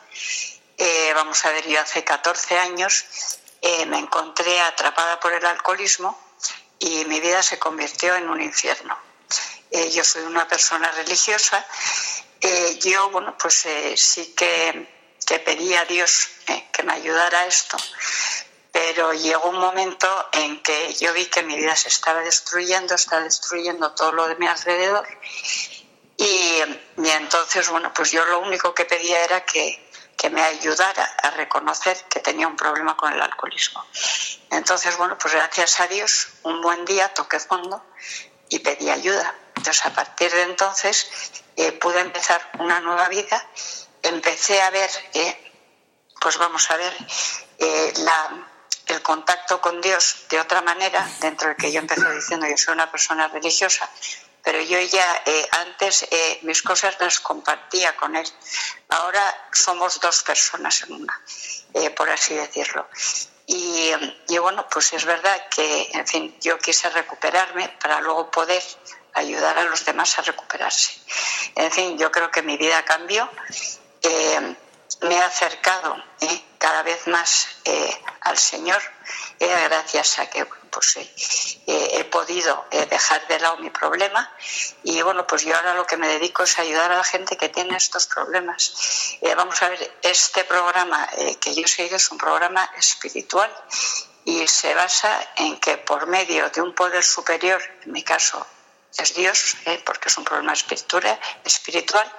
Eh, 0.76 1.12
vamos 1.14 1.44
a 1.46 1.50
ver, 1.52 1.66
yo 1.68 1.80
hace 1.80 2.04
14 2.04 2.58
años 2.58 3.04
me 3.86 3.96
encontré 3.96 4.60
atrapada 4.60 5.20
por 5.20 5.32
el 5.32 5.46
alcoholismo 5.46 6.18
y 6.80 7.04
mi 7.04 7.20
vida 7.20 7.42
se 7.44 7.60
convirtió 7.60 8.16
en 8.16 8.28
un 8.28 8.42
infierno. 8.42 8.98
yo 9.92 10.02
soy 10.02 10.24
una 10.24 10.48
persona 10.48 10.90
religiosa. 10.90 11.64
Yo, 12.80 13.10
bueno, 13.10 13.36
pues 13.38 13.66
sí 13.96 14.34
que 14.36 14.88
que 15.24 15.38
pedí 15.38 15.74
a 15.74 15.84
Dios 15.84 16.28
eh, 16.48 16.68
que 16.72 16.82
me 16.82 16.92
ayudara 16.92 17.40
a 17.40 17.46
esto, 17.46 17.76
pero 18.70 19.12
llegó 19.12 19.48
un 19.48 19.58
momento 19.58 20.08
en 20.32 20.62
que 20.62 20.94
yo 20.94 21.12
vi 21.12 21.26
que 21.26 21.42
mi 21.42 21.56
vida 21.56 21.76
se 21.76 21.88
estaba 21.88 22.20
destruyendo, 22.20 22.94
estaba 22.94 23.22
destruyendo 23.22 23.92
todo 23.92 24.12
lo 24.12 24.26
de 24.28 24.36
mi 24.36 24.46
alrededor. 24.46 25.06
Y, 26.16 26.62
entonces, 26.96 27.68
bueno, 27.68 27.92
pues 27.94 28.12
yo 28.12 28.24
lo 28.24 28.40
único 28.40 28.74
que 28.74 28.84
pedía 28.84 29.24
era 29.24 29.44
que, 29.44 29.90
que 30.16 30.30
me 30.30 30.42
ayudara 30.42 31.04
a 31.22 31.30
reconocer 31.30 31.96
que 32.08 32.20
tenía 32.20 32.46
un 32.46 32.56
problema 32.56 32.96
con 32.96 33.12
el 33.12 33.20
alcoholismo. 33.20 33.84
Entonces, 34.50 34.96
bueno, 34.96 35.18
pues 35.18 35.34
gracias 35.34 35.80
a 35.80 35.86
Dios, 35.86 36.28
un 36.42 36.60
buen 36.60 36.84
día 36.84 37.12
toqué 37.12 37.40
fondo 37.40 37.84
y 38.48 38.58
pedí 38.60 38.90
ayuda. 38.90 39.34
Entonces, 39.56 39.84
a 39.86 39.90
partir 39.90 40.30
de 40.30 40.42
entonces, 40.42 41.41
eh, 41.56 41.72
pude 41.72 42.00
empezar 42.00 42.50
una 42.58 42.80
nueva 42.80 43.08
vida 43.08 43.48
empecé 44.02 44.60
a 44.60 44.70
ver, 44.70 44.90
eh, 45.14 45.52
pues 46.20 46.36
vamos 46.38 46.70
a 46.70 46.76
ver, 46.76 46.92
eh, 47.58 47.92
el 48.86 49.02
contacto 49.02 49.60
con 49.60 49.80
Dios 49.80 50.26
de 50.28 50.40
otra 50.40 50.60
manera, 50.60 51.08
dentro 51.20 51.48
de 51.48 51.56
que 51.56 51.72
yo 51.72 51.80
empecé 51.80 52.08
diciendo 52.12 52.46
yo 52.46 52.56
soy 52.56 52.74
una 52.74 52.90
persona 52.90 53.28
religiosa, 53.28 53.88
pero 54.42 54.60
yo 54.60 54.78
ya 54.80 55.22
eh, 55.24 55.48
antes 55.52 56.08
mis 56.42 56.62
cosas 56.62 56.96
las 56.98 57.20
compartía 57.20 57.96
con 57.96 58.16
Él. 58.16 58.28
Ahora 58.88 59.48
somos 59.52 60.00
dos 60.00 60.22
personas 60.24 60.82
en 60.82 60.94
una, 60.94 61.22
por 61.96 62.10
así 62.10 62.34
decirlo. 62.34 62.88
Y, 63.46 63.92
y, 64.28 64.38
bueno, 64.38 64.66
pues 64.68 64.92
es 64.92 65.04
verdad 65.04 65.48
que, 65.48 65.90
en 65.92 66.06
fin, 66.06 66.36
yo 66.40 66.58
quise 66.58 66.88
recuperarme 66.90 67.68
para 67.80 68.00
luego 68.00 68.30
poder 68.30 68.62
ayudar 69.14 69.58
a 69.58 69.64
los 69.64 69.84
demás 69.84 70.18
a 70.18 70.22
recuperarse. 70.22 70.92
En 71.54 71.70
fin, 71.70 71.98
yo 71.98 72.10
creo 72.10 72.30
que 72.30 72.42
mi 72.42 72.56
vida 72.56 72.84
cambió 72.84 73.30
eh, 74.02 74.56
me 75.02 75.14
he 75.14 75.22
acercado 75.22 75.96
eh, 76.20 76.44
cada 76.58 76.82
vez 76.82 77.06
más 77.06 77.48
eh, 77.64 78.02
al 78.20 78.36
Señor 78.36 78.82
gracias 79.38 80.20
a 80.20 80.30
que 80.30 80.46
pues, 80.70 80.98
he 81.66 82.04
podido 82.04 82.64
dejar 82.88 83.26
de 83.26 83.40
lado 83.40 83.56
mi 83.56 83.70
problema 83.70 84.32
y 84.84 85.02
bueno, 85.02 85.26
pues 85.26 85.42
yo 85.42 85.56
ahora 85.56 85.74
lo 85.74 85.84
que 85.84 85.96
me 85.96 86.06
dedico 86.06 86.44
es 86.44 86.60
ayudar 86.60 86.92
a 86.92 86.98
la 86.98 87.04
gente 87.04 87.36
que 87.36 87.48
tiene 87.48 87.76
estos 87.76 88.06
problemas. 88.06 89.18
vamos 89.36 89.60
a 89.62 89.68
ver, 89.68 89.98
este 90.02 90.44
programa 90.44 91.08
que 91.40 91.54
yo 91.54 91.66
sigo 91.66 91.96
es 91.96 92.10
un 92.12 92.18
programa 92.18 92.70
espiritual 92.78 93.52
y 94.24 94.46
se 94.46 94.72
basa 94.74 95.32
en 95.36 95.58
que 95.58 95.78
por 95.78 96.06
medio 96.06 96.48
de 96.50 96.60
un 96.60 96.72
poder 96.72 97.02
superior, 97.02 97.60
en 97.84 97.92
mi 97.92 98.04
caso 98.04 98.46
es 98.98 99.14
Dios, 99.14 99.56
porque 99.84 100.08
es 100.08 100.18
un 100.18 100.24
problema 100.24 100.52
espiritual, 100.52 102.12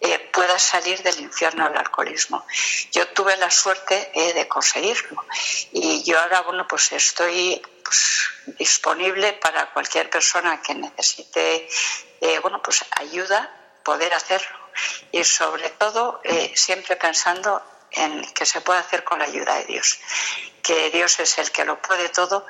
eh, 0.00 0.18
pueda 0.32 0.58
salir 0.58 1.02
del 1.02 1.18
infierno 1.20 1.66
del 1.68 1.78
alcoholismo. 1.78 2.44
Yo 2.92 3.08
tuve 3.08 3.36
la 3.38 3.50
suerte 3.50 4.10
eh, 4.14 4.34
de 4.34 4.46
conseguirlo 4.46 5.24
y 5.72 6.02
yo 6.02 6.20
ahora, 6.20 6.42
bueno, 6.42 6.66
pues 6.68 6.92
estoy 6.92 7.62
pues, 7.82 8.28
disponible 8.58 9.32
para 9.34 9.72
cualquier 9.72 10.10
persona 10.10 10.60
que 10.60 10.74
necesite, 10.74 11.68
eh, 12.20 12.38
bueno, 12.40 12.60
pues 12.62 12.84
ayuda, 12.90 13.50
poder 13.82 14.12
hacerlo 14.12 14.58
y 15.12 15.24
sobre 15.24 15.70
todo 15.70 16.20
siempre 16.54 16.96
pensando 16.96 17.62
en 17.96 18.22
que 18.34 18.46
se 18.46 18.60
puede 18.60 18.80
hacer 18.80 19.04
con 19.04 19.18
la 19.18 19.26
ayuda 19.26 19.56
de 19.56 19.64
Dios 19.66 19.98
que 20.64 20.90
Dios 20.90 21.20
es 21.20 21.38
el 21.38 21.50
que 21.50 21.64
lo 21.64 21.80
puede 21.80 22.08
todo 22.08 22.46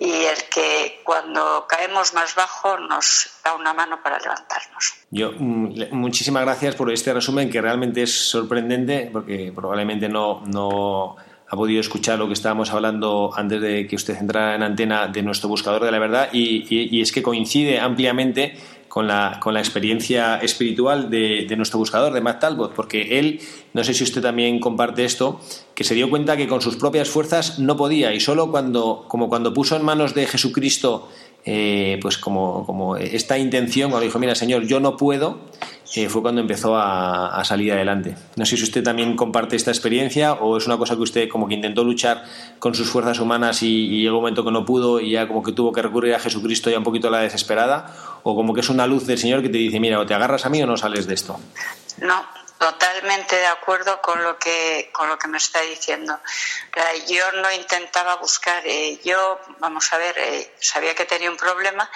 y 0.00 0.10
el 0.10 0.44
que 0.50 1.00
cuando 1.04 1.66
caemos 1.68 2.14
más 2.14 2.34
bajo 2.34 2.78
nos 2.78 3.30
da 3.44 3.54
una 3.54 3.74
mano 3.74 4.02
para 4.02 4.18
levantarnos. 4.18 4.94
Yo, 5.10 5.32
mm, 5.38 5.92
muchísimas 5.92 6.44
gracias 6.44 6.74
por 6.74 6.90
este 6.90 7.12
resumen 7.12 7.50
que 7.50 7.60
realmente 7.60 8.02
es 8.02 8.30
sorprendente 8.30 9.10
porque 9.12 9.52
probablemente 9.54 10.08
no, 10.08 10.42
no 10.46 11.16
ha 11.46 11.56
podido 11.56 11.80
escuchar 11.80 12.18
lo 12.18 12.26
que 12.26 12.32
estábamos 12.32 12.70
hablando 12.72 13.30
antes 13.36 13.60
de 13.60 13.86
que 13.86 13.96
usted 13.96 14.16
entrara 14.16 14.54
en 14.54 14.62
antena 14.62 15.06
de 15.06 15.22
nuestro 15.22 15.50
buscador 15.50 15.84
de 15.84 15.92
la 15.92 15.98
verdad 15.98 16.30
y, 16.32 16.66
y 16.70 17.02
es 17.02 17.12
que 17.12 17.22
coincide 17.22 17.78
ampliamente 17.78 18.56
con 18.88 19.06
la, 19.06 19.38
con 19.40 19.54
la 19.54 19.60
experiencia 19.60 20.38
espiritual 20.38 21.10
de, 21.10 21.46
de, 21.48 21.56
nuestro 21.56 21.78
buscador, 21.78 22.12
de 22.12 22.20
Matt 22.20 22.40
Talbot, 22.40 22.74
porque 22.74 23.18
él, 23.18 23.40
no 23.74 23.84
sé 23.84 23.94
si 23.94 24.04
usted 24.04 24.22
también 24.22 24.58
comparte 24.58 25.04
esto, 25.04 25.40
que 25.74 25.84
se 25.84 25.94
dio 25.94 26.10
cuenta 26.10 26.36
que 26.36 26.48
con 26.48 26.60
sus 26.60 26.76
propias 26.76 27.08
fuerzas 27.08 27.58
no 27.58 27.76
podía 27.76 28.12
y 28.14 28.20
solo 28.20 28.50
cuando, 28.50 29.04
como 29.08 29.28
cuando 29.28 29.54
puso 29.54 29.76
en 29.76 29.84
manos 29.84 30.14
de 30.14 30.26
Jesucristo 30.26 31.08
eh, 31.50 31.98
pues 32.02 32.18
como, 32.18 32.66
como, 32.66 32.98
esta 32.98 33.38
intención, 33.38 33.90
cuando 33.90 34.04
dijo, 34.04 34.18
mira 34.18 34.34
Señor, 34.34 34.66
yo 34.66 34.80
no 34.80 34.98
puedo, 34.98 35.38
eh, 35.94 36.10
fue 36.10 36.20
cuando 36.20 36.42
empezó 36.42 36.76
a, 36.76 37.42
salir 37.42 37.72
adelante. 37.72 38.16
No 38.36 38.44
sé 38.44 38.58
si 38.58 38.64
usted 38.64 38.82
también 38.82 39.16
comparte 39.16 39.56
esta 39.56 39.70
experiencia 39.70 40.34
o 40.34 40.58
es 40.58 40.66
una 40.66 40.76
cosa 40.76 40.94
que 40.94 41.00
usted 41.00 41.28
como 41.30 41.48
que 41.48 41.54
intentó 41.54 41.84
luchar 41.84 42.22
con 42.58 42.74
sus 42.74 42.90
fuerzas 42.90 43.18
humanas 43.18 43.62
y, 43.62 43.86
y, 43.86 44.02
llegó 44.02 44.18
un 44.18 44.24
momento 44.24 44.44
que 44.44 44.50
no 44.50 44.66
pudo 44.66 45.00
y 45.00 45.12
ya 45.12 45.26
como 45.26 45.42
que 45.42 45.52
tuvo 45.52 45.72
que 45.72 45.80
recurrir 45.80 46.14
a 46.14 46.20
Jesucristo 46.20 46.68
ya 46.68 46.76
un 46.76 46.84
poquito 46.84 47.08
a 47.08 47.12
la 47.12 47.20
desesperada, 47.20 47.94
o 48.24 48.36
como 48.36 48.52
que 48.52 48.60
es 48.60 48.68
una 48.68 48.86
luz 48.86 49.06
del 49.06 49.16
Señor 49.16 49.40
que 49.40 49.48
te 49.48 49.56
dice, 49.56 49.80
mira, 49.80 49.98
o 50.00 50.04
te 50.04 50.12
agarras 50.12 50.44
a 50.44 50.50
mí 50.50 50.62
o 50.62 50.66
no 50.66 50.76
sales 50.76 51.06
de 51.06 51.14
esto. 51.14 51.40
No, 52.02 52.26
totalmente 52.58 53.36
de 53.36 53.46
acuerdo 53.46 54.02
con 54.02 54.22
lo 54.22 54.38
que 54.38 54.90
con 54.92 55.08
lo 55.08 55.18
que 55.18 55.28
me 55.28 55.38
está 55.38 55.60
diciendo. 55.60 56.20
Yo 57.06 57.32
no 57.32 57.50
intentaba 57.52 58.16
buscar, 58.16 58.66
eh, 58.66 59.00
yo, 59.04 59.40
vamos 59.58 59.92
a 59.92 59.98
ver, 59.98 60.18
eh, 60.18 60.54
sabía 60.60 60.94
que 60.94 61.04
tenía 61.04 61.30
un 61.30 61.36
problema, 61.36 61.90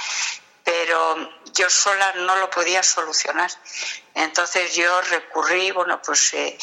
pero 0.65 1.17
yo 1.53 1.69
sola 1.69 2.13
no 2.17 2.37
lo 2.37 2.49
podía 2.51 2.83
solucionar. 2.83 3.51
Entonces 4.15 4.75
yo 4.75 5.01
recurrí, 5.03 5.71
bueno, 5.73 6.01
pues 6.01 6.33
eh, 6.35 6.59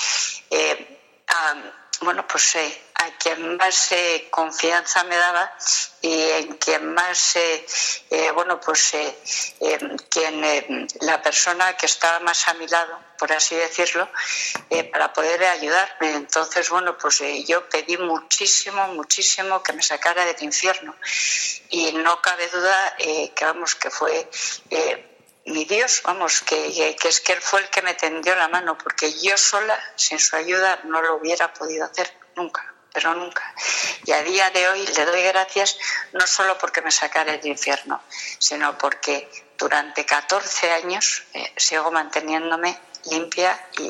a, 1.27 1.55
bueno, 2.01 2.25
pues 2.27 2.55
eh, 2.55 2.81
a 2.95 3.11
quien 3.17 3.57
más 3.57 3.91
eh, 3.91 4.27
confianza 4.29 5.03
me 5.03 5.15
daba 5.15 5.51
y 6.01 6.21
en 6.21 6.57
quien 6.57 6.93
más, 6.93 7.35
eh, 7.35 8.31
bueno, 8.33 8.59
pues 8.59 8.93
quien, 10.09 10.87
la 11.01 11.21
persona 11.21 11.75
que 11.75 11.85
estaba 11.85 12.19
más 12.19 12.47
a 12.47 12.53
mi 12.53 12.67
lado, 12.67 12.97
por 13.17 13.31
así 13.33 13.55
decirlo, 13.55 14.07
para 14.91 15.11
poder 15.11 15.43
ayudarme. 15.43 16.13
Entonces, 16.13 16.69
bueno, 16.69 16.97
pues 16.97 17.21
yo 17.45 17.67
pedí 17.69 17.97
muchísimo, 17.97 18.87
muchísimo 18.89 19.61
que 19.61 19.73
me 19.73 19.83
sacara 19.83 20.25
del 20.25 20.41
infierno. 20.41 20.95
Y 21.69 21.91
no 21.91 22.21
cabe 22.21 22.47
duda 22.47 22.95
que, 22.97 23.45
vamos, 23.45 23.75
que 23.75 23.89
fue 23.89 24.29
mi 25.45 25.65
Dios, 25.65 26.01
vamos, 26.03 26.41
que, 26.41 26.95
que, 26.99 27.07
es 27.07 27.21
que 27.21 27.33
Él 27.33 27.41
fue 27.41 27.61
el 27.61 27.69
que 27.69 27.81
me 27.81 27.93
tendió 27.93 28.35
la 28.35 28.47
mano, 28.47 28.77
porque 28.77 29.11
yo 29.19 29.37
sola, 29.37 29.79
sin 29.95 30.19
su 30.19 30.35
ayuda, 30.35 30.81
no 30.85 31.01
lo 31.01 31.15
hubiera 31.15 31.53
podido 31.53 31.85
hacer 31.85 32.11
nunca, 32.35 32.73
pero 32.93 33.15
nunca. 33.15 33.53
Y 34.05 34.11
a 34.11 34.21
día 34.23 34.49
de 34.51 34.67
hoy 34.67 34.85
le 34.85 35.05
doy 35.05 35.23
gracias 35.23 35.77
no 36.13 36.25
solo 36.27 36.57
porque 36.57 36.81
me 36.81 36.91
sacara 36.91 37.31
del 37.33 37.47
infierno, 37.47 38.01
sino 38.37 38.77
porque 38.77 39.29
durante 39.57 40.05
14 40.05 40.71
años 40.71 41.23
eh, 41.33 41.51
sigo 41.57 41.91
manteniéndome 41.91 42.79
limpia 43.09 43.59
y 43.79 43.89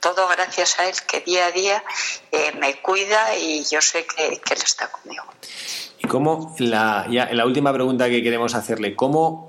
todo 0.00 0.28
gracias 0.28 0.78
a 0.78 0.88
Él, 0.88 0.94
que 1.06 1.20
día 1.20 1.46
a 1.46 1.50
día 1.50 1.82
eh, 2.30 2.52
me 2.58 2.80
cuida 2.80 3.36
y 3.36 3.64
yo 3.64 3.80
sé 3.80 4.06
que, 4.06 4.26
Él 4.26 4.62
está 4.62 4.90
conmigo. 4.90 5.24
Y 5.98 6.06
cómo, 6.06 6.54
la, 6.58 7.06
ya, 7.10 7.26
la 7.32 7.46
última 7.46 7.72
pregunta 7.72 8.08
que 8.08 8.22
queremos 8.22 8.54
hacerle, 8.54 8.94
¿cómo 8.94 9.46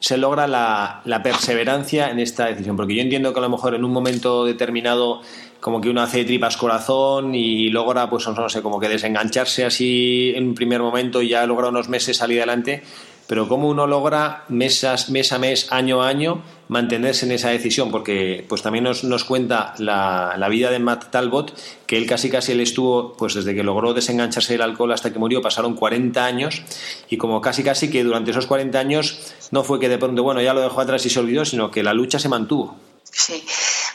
se 0.00 0.16
logra 0.16 0.46
la, 0.46 1.20
perseverancia 1.22 2.10
en 2.10 2.20
esta 2.20 2.46
decisión? 2.46 2.76
Porque 2.76 2.94
yo 2.94 3.02
entiendo 3.02 3.32
que 3.32 3.38
a 3.38 3.42
lo 3.42 3.48
mejor 3.48 3.74
en 3.74 3.84
un 3.84 3.92
momento 3.92 4.44
determinado 4.44 5.20
como 5.60 5.80
que 5.80 5.90
uno 5.90 6.02
hace 6.02 6.24
tripas 6.24 6.56
corazón 6.56 7.34
y 7.34 7.68
logra, 7.70 8.08
pues 8.08 8.28
no 8.28 8.48
sé, 8.48 8.62
como 8.62 8.78
que 8.78 8.88
desengancharse 8.88 9.64
así 9.64 10.32
en 10.36 10.48
un 10.48 10.54
primer 10.54 10.80
momento 10.80 11.20
y 11.20 11.30
ya 11.30 11.44
logra 11.46 11.68
unos 11.68 11.88
meses 11.88 12.16
salir 12.16 12.38
adelante, 12.38 12.84
pero 13.26 13.48
cómo 13.48 13.68
uno 13.68 13.86
logra 13.86 14.44
mes 14.48 14.84
a 14.84 15.38
mes, 15.38 15.72
año 15.72 16.02
a 16.02 16.08
año, 16.08 16.42
mantenerse 16.68 17.26
en 17.26 17.32
esa 17.32 17.48
decisión, 17.48 17.90
porque 17.90 18.44
pues 18.48 18.62
también 18.62 18.84
nos, 18.84 19.04
nos 19.04 19.24
cuenta 19.24 19.74
la, 19.78 20.34
la, 20.36 20.48
vida 20.48 20.70
de 20.70 20.78
Matt 20.78 21.10
Talbot, 21.10 21.58
que 21.86 21.96
él 21.96 22.06
casi 22.06 22.30
casi 22.30 22.52
él 22.52 22.60
estuvo, 22.60 23.14
pues 23.14 23.34
desde 23.34 23.54
que 23.54 23.62
logró 23.62 23.94
desengancharse 23.94 24.52
del 24.52 24.62
alcohol 24.62 24.92
hasta 24.92 25.12
que 25.12 25.18
murió, 25.18 25.40
pasaron 25.40 25.74
40 25.74 26.24
años, 26.24 26.62
y 27.08 27.16
como 27.16 27.40
casi 27.40 27.64
casi 27.64 27.90
que 27.90 28.04
durante 28.04 28.30
esos 28.30 28.46
40 28.46 28.78
años 28.78 29.34
no 29.50 29.64
fue 29.64 29.80
que 29.80 29.88
de 29.88 29.98
pronto, 29.98 30.22
bueno, 30.22 30.42
ya 30.42 30.54
lo 30.54 30.60
dejó 30.60 30.80
atrás 30.80 31.04
y 31.06 31.10
se 31.10 31.18
olvidó, 31.18 31.44
sino 31.44 31.70
que 31.70 31.82
la 31.82 31.94
lucha 31.94 32.18
se 32.18 32.28
mantuvo. 32.28 32.76
Sí, 33.10 33.44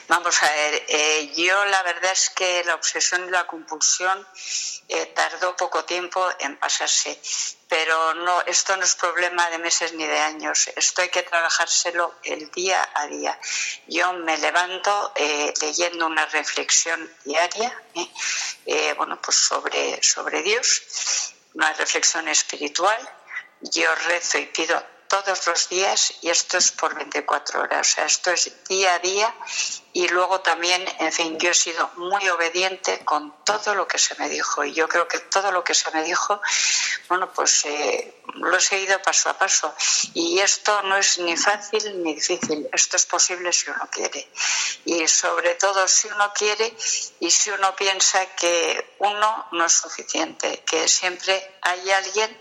vamos 0.08 0.42
a 0.42 0.52
ver, 0.52 0.84
eh, 0.88 1.32
yo 1.38 1.66
la 1.66 1.84
verdad 1.84 2.12
es 2.12 2.32
que 2.32 2.64
la 2.66 2.76
obsesión 2.76 3.28
y 3.28 3.32
la 3.32 3.46
compulsión 3.46 4.18
eh, 4.90 5.12
tardó 5.16 5.56
poco 5.56 5.86
tiempo 5.86 6.26
en 6.40 6.58
pasarse, 6.58 7.20
pero 7.74 8.14
no, 8.14 8.42
esto 8.42 8.78
no 8.78 8.84
es 8.84 8.94
problema 8.94 9.50
de 9.50 9.58
meses 9.58 9.94
ni 9.94 10.06
de 10.06 10.20
años, 10.20 10.70
esto 10.76 11.02
hay 11.02 11.10
que 11.10 11.24
trabajárselo 11.24 12.14
el 12.22 12.52
día 12.52 12.88
a 12.94 13.08
día. 13.08 13.40
Yo 13.88 14.14
me 14.14 14.38
levanto 14.38 15.12
eh, 15.16 15.52
leyendo 15.60 16.06
una 16.06 16.24
reflexión 16.28 17.12
diaria, 17.26 17.76
bueno, 18.96 19.20
pues 19.20 19.38
sobre, 19.38 20.04
sobre 20.04 20.44
Dios, 20.44 21.34
una 21.56 21.74
reflexión 21.74 22.28
espiritual, 22.28 23.10
yo 23.62 23.90
rezo 24.08 24.38
y 24.38 24.46
pido 24.46 24.93
todos 25.14 25.46
los 25.46 25.70
días 25.70 26.16
y 26.22 26.32
esto 26.32 26.58
es 26.58 26.72
por 26.72 26.96
24 26.96 27.62
horas, 27.62 27.88
o 27.88 27.94
sea, 27.94 28.06
esto 28.06 28.32
es 28.32 28.52
día 28.68 28.96
a 28.96 29.00
día. 29.00 29.36
Y 29.96 30.08
luego 30.08 30.42
también, 30.42 30.84
en 30.98 31.14
fin, 31.14 31.38
yo 31.38 31.52
he 31.52 31.54
sido 31.54 31.88
muy 31.98 32.28
obediente 32.30 33.06
con 33.06 33.32
todo 33.44 33.76
lo 33.76 33.88
que 33.88 34.00
se 34.00 34.16
me 34.16 34.28
dijo. 34.28 34.64
Y 34.64 34.74
yo 34.74 34.90
creo 34.90 35.08
que 35.08 35.20
todo 35.20 35.52
lo 35.52 35.64
que 35.64 35.76
se 35.76 35.92
me 35.92 36.04
dijo, 36.04 36.42
bueno, 37.10 37.32
pues 37.32 37.64
eh, 37.66 38.24
lo 38.34 38.58
he 38.58 38.60
seguido 38.60 39.00
paso 39.04 39.30
a 39.30 39.38
paso. 39.38 39.76
Y 40.16 40.40
esto 40.40 40.82
no 40.82 40.98
es 40.98 41.20
ni 41.20 41.38
fácil 41.38 42.02
ni 42.02 42.16
difícil, 42.16 42.68
esto 42.74 42.98
es 42.98 43.06
posible 43.06 43.54
si 43.54 43.70
uno 43.70 43.88
quiere. 43.92 44.28
Y 44.86 45.08
sobre 45.08 45.54
todo 45.54 45.88
si 45.88 46.08
uno 46.08 46.34
quiere 46.34 46.76
y 47.20 47.30
si 47.30 47.52
uno 47.52 47.76
piensa 47.76 48.26
que 48.36 48.96
uno 48.98 49.46
no 49.52 49.66
es 49.66 49.74
suficiente, 49.74 50.64
que 50.66 50.88
siempre 50.88 51.60
hay 51.62 51.92
alguien 51.92 52.36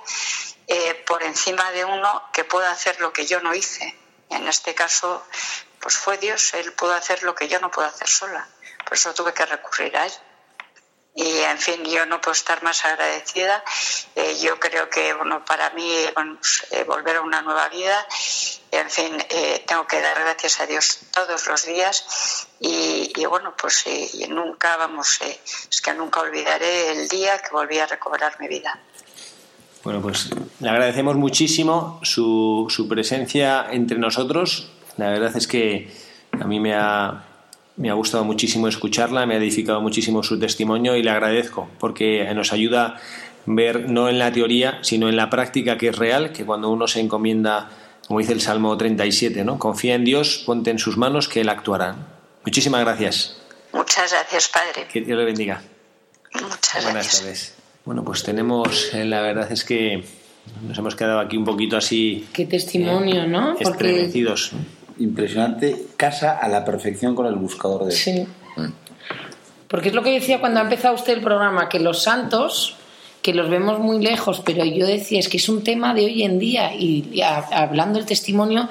eh, 0.67 0.95
por 1.07 1.23
encima 1.23 1.71
de 1.73 1.85
uno 1.85 2.23
que 2.33 2.45
pueda 2.45 2.71
hacer 2.71 3.01
lo 3.01 3.13
que 3.13 3.27
yo 3.27 3.41
no 3.41 3.55
hice. 3.55 3.97
En 4.31 4.47
este 4.49 4.75
caso, 4.75 5.25
pues 5.81 5.97
fue 5.97 6.19
Dios, 6.19 6.55
Él 6.55 6.73
pudo 6.73 6.95
hacer 6.95 7.23
lo 7.23 7.35
que 7.35 7.49
yo 7.49 7.61
no 7.61 7.71
puedo 7.71 7.89
hacer 7.89 8.09
sola. 8.09 8.49
Por 8.85 8.95
eso 8.95 9.13
tuve 9.13 9.35
que 9.35 9.45
recurrir 9.45 9.97
a 9.97 10.07
Él. 10.07 10.13
Y 11.15 11.41
en 11.41 11.59
fin, 11.59 11.85
yo 11.85 12.07
no 12.07 12.23
puedo 12.23 12.33
estar 12.33 12.63
más 12.63 12.87
agradecida. 12.87 13.63
Eh, 14.15 14.39
yo 14.41 14.59
creo 14.59 14.89
que 14.89 15.13
bueno, 15.13 15.45
para 15.45 15.69
mí 15.71 16.07
pues, 16.15 16.67
eh, 16.71 16.85
volver 16.85 17.17
a 17.17 17.21
una 17.21 17.43
nueva 17.43 17.69
vida, 17.69 18.07
en 18.71 18.91
fin, 18.91 19.19
tengo 19.67 19.87
que 19.87 20.01
dar 20.01 20.19
gracias 20.19 20.61
a 20.61 20.67
Dios 20.67 21.01
todos 21.11 21.47
los 21.47 21.67
días. 21.67 22.47
Y, 22.61 23.13
y 23.15 23.27
bueno, 23.27 23.55
pues 23.55 23.85
nunca, 24.31 24.79
vamos, 24.79 25.21
es 25.21 25.83
que 25.83 25.93
nunca 25.93 26.21
olvidaré 26.21 26.93
el 26.93 27.09
día 27.09 27.39
que 27.41 27.51
volví 27.51 27.79
a 27.79 27.87
recobrar 27.87 28.41
mi 28.41 28.49
vida. 28.49 28.81
Bueno, 29.85 30.01
pues 30.01 30.31
le 30.61 30.69
agradecemos 30.69 31.17
muchísimo 31.17 31.99
su, 32.03 32.67
su 32.69 32.89
presencia 32.89 33.67
entre 33.71 33.99
nosotros. 33.99 34.71
La 34.97 35.11
verdad 35.11 35.37
es 35.37 35.47
que 35.49 35.91
a 36.41 36.45
mí 36.45 36.61
me 36.61 36.75
ha, 36.75 37.25
me 37.77 37.91
ha 37.91 37.95
gustado 37.95 38.25
muchísimo 38.25 38.69
escucharla, 38.69 39.27
me 39.27 39.35
ha 39.35 39.39
edificado 39.39 39.81
muchísimo 39.81 40.23
su 40.23 40.39
testimonio 40.39 40.97
y 40.97 41.03
le 41.03 41.11
agradezco 41.11 41.69
porque 41.79 42.33
nos 42.35 42.53
ayuda 42.53 42.87
a 42.87 43.01
ver 43.47 43.89
no 43.91 44.09
en 44.09 44.19
la 44.19 44.33
teoría, 44.33 44.79
sino 44.83 45.09
en 45.09 45.17
la 45.17 45.31
práctica 45.31 45.79
que 45.79 45.89
es 45.89 45.97
real, 45.99 46.33
que 46.33 46.45
cuando 46.45 46.71
uno 46.71 46.87
se 46.87 47.01
encomienda, 47.01 47.71
como 48.07 48.21
dice 48.21 48.33
el 48.33 48.41
Salmo 48.41 48.77
37, 48.77 49.45
¿no? 49.45 49.59
confía 49.59 49.95
en 49.95 50.05
Dios, 50.05 50.43
ponte 50.47 50.71
en 50.71 50.79
sus 50.79 50.97
manos 50.97 51.29
que 51.29 51.41
Él 51.41 51.49
actuará. 51.49 51.97
Muchísimas 52.45 52.83
gracias. 52.83 53.37
Muchas 53.73 54.13
gracias, 54.13 54.49
Padre. 54.49 54.87
Que 54.93 55.01
Dios 55.01 55.19
le 55.19 55.25
bendiga. 55.25 55.63
Muchas 56.35 56.85
Buenas 56.85 56.93
gracias. 56.93 57.21
tardes. 57.21 57.62
Bueno, 57.85 58.05
pues 58.05 58.23
tenemos, 58.23 58.95
eh, 58.95 59.05
la 59.05 59.21
verdad 59.21 59.51
es 59.51 59.65
que 59.65 60.05
nos 60.67 60.79
hemos 60.79 60.95
quedado 60.95 61.21
aquí 61.21 61.37
un 61.37 61.45
poquito 61.45 61.77
así. 61.77 62.27
Qué 62.33 62.47
testimonio, 62.47 63.27
¿no? 63.27 63.57
Porque... 63.63 63.91
Estremecidos. 63.91 64.53
Impresionante, 64.99 65.87
casa 65.97 66.39
a 66.39 66.49
la 66.49 66.65
perfección 66.65 67.15
con 67.15 67.27
el 67.27 67.35
buscador 67.35 67.87
de. 67.87 67.93
Sí. 67.93 68.27
Porque 69.67 69.89
es 69.89 69.95
lo 69.95 70.03
que 70.03 70.13
decía 70.13 70.39
cuando 70.39 70.61
ha 70.61 70.65
empezado 70.65 70.95
usted 70.95 71.15
el 71.15 71.23
programa, 71.23 71.69
que 71.69 71.81
los 71.81 72.03
santos, 72.03 72.77
que 73.23 73.33
los 73.33 73.49
vemos 73.49 73.79
muy 73.79 74.05
lejos, 74.05 74.43
pero 74.45 74.65
yo 74.65 74.85
decía, 74.85 75.21
es 75.21 75.29
que 75.29 75.37
es 75.37 75.49
un 75.49 75.63
tema 75.63 75.95
de 75.95 76.05
hoy 76.05 76.25
en 76.25 76.41
día, 76.41 76.75
y, 76.75 77.09
y 77.13 77.23
a, 77.23 77.39
hablando 77.39 77.99
del 77.99 78.07
testimonio, 78.07 78.69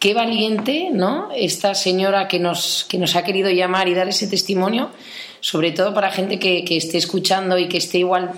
qué 0.00 0.12
valiente, 0.12 0.88
¿no? 0.92 1.28
Esta 1.34 1.74
señora 1.74 2.26
que 2.26 2.40
nos, 2.40 2.84
que 2.88 2.98
nos 2.98 3.14
ha 3.14 3.22
querido 3.22 3.48
llamar 3.48 3.88
y 3.88 3.94
dar 3.94 4.08
ese 4.08 4.26
testimonio, 4.26 4.90
sobre 5.40 5.70
todo 5.70 5.94
para 5.94 6.10
gente 6.10 6.40
que, 6.40 6.64
que 6.64 6.76
esté 6.76 6.98
escuchando 6.98 7.56
y 7.58 7.68
que 7.68 7.78
esté 7.78 7.98
igual 7.98 8.32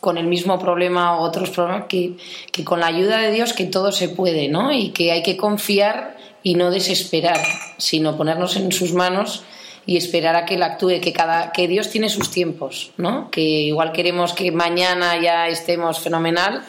con 0.00 0.16
el 0.16 0.26
mismo 0.26 0.58
problema 0.58 1.18
o 1.18 1.24
otros 1.24 1.50
problemas, 1.50 1.84
que, 1.88 2.12
que, 2.50 2.64
con 2.64 2.80
la 2.80 2.86
ayuda 2.86 3.18
de 3.18 3.32
Dios 3.32 3.52
que 3.52 3.64
todo 3.64 3.92
se 3.92 4.08
puede, 4.08 4.48
¿no? 4.48 4.72
Y 4.72 4.90
que 4.90 5.12
hay 5.12 5.22
que 5.22 5.36
confiar 5.36 6.16
y 6.42 6.54
no 6.54 6.70
desesperar, 6.70 7.40
sino 7.76 8.16
ponernos 8.16 8.56
en 8.56 8.72
sus 8.72 8.94
manos 8.94 9.42
y 9.86 9.96
esperar 9.96 10.34
a 10.34 10.44
que 10.44 10.54
él 10.54 10.62
actúe, 10.64 11.00
que 11.00 11.12
cada 11.12 11.52
que 11.52 11.68
Dios 11.68 11.90
tiene 11.90 12.08
sus 12.08 12.30
tiempos, 12.30 12.90
¿no? 12.96 13.30
Que 13.30 13.40
igual 13.40 13.92
queremos 13.92 14.32
que 14.32 14.50
mañana 14.50 15.20
ya 15.22 15.46
estemos 15.46 16.00
fenomenal, 16.00 16.64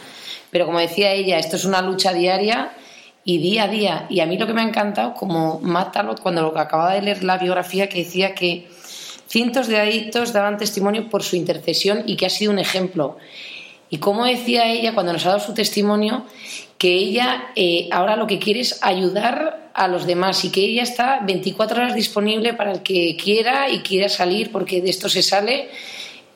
pero 0.51 0.65
como 0.65 0.79
decía 0.79 1.11
ella, 1.11 1.39
esto 1.39 1.55
es 1.55 1.65
una 1.65 1.81
lucha 1.81 2.13
diaria 2.13 2.71
y 3.23 3.39
día 3.39 3.63
a 3.63 3.67
día. 3.67 4.05
Y 4.09 4.19
a 4.19 4.25
mí 4.27 4.37
lo 4.37 4.45
que 4.47 4.53
me 4.53 4.61
ha 4.61 4.63
encantado, 4.65 5.15
como 5.15 5.59
Matt 5.59 5.93
Talbot, 5.93 6.21
cuando 6.21 6.43
lo 6.43 6.53
que 6.53 6.59
acababa 6.59 6.93
de 6.93 7.01
leer 7.01 7.23
la 7.23 7.37
biografía, 7.37 7.89
que 7.89 8.03
decía 8.03 8.35
que 8.35 8.67
cientos 9.27 9.67
de 9.67 9.79
adictos 9.79 10.31
daban 10.31 10.57
testimonio 10.57 11.09
por 11.09 11.23
su 11.23 11.35
intercesión 11.35 12.03
y 12.05 12.15
que 12.15 12.27
ha 12.27 12.29
sido 12.29 12.51
un 12.51 12.59
ejemplo. 12.59 13.17
Y 13.89 13.97
como 13.97 14.25
decía 14.25 14.69
ella 14.69 14.93
cuando 14.93 15.13
nos 15.13 15.25
ha 15.25 15.29
dado 15.29 15.39
su 15.39 15.53
testimonio, 15.53 16.25
que 16.77 16.93
ella 16.93 17.51
eh, 17.55 17.89
ahora 17.91 18.15
lo 18.15 18.27
que 18.27 18.39
quiere 18.39 18.59
es 18.59 18.83
ayudar 18.83 19.71
a 19.73 19.87
los 19.87 20.05
demás 20.05 20.43
y 20.43 20.51
que 20.51 20.61
ella 20.61 20.83
está 20.83 21.21
24 21.23 21.77
horas 21.77 21.95
disponible 21.95 22.53
para 22.53 22.71
el 22.71 22.83
que 22.83 23.15
quiera 23.15 23.69
y 23.69 23.79
quiera 23.79 24.09
salir, 24.09 24.51
porque 24.51 24.81
de 24.81 24.89
esto 24.89 25.07
se 25.07 25.23
sale, 25.23 25.69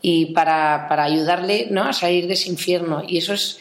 y 0.02 0.28
para, 0.28 0.88
para 0.88 1.04
ayudarle 1.04 1.68
¿no? 1.70 1.84
a 1.84 1.94
salir 1.94 2.28
de 2.28 2.34
ese 2.34 2.50
infierno. 2.50 3.04
Y 3.08 3.18
eso 3.18 3.34
es 3.34 3.60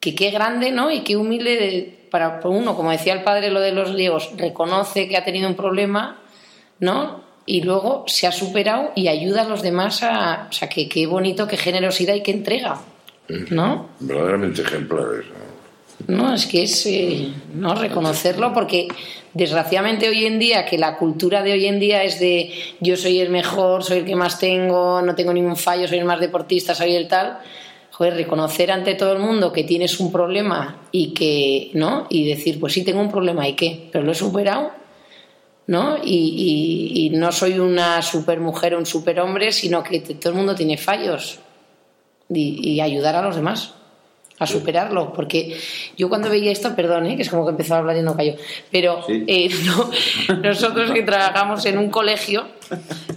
que 0.00 0.14
qué 0.14 0.30
grande 0.30 0.70
¿no? 0.70 0.90
y 0.90 1.00
qué 1.00 1.16
humilde 1.16 1.56
de, 1.56 2.06
para 2.10 2.40
uno, 2.44 2.74
como 2.76 2.90
decía 2.90 3.12
el 3.12 3.22
padre 3.22 3.50
lo 3.50 3.60
de 3.60 3.72
los 3.72 3.92
griegos, 3.92 4.30
reconoce 4.36 5.08
que 5.08 5.16
ha 5.16 5.24
tenido 5.24 5.48
un 5.48 5.54
problema, 5.54 6.20
¿no? 6.80 7.22
y 7.46 7.62
luego 7.62 8.04
se 8.06 8.26
ha 8.26 8.32
superado 8.32 8.92
y 8.94 9.08
ayuda 9.08 9.42
a 9.42 9.48
los 9.48 9.62
demás 9.62 10.02
a. 10.02 10.46
O 10.48 10.52
sea, 10.52 10.68
que 10.68 10.88
qué 10.88 11.06
bonito, 11.06 11.48
qué 11.48 11.56
generosidad 11.56 12.14
y 12.14 12.22
qué 12.22 12.30
entrega. 12.30 12.80
¿No? 13.50 13.88
Verdaderamente 14.00 14.62
ejemplares. 14.62 15.26
No, 16.08 16.34
es 16.34 16.46
que 16.46 16.64
es 16.64 16.86
eh, 16.86 17.32
no 17.54 17.74
reconocerlo 17.74 18.52
porque 18.52 18.88
desgraciadamente 19.34 20.08
hoy 20.08 20.26
en 20.26 20.38
día, 20.38 20.64
que 20.64 20.78
la 20.78 20.96
cultura 20.96 21.42
de 21.42 21.52
hoy 21.52 21.66
en 21.66 21.78
día 21.78 22.02
es 22.02 22.18
de 22.18 22.52
yo 22.80 22.96
soy 22.96 23.20
el 23.20 23.30
mejor, 23.30 23.84
soy 23.84 23.98
el 23.98 24.04
que 24.04 24.16
más 24.16 24.38
tengo, 24.38 25.00
no 25.02 25.14
tengo 25.14 25.32
ningún 25.32 25.56
fallo, 25.56 25.86
soy 25.86 25.98
el 25.98 26.04
más 26.04 26.20
deportista, 26.20 26.74
soy 26.74 26.94
el 26.94 27.08
tal. 27.08 27.38
Joder, 27.92 28.14
reconocer 28.14 28.72
ante 28.72 28.94
todo 28.94 29.12
el 29.12 29.18
mundo 29.18 29.52
que 29.52 29.64
tienes 29.64 30.00
un 30.00 30.10
problema 30.10 30.80
y 30.90 31.12
que, 31.12 31.70
¿no? 31.74 32.06
Y 32.08 32.26
decir, 32.26 32.58
pues 32.58 32.72
sí, 32.72 32.84
tengo 32.84 33.00
un 33.00 33.10
problema 33.10 33.46
y 33.46 33.54
qué, 33.54 33.88
pero 33.92 34.02
lo 34.02 34.12
he 34.12 34.14
superado, 34.14 34.70
¿no? 35.66 35.98
Y, 36.02 37.10
no 37.14 37.30
soy 37.30 37.58
una 37.58 38.00
supermujer 38.00 38.74
o 38.74 38.78
un 38.78 38.86
superhombre, 38.86 39.52
sino 39.52 39.82
que 39.82 40.00
todo 40.00 40.30
el 40.30 40.38
mundo 40.38 40.54
tiene 40.54 40.78
fallos 40.78 41.38
y 42.34 42.80
ayudar 42.80 43.16
a 43.16 43.22
los 43.22 43.36
demás 43.36 43.74
a 44.42 44.46
superarlo, 44.46 45.12
porque 45.12 45.56
yo 45.96 46.08
cuando 46.08 46.28
veía 46.28 46.50
esto, 46.50 46.74
perdón, 46.74 47.06
¿eh? 47.06 47.16
que 47.16 47.22
es 47.22 47.30
como 47.30 47.44
que 47.44 47.52
empezó 47.52 47.74
a 47.74 47.78
hablar 47.78 47.96
y 47.96 48.02
no 48.02 48.16
cayó, 48.16 48.34
pero 48.70 49.04
eh, 49.08 49.48
nosotros 50.42 50.90
que 50.90 51.02
trabajamos 51.02 51.64
en 51.66 51.78
un 51.78 51.90
colegio, 51.90 52.46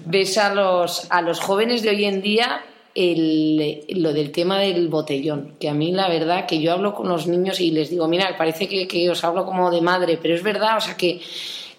ves 0.06 0.38
a 0.38 0.54
los, 0.54 1.08
a 1.10 1.22
los 1.22 1.40
jóvenes 1.40 1.82
de 1.82 1.90
hoy 1.90 2.06
en 2.06 2.22
día 2.22 2.64
el, 2.94 3.84
lo 3.90 4.14
del 4.14 4.32
tema 4.32 4.60
del 4.60 4.88
botellón, 4.88 5.56
que 5.60 5.68
a 5.68 5.74
mí 5.74 5.92
la 5.92 6.08
verdad 6.08 6.46
que 6.46 6.62
yo 6.62 6.72
hablo 6.72 6.94
con 6.94 7.10
los 7.10 7.28
niños 7.28 7.60
y 7.60 7.72
les 7.72 7.90
digo, 7.90 8.08
mira, 8.08 8.36
parece 8.38 8.68
que, 8.68 8.88
que 8.88 9.10
os 9.10 9.24
hablo 9.24 9.46
como 9.46 9.72
de 9.72 9.82
madre, 9.82 10.20
pero 10.22 10.36
es 10.36 10.44
verdad, 10.44 10.78
o 10.78 10.82
sea, 10.82 10.96
que, 10.96 11.20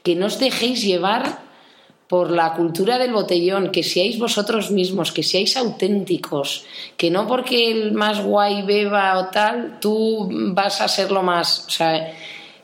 que 0.03 0.17
no 0.17 0.27
os 0.27 0.39
dejéis 0.39 0.83
llevar 0.83 1.46
por 2.09 2.31
la 2.31 2.53
cultura 2.55 2.99
del 2.99 3.13
botellón, 3.13 3.73
que 3.73 3.83
seáis 3.83 4.19
vosotros 4.19 4.71
mismos, 4.71 5.11
que 5.11 5.23
seáis 5.23 5.57
auténticos, 5.57 6.65
que 6.97 7.11
no 7.11 7.27
porque 7.27 7.71
el 7.71 7.93
más 7.93 8.23
guay 8.23 8.63
beba 8.63 9.19
o 9.19 9.27
tal, 9.27 9.79
tú 9.81 10.29
vas 10.31 10.81
a 10.81 10.89
ser 10.89 11.11
lo 11.11 11.23
más. 11.23 11.67
O 11.67 11.71
sea, 11.71 12.13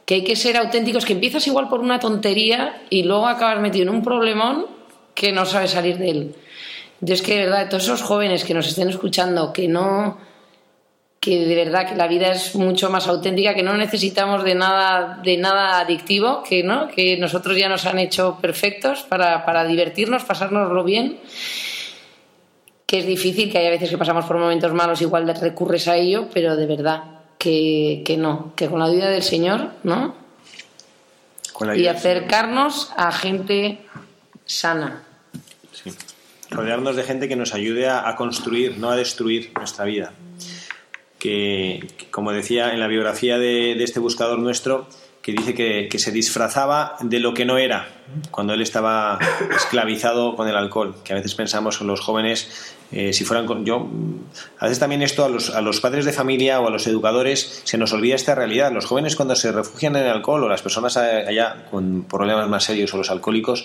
que 0.06 0.14
hay 0.14 0.24
que 0.24 0.36
ser 0.36 0.56
auténticos, 0.56 1.04
que 1.04 1.14
empiezas 1.14 1.46
igual 1.46 1.68
por 1.68 1.80
una 1.80 1.98
tontería 1.98 2.82
y 2.88 3.02
luego 3.02 3.26
acabas 3.26 3.60
metido 3.60 3.84
en 3.84 3.96
un 3.96 4.02
problemón 4.02 4.66
que 5.14 5.32
no 5.32 5.44
sabes 5.44 5.72
salir 5.72 5.98
de 5.98 6.10
él. 6.10 6.34
Entonces, 7.00 7.26
que 7.26 7.34
de 7.34 7.44
verdad, 7.46 7.68
todos 7.68 7.84
esos 7.84 8.02
jóvenes 8.02 8.44
que 8.44 8.54
nos 8.54 8.68
estén 8.68 8.88
escuchando, 8.88 9.52
que 9.52 9.66
no 9.66 10.18
que 11.22 11.46
de 11.46 11.54
verdad 11.54 11.88
que 11.88 11.94
la 11.94 12.08
vida 12.08 12.32
es 12.32 12.56
mucho 12.56 12.90
más 12.90 13.06
auténtica, 13.06 13.54
que 13.54 13.62
no 13.62 13.76
necesitamos 13.76 14.42
de 14.42 14.56
nada, 14.56 15.20
de 15.22 15.36
nada 15.36 15.78
adictivo, 15.78 16.42
que 16.42 16.64
no, 16.64 16.88
que 16.88 17.16
nosotros 17.16 17.56
ya 17.56 17.68
nos 17.68 17.86
han 17.86 18.00
hecho 18.00 18.38
perfectos 18.40 19.02
para, 19.02 19.46
para 19.46 19.64
divertirnos, 19.64 20.24
pasárnoslo 20.24 20.82
bien, 20.82 21.20
que 22.86 22.98
es 22.98 23.06
difícil, 23.06 23.52
que 23.52 23.58
hay 23.58 23.70
veces 23.70 23.88
que 23.90 23.98
pasamos 23.98 24.24
por 24.24 24.36
momentos 24.36 24.74
malos, 24.74 25.00
igual 25.00 25.32
recurres 25.40 25.86
a 25.86 25.94
ello, 25.94 26.26
pero 26.34 26.56
de 26.56 26.66
verdad 26.66 27.04
que, 27.38 28.02
que 28.04 28.16
no, 28.16 28.52
que 28.56 28.66
con 28.66 28.80
la 28.80 28.86
ayuda 28.86 29.08
del 29.08 29.22
Señor, 29.22 29.70
¿no? 29.84 30.16
y 31.76 31.86
acercarnos 31.86 32.90
a 32.96 33.12
gente 33.12 33.78
sana. 34.44 35.04
Sí. 35.70 35.92
Rodearnos 36.50 36.96
de 36.96 37.04
gente 37.04 37.28
que 37.28 37.36
nos 37.36 37.54
ayude 37.54 37.86
a, 37.86 38.08
a 38.08 38.16
construir, 38.16 38.76
no 38.78 38.90
a 38.90 38.96
destruir 38.96 39.52
nuestra 39.54 39.84
vida 39.84 40.12
que, 41.22 41.86
como 42.10 42.32
decía 42.32 42.72
en 42.72 42.80
la 42.80 42.88
biografía 42.88 43.38
de, 43.38 43.80
este 43.80 44.00
buscador 44.00 44.40
nuestro, 44.40 44.88
que 45.22 45.30
dice 45.30 45.54
que, 45.54 45.98
se 46.00 46.10
disfrazaba 46.10 46.96
de 47.00 47.20
lo 47.20 47.32
que 47.32 47.44
no 47.44 47.58
era 47.58 47.86
cuando 48.32 48.54
él 48.54 48.60
estaba 48.60 49.20
esclavizado 49.56 50.34
con 50.34 50.48
el 50.48 50.56
alcohol, 50.56 50.96
que 51.04 51.12
a 51.12 51.16
veces 51.16 51.36
pensamos 51.36 51.80
en 51.80 51.86
los 51.86 52.00
jóvenes, 52.00 52.74
eh, 52.90 53.12
si 53.12 53.24
fueran 53.24 53.46
con 53.46 53.64
yo, 53.64 53.88
a 54.58 54.64
veces 54.64 54.80
también 54.80 55.00
esto 55.00 55.24
a 55.24 55.28
los, 55.28 55.50
a 55.50 55.60
los 55.60 55.80
padres 55.80 56.04
de 56.04 56.12
familia 56.12 56.60
o 56.60 56.66
a 56.66 56.70
los 56.70 56.88
educadores 56.88 57.62
se 57.62 57.78
nos 57.78 57.92
olvida 57.92 58.16
esta 58.16 58.34
realidad. 58.34 58.72
Los 58.72 58.86
jóvenes 58.86 59.14
cuando 59.14 59.36
se 59.36 59.52
refugian 59.52 59.94
en 59.94 60.02
el 60.02 60.10
alcohol 60.10 60.42
o 60.42 60.48
las 60.48 60.60
personas 60.60 60.96
allá 60.96 61.66
con 61.70 62.02
problemas 62.02 62.48
más 62.48 62.64
serios 62.64 62.92
o 62.92 62.96
los 62.96 63.10
alcohólicos, 63.12 63.64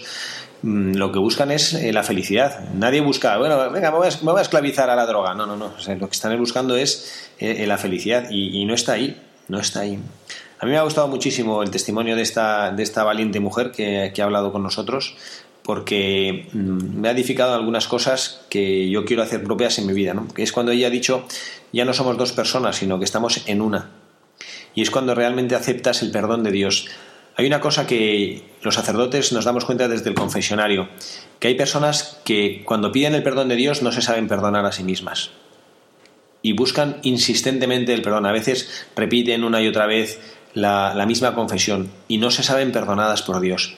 lo 0.64 1.12
que 1.12 1.20
buscan 1.20 1.52
es 1.52 1.74
eh, 1.74 1.94
la 1.94 2.04
felicidad. 2.04 2.70
Nadie 2.74 3.02
busca, 3.02 3.38
bueno, 3.38 3.70
venga, 3.72 3.92
me 3.92 3.98
voy, 3.98 4.08
a, 4.08 4.42
esclavizar 4.42 4.90
a 4.90 4.96
la 4.96 5.06
droga. 5.06 5.34
No, 5.34 5.46
no, 5.46 5.56
no. 5.56 5.74
lo 6.00 6.10
que 6.10 6.14
están 6.14 6.38
buscando 6.40 6.76
es 6.76 7.30
eh, 7.40 7.58
eh, 7.60 7.68
la 7.68 7.78
felicidad 7.78 8.30
y, 8.30 8.66
no 8.66 8.74
está 8.74 8.94
ahí. 8.94 9.22
No 9.48 9.60
está 9.60 9.82
ahí. 9.82 10.00
A 10.60 10.66
mí 10.66 10.72
me 10.72 10.78
ha 10.78 10.84
gustado 10.84 11.08
muchísimo 11.08 11.62
el 11.62 11.70
testimonio 11.70 12.16
de 12.16 12.24
esta, 12.24 12.72
de 12.72 12.84
esta 12.84 13.04
valiente 13.04 13.40
mujer 13.40 13.72
que, 13.72 14.12
ha 14.18 14.24
hablado 14.24 14.52
con 14.52 14.64
nosotros 14.64 15.16
porque 15.62 16.48
mm, 16.54 17.00
me 17.00 17.10
ha 17.10 17.12
edificado 17.12 17.54
algunas 17.54 17.88
cosas 17.88 18.42
que 18.50 18.90
yo 18.90 19.06
quiero 19.06 19.22
hacer 19.22 19.44
propias 19.44 19.78
en 19.80 19.86
mi 19.86 19.94
vida, 19.94 20.14
¿no? 20.14 20.28
que 20.30 20.42
es 20.42 20.54
cuando 20.54 20.72
ella 20.72 20.88
ha 20.88 20.90
dicho, 20.90 21.26
ya 21.74 21.84
no 21.84 21.94
somos 21.94 22.18
dos 22.18 22.32
personas, 22.32 22.78
sino 22.78 22.98
que 23.00 23.06
estamos 23.06 23.44
en 23.46 23.62
una. 23.62 23.90
Y 24.74 24.82
es 24.82 24.92
cuando 24.92 25.14
realmente 25.14 25.56
aceptas 25.56 26.02
el 26.04 26.12
perdón 26.12 26.44
de 26.44 26.52
Dios. 26.52 26.88
Hay 27.38 27.46
una 27.46 27.60
cosa 27.60 27.86
que 27.86 28.42
los 28.64 28.74
sacerdotes 28.74 29.32
nos 29.32 29.46
damos 29.46 29.64
cuenta 29.64 29.88
desde 29.88 30.10
el 30.10 30.16
confesionario, 30.16 30.90
que 31.40 31.50
hay 31.50 31.54
personas 31.54 32.20
que 32.26 32.64
cuando 32.66 32.92
piden 32.92 33.14
el 33.14 33.22
perdón 33.22 33.48
de 33.48 33.56
Dios 33.56 33.84
no 33.84 33.92
se 33.92 34.02
saben 34.02 34.28
perdonar 34.28 34.66
a 34.66 34.72
sí 34.72 34.84
mismas 34.84 35.30
y 36.42 36.54
buscan 36.54 36.98
insistentemente 37.04 37.94
el 37.94 38.02
perdón. 38.02 38.26
A 38.26 38.32
veces 38.32 38.88
repiten 38.96 39.44
una 39.44 39.62
y 39.62 39.68
otra 39.68 39.86
vez 39.86 40.20
la, 40.56 41.06
misma 41.06 41.36
confesión 41.36 41.92
y 42.08 42.18
no 42.18 42.32
se 42.32 42.42
saben 42.42 42.72
perdonadas 42.72 43.22
por 43.22 43.40
Dios. 43.40 43.76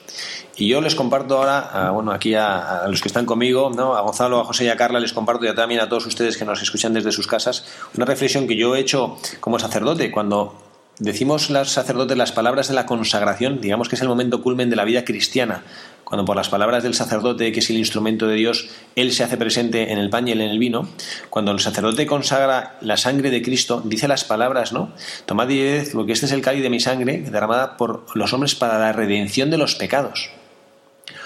Y 0.56 0.70
yo 0.70 0.80
les 0.80 0.96
comparto 0.96 1.38
ahora, 1.38 1.92
bueno, 1.92 2.14
aquí 2.14 2.36
a, 2.36 2.86
los 2.88 3.02
que 3.02 3.10
están 3.10 3.26
conmigo, 3.26 3.72
¿no? 3.76 3.94
a 3.94 4.02
Gonzalo, 4.02 4.40
a 4.40 4.46
José 4.46 4.66
y 4.66 4.70
a 4.70 4.78
Carla, 4.78 5.02
les 5.02 5.12
comparto 5.12 5.46
y 5.46 5.54
también 5.54 5.82
a 5.82 5.90
todos 5.90 6.06
ustedes 6.06 6.38
que 6.38 6.46
nos 6.46 6.62
escuchan 6.62 6.94
desde 6.94 7.12
sus 7.12 7.28
casas, 7.28 7.66
una 7.94 8.06
reflexión 8.06 8.48
que 8.48 8.56
yo 8.56 8.74
he 8.74 8.80
hecho 8.80 9.18
como 9.42 9.60
sacerdote 9.60 10.12
cuando 10.12 10.69
Decimos 11.00 11.50
los 11.50 11.72
sacerdotes 11.72 12.18
las 12.18 12.34
palabras 12.34 12.68
de 12.68 12.74
la 12.74 12.86
consagración, 12.86 13.62
digamos 13.62 13.88
que 13.88 13.96
es 13.96 14.02
el 14.02 14.10
momento 14.10 14.42
culmen 14.42 14.70
de 14.70 14.76
la 14.76 14.84
vida 14.84 15.06
cristiana, 15.06 15.64
cuando 16.04 16.26
por 16.26 16.36
las 16.36 16.50
palabras 16.50 16.84
del 16.84 16.94
sacerdote, 16.94 17.54
que 17.54 17.60
es 17.60 17.70
el 17.70 17.78
instrumento 17.78 18.28
de 18.28 18.36
Dios, 18.36 18.68
Él 18.98 19.14
se 19.14 19.24
hace 19.24 19.38
presente 19.38 19.94
en 19.94 19.98
el 19.98 20.10
pan 20.10 20.28
y 20.28 20.34
en 20.34 20.42
el 20.42 20.60
vino, 20.60 20.90
cuando 21.30 21.54
el 21.54 21.62
sacerdote 21.62 22.06
consagra 22.06 22.78
la 22.82 22.98
sangre 22.98 23.30
de 23.30 23.42
Cristo, 23.42 23.82
dice 23.86 24.10
las 24.10 24.26
palabras, 24.26 24.74
¿no? 24.74 24.92
Tomad 25.26 25.48
y 25.48 25.84
porque 25.94 26.12
este 26.12 26.26
es 26.26 26.34
el 26.34 26.42
cáliz 26.42 26.64
de 26.64 26.70
mi 26.70 26.82
sangre, 26.82 27.22
derramada 27.22 27.78
por 27.78 28.06
los 28.14 28.34
hombres 28.34 28.56
para 28.56 28.78
la 28.78 28.92
redención 28.92 29.50
de 29.50 29.58
los 29.58 29.76
pecados. 29.76 30.32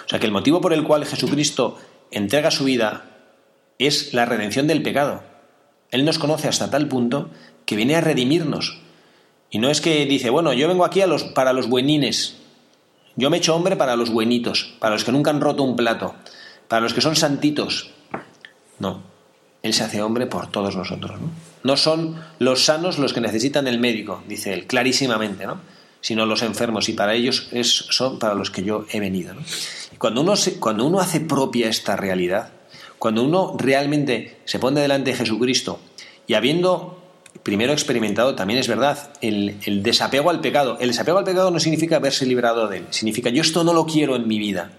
O 0.06 0.10
sea 0.10 0.20
que 0.20 0.28
el 0.28 0.32
motivo 0.32 0.62
por 0.62 0.74
el 0.74 0.84
cual 0.84 1.06
Jesucristo 1.06 1.80
entrega 2.12 2.52
su 2.52 2.66
vida 2.66 3.06
es 3.80 4.14
la 4.14 4.26
redención 4.26 4.68
del 4.68 4.84
pecado. 4.84 5.24
Él 5.90 6.06
nos 6.06 6.20
conoce 6.20 6.48
hasta 6.48 6.70
tal 6.70 6.88
punto 6.88 7.32
que 7.66 7.76
viene 7.76 7.96
a 7.96 8.02
redimirnos, 8.02 8.84
y 9.54 9.60
no 9.60 9.70
es 9.70 9.82
que 9.82 10.08
dice, 10.08 10.32
bueno, 10.32 10.52
yo 10.52 10.68
vengo 10.68 10.84
aquí 10.84 11.00
para 11.36 11.54
los 11.54 11.70
buenines. 11.70 12.38
Yo 13.16 13.30
me 13.30 13.38
echo 13.38 13.56
hombre 13.56 13.76
para 13.76 13.96
los 13.96 14.10
buenitos, 14.10 14.74
para 14.80 14.96
los 14.96 15.04
que 15.04 15.12
nunca 15.12 15.30
han 15.30 15.42
roto 15.42 15.62
un 15.62 15.76
plato, 15.76 16.16
para 16.68 16.82
los 16.82 16.96
que 16.96 17.02
son 17.02 17.16
santitos. 17.16 17.92
No, 18.80 19.04
Él 19.62 19.76
se 19.76 19.84
hace 19.84 20.02
hombre 20.02 20.26
por 20.26 20.48
todos 20.48 20.76
nosotros. 20.76 21.22
¿no? 21.22 21.30
no 21.62 21.78
son 21.78 22.20
los 22.40 22.66
sanos 22.66 22.98
los 22.98 23.14
que 23.14 23.22
necesitan 23.22 23.68
el 23.68 23.78
médico, 23.78 24.24
dice 24.28 24.54
Él, 24.54 24.66
clarísimamente, 24.66 25.46
¿no? 25.46 25.62
sino 26.02 26.26
los 26.26 26.42
enfermos, 26.42 26.90
y 26.90 26.94
para 26.94 27.14
ellos 27.14 27.50
es, 27.52 27.70
son 27.70 28.18
para 28.18 28.34
los 28.34 28.50
que 28.50 28.64
yo 28.64 28.88
he 28.90 29.00
venido. 29.00 29.36
¿no? 29.36 29.42
cuando, 30.00 30.22
uno 30.22 30.34
cuando 30.60 30.86
uno 30.86 31.00
hace 31.00 31.20
propia 31.20 31.70
esta 31.70 31.96
realidad, 31.96 32.50
cuando 32.98 33.22
uno 33.22 33.56
realmente 33.60 34.40
se 34.46 34.58
pone 34.58 34.82
delante 34.82 35.12
de 35.12 35.18
Jesucristo 35.18 35.80
y 36.26 36.34
habiendo 36.34 37.03
primero 37.44 37.74
experimentado, 37.74 38.36
también 38.36 38.60
es 38.60 38.68
verdad, 38.68 39.12
el, 39.22 39.84
desapego 39.84 40.30
al 40.30 40.40
pecado. 40.40 40.78
El 40.80 40.88
desapego 40.88 41.20
al 41.20 41.26
pecado 41.26 41.52
no 41.52 41.60
significa 41.60 41.98
haberse 41.98 42.26
librado 42.26 42.68
de 42.68 42.78
él, 42.78 42.88
significa 42.90 43.30
yo 43.30 43.42
esto 43.42 43.64
no 43.64 43.74
lo 43.74 43.86
quiero 43.86 44.16
en 44.16 44.28
mi 44.28 44.40
vida. 44.40 44.72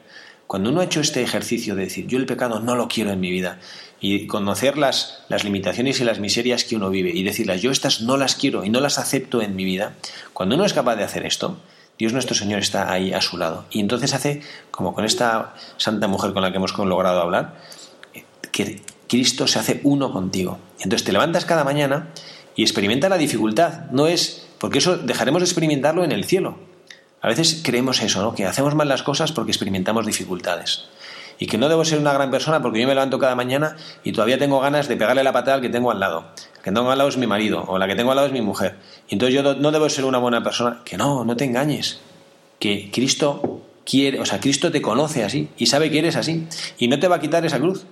Cuando 0.46 0.70
uno 0.70 0.80
ha 0.80 0.84
hecho 0.84 1.00
este 1.00 1.22
ejercicio 1.22 1.74
de 1.74 1.84
decir 1.84 2.06
yo 2.06 2.18
el 2.18 2.26
pecado 2.26 2.60
no 2.60 2.74
lo 2.74 2.88
quiero 2.88 3.10
en 3.10 3.20
mi 3.20 3.30
vida 3.30 3.60
y 4.00 4.26
conocer 4.26 4.76
las, 4.76 5.24
las 5.28 5.42
limitaciones 5.42 6.00
y 6.00 6.04
las 6.04 6.20
miserias 6.20 6.64
que 6.64 6.76
uno 6.76 6.90
vive 6.90 7.10
y 7.14 7.22
decirlas 7.22 7.62
yo 7.62 7.70
estas 7.70 8.02
no 8.02 8.18
las 8.18 8.34
quiero 8.34 8.62
y 8.62 8.68
no 8.68 8.80
las 8.80 8.98
acepto 8.98 9.40
en 9.40 9.56
mi 9.56 9.64
vida, 9.64 9.94
cuando 10.32 10.54
uno 10.56 10.66
es 10.66 10.74
capaz 10.74 10.96
de 10.96 11.04
hacer 11.04 11.24
esto, 11.24 11.58
Dios 11.98 12.12
nuestro 12.12 12.34
Señor 12.34 12.58
está 12.58 12.92
ahí 12.92 13.12
a 13.12 13.20
su 13.20 13.38
lado. 13.38 13.66
Y 13.70 13.80
entonces 13.80 14.14
hace, 14.14 14.42
como 14.70 14.94
con 14.94 15.04
esta 15.04 15.54
santa 15.76 16.08
mujer 16.08 16.32
con 16.32 16.42
la 16.42 16.50
que 16.50 16.56
hemos 16.56 16.76
logrado 16.76 17.20
hablar, 17.20 17.54
que 18.50 18.82
Cristo 19.08 19.46
se 19.46 19.58
hace 19.58 19.80
uno 19.84 20.12
contigo. 20.12 20.58
Entonces 20.80 21.04
te 21.04 21.12
levantas 21.12 21.44
cada 21.44 21.64
mañana 21.64 22.08
y 22.57 22.62
experimenta 22.62 23.09
la 23.09 23.18
dificultad. 23.18 23.90
No 23.90 24.07
es, 24.07 24.46
porque 24.59 24.78
eso 24.78 24.96
dejaremos 24.96 25.42
de 25.42 25.46
experimentarlo 25.46 26.05
en 26.05 26.12
el 26.12 26.24
cielo. 26.24 26.57
A 27.20 27.28
veces 27.28 27.62
creemos 27.64 28.02
eso, 28.02 28.22
¿no? 28.22 28.34
Que 28.34 28.44
hacemos 28.44 28.74
mal 28.74 28.88
las 28.88 29.02
cosas 29.02 29.32
porque 29.32 29.50
experimentamos 29.50 30.07
dificultades. 30.07 30.84
Y 31.38 31.46
que 31.46 31.59
no 31.59 31.68
debo 31.68 31.84
ser 31.84 31.98
una 31.98 32.12
gran 32.12 32.30
persona 32.30 32.62
porque 32.62 32.80
yo 32.80 32.86
me 32.86 32.94
levanto 32.94 33.18
cada 33.18 33.34
mañana 33.34 33.76
y 34.05 34.12
todavía 34.12 34.38
tengo 34.38 34.61
ganas 34.61 34.88
de 34.88 34.96
pegarle 34.96 35.24
la 35.24 35.32
patada 35.32 35.57
al 35.57 35.62
que 35.62 35.68
tengo 35.68 35.90
al 35.90 35.98
lado. 35.98 36.26
Que 36.62 36.70
tengo 36.70 36.90
al 36.90 36.98
lado 36.98 37.11
es 37.11 37.16
mi 37.16 37.26
marido 37.26 37.64
o 37.66 37.78
la 37.78 37.88
que 37.88 37.96
tengo 37.96 38.11
al 38.11 38.16
lado 38.16 38.28
es 38.28 38.32
mi 38.32 38.42
mujer. 38.42 38.76
Y 39.09 39.14
entonces 39.14 39.34
yo 39.34 39.55
no 39.55 39.72
debo 39.72 39.88
ser 39.88 40.05
una 40.05 40.18
buena 40.18 40.42
persona. 40.44 40.82
Que 40.84 40.96
no, 40.96 41.24
no 41.24 41.36
te 41.36 41.44
engañes. 41.44 41.98
Que 42.61 42.90
Cristo 42.92 43.62
quiere, 43.84 44.20
o 44.20 44.26
sea, 44.26 44.38
Cristo 44.38 44.70
te 44.70 44.80
conoce 44.80 45.24
así 45.24 45.48
y 45.57 45.66
sabe 45.66 45.90
que 45.90 45.98
eres 45.98 46.16
así. 46.16 46.46
Y 46.78 46.88
no 46.88 47.00
te 47.00 47.09
va 47.09 47.16
a 47.16 47.20
quitar 47.20 47.44
esa 47.44 47.59
cruz. 47.59 47.84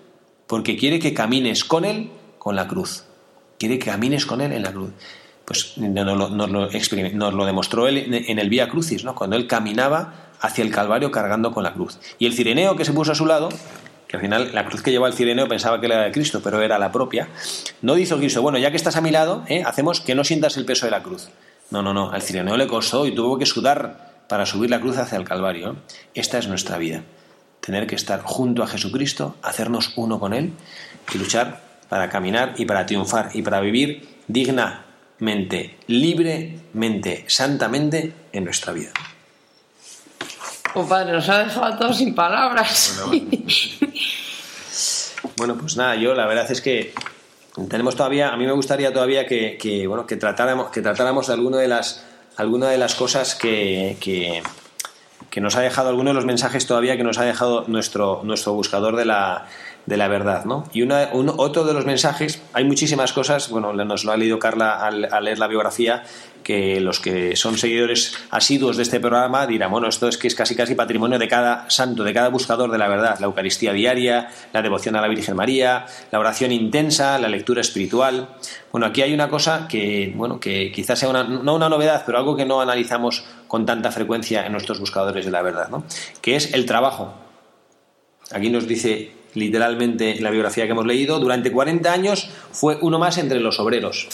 Porque 0.46 0.76
quiere 0.76 1.00
que 1.00 1.14
camines 1.14 1.64
con 1.64 1.84
Él 1.84 2.10
con 2.38 2.54
la 2.54 2.68
cruz 2.68 3.06
quiere 3.62 3.78
que 3.78 3.92
camines 3.92 4.26
con 4.26 4.40
Él 4.40 4.52
en 4.52 4.64
la 4.64 4.72
cruz. 4.72 4.90
pues 5.44 5.78
nos 5.78 7.34
lo, 7.34 7.46
demostró 7.46 7.86
él 7.86 7.98
en 7.98 8.14
en 8.14 8.38
el 8.40 8.48
Vía 8.48 8.68
Crucis, 8.68 9.04
¿no? 9.04 9.14
cuando 9.14 9.36
él 9.36 9.46
caminaba 9.46 10.30
hacia 10.40 10.64
el 10.64 10.72
Calvario 10.72 11.12
cargando 11.12 11.52
con 11.52 11.62
la 11.62 11.72
cruz. 11.72 12.00
Y 12.18 12.26
el 12.26 12.34
cireneo 12.34 12.74
que 12.74 12.84
se 12.84 12.92
puso 12.92 13.12
a 13.12 13.14
su 13.14 13.24
lado, 13.24 13.50
que 14.08 14.16
al 14.16 14.22
final 14.22 14.50
la 14.52 14.66
cruz 14.66 14.82
que 14.82 14.90
llevaba 14.90 15.08
el 15.08 15.14
cireneo 15.14 15.46
pensaba 15.46 15.78
que 15.78 15.86
era 15.86 16.02
de 16.02 16.10
Cristo, 16.10 16.40
pero 16.42 16.60
era 16.60 16.76
la 16.76 16.90
propia, 16.90 17.28
no 17.82 17.94
dijo 17.94 18.16
Cristo, 18.16 18.42
bueno, 18.42 18.58
ya 18.58 18.72
que 18.72 18.76
estás 18.76 18.96
a 18.96 19.00
mi 19.00 19.12
lado, 19.12 19.44
¿eh? 19.46 19.62
hacemos 19.64 20.00
que 20.00 20.16
no 20.16 20.24
sientas 20.24 20.56
el 20.56 20.64
peso 20.64 20.86
de 20.86 20.90
la 20.90 21.04
cruz. 21.04 21.28
No, 21.70 21.82
no, 21.82 21.94
no, 21.94 22.10
al 22.10 22.22
cireneo 22.22 22.56
le 22.56 22.66
costó 22.66 23.06
y 23.06 23.14
tuvo 23.14 23.38
que 23.38 23.46
sudar 23.46 24.24
para 24.28 24.44
subir 24.44 24.70
la 24.70 24.80
cruz 24.80 24.98
hacia 24.98 25.18
el 25.18 25.24
Calvario. 25.24 25.76
Esta 26.14 26.38
es 26.38 26.48
nuestra 26.48 26.78
vida, 26.78 27.02
tener 27.60 27.86
que 27.86 27.94
estar 27.94 28.22
junto 28.22 28.64
a 28.64 28.66
Jesucristo, 28.66 29.36
hacernos 29.40 29.92
uno 29.94 30.18
con 30.18 30.34
Él 30.34 30.52
y 31.14 31.18
luchar 31.18 31.71
para 31.92 32.08
caminar 32.08 32.54
y 32.56 32.64
para 32.64 32.86
triunfar 32.86 33.28
y 33.34 33.42
para 33.42 33.60
vivir 33.60 34.16
dignamente, 34.26 35.76
libremente, 35.88 37.26
santamente 37.26 38.14
en 38.32 38.44
nuestra 38.44 38.72
vida. 38.72 38.92
Oh, 40.72 40.88
padre, 40.88 41.12
nos 41.12 41.28
ha 41.28 41.44
dejado 41.44 41.66
a 41.66 41.78
todos 41.78 41.98
sin 41.98 42.14
palabras. 42.14 42.98
Bueno, 45.36 45.56
pues 45.56 45.76
nada, 45.76 45.96
yo 45.96 46.14
la 46.14 46.26
verdad 46.26 46.50
es 46.50 46.60
que 46.60 46.92
tenemos 47.68 47.96
todavía, 47.96 48.32
a 48.32 48.36
mí 48.36 48.44
me 48.44 48.52
gustaría 48.52 48.92
todavía 48.92 49.26
que, 49.26 49.56
que, 49.56 49.86
bueno, 49.86 50.06
que 50.06 50.16
tratáramos, 50.16 50.70
que 50.70 50.82
tratáramos 50.82 51.26
de 51.26 51.32
alguna 51.34 51.58
de 51.58 51.68
las, 51.68 52.04
alguna 52.36 52.68
de 52.68 52.78
las 52.78 52.94
cosas 52.94 53.34
que, 53.34 53.96
que, 54.00 54.42
que 55.30 55.40
nos 55.40 55.56
ha 55.56 55.60
dejado, 55.60 55.88
algunos 55.88 56.12
de 56.12 56.14
los 56.14 56.24
mensajes 56.24 56.66
todavía 56.66 56.96
que 56.96 57.04
nos 57.04 57.18
ha 57.18 57.24
dejado 57.24 57.64
nuestro, 57.66 58.20
nuestro 58.24 58.52
buscador 58.52 58.96
de 58.96 59.04
la, 59.04 59.46
de 59.86 59.96
la 59.96 60.06
verdad, 60.08 60.44
¿no? 60.44 60.64
Y 60.72 60.82
una, 60.82 61.10
un- 61.12 61.32
otro 61.36 61.64
de 61.64 61.74
los 61.74 61.84
mensajes, 61.86 62.40
hay 62.52 62.64
muchísimas 62.64 63.12
cosas, 63.12 63.48
bueno, 63.50 63.72
nos 63.72 64.04
lo 64.04 64.12
ha 64.12 64.16
leído 64.16 64.38
Carla 64.38 64.74
al, 64.86 65.08
al 65.12 65.24
leer 65.24 65.38
la 65.38 65.48
biografía, 65.48 66.04
que 66.44 66.80
los 66.80 66.98
que 66.98 67.36
son 67.36 67.56
seguidores 67.56 68.14
asiduos 68.30 68.76
de 68.76 68.82
este 68.82 68.98
programa 68.98 69.46
dirán, 69.46 69.70
bueno, 69.70 69.88
esto 69.88 70.08
es 70.08 70.18
que 70.18 70.26
es 70.26 70.34
casi 70.34 70.56
casi 70.56 70.74
patrimonio 70.74 71.18
de 71.18 71.28
cada 71.28 71.70
santo, 71.70 72.02
de 72.04 72.12
cada 72.12 72.28
buscador 72.28 72.70
de 72.70 72.78
la 72.78 72.88
verdad, 72.88 73.18
la 73.20 73.26
Eucaristía 73.26 73.72
diaria, 73.72 74.28
la 74.52 74.60
devoción 74.62 74.96
a 74.96 75.00
la 75.00 75.06
Virgen 75.08 75.36
María, 75.36 75.86
la 76.10 76.18
oración 76.18 76.50
intensa, 76.50 77.18
la 77.18 77.28
lectura 77.28 77.60
espiritual. 77.60 78.28
Bueno, 78.72 78.86
aquí 78.86 79.02
hay 79.02 79.14
una 79.14 79.28
cosa 79.28 79.68
que, 79.68 80.12
bueno, 80.16 80.40
que 80.40 80.72
quizás 80.72 80.98
sea 80.98 81.08
una, 81.08 81.22
no 81.22 81.54
una 81.54 81.68
novedad, 81.68 82.02
pero 82.06 82.18
algo 82.18 82.34
que 82.36 82.44
no 82.44 82.60
analizamos 82.60 83.24
con 83.46 83.64
tanta 83.64 83.92
frecuencia 83.92 84.44
en 84.44 84.50
nuestros 84.52 84.80
buscadores 84.80 85.24
de 85.24 85.30
la 85.30 85.42
verdad, 85.42 85.68
¿no? 85.68 85.84
Que 86.20 86.34
es 86.36 86.54
el 86.54 86.66
trabajo. 86.66 87.14
Aquí 88.32 88.48
nos 88.50 88.66
dice 88.66 89.12
literalmente 89.34 90.20
la 90.20 90.30
biografía 90.30 90.64
que 90.64 90.72
hemos 90.72 90.86
leído, 90.86 91.18
durante 91.18 91.52
40 91.52 91.92
años 91.92 92.30
fue 92.52 92.78
uno 92.80 92.98
más 92.98 93.18
entre 93.18 93.40
los 93.40 93.58
obreros. 93.60 94.08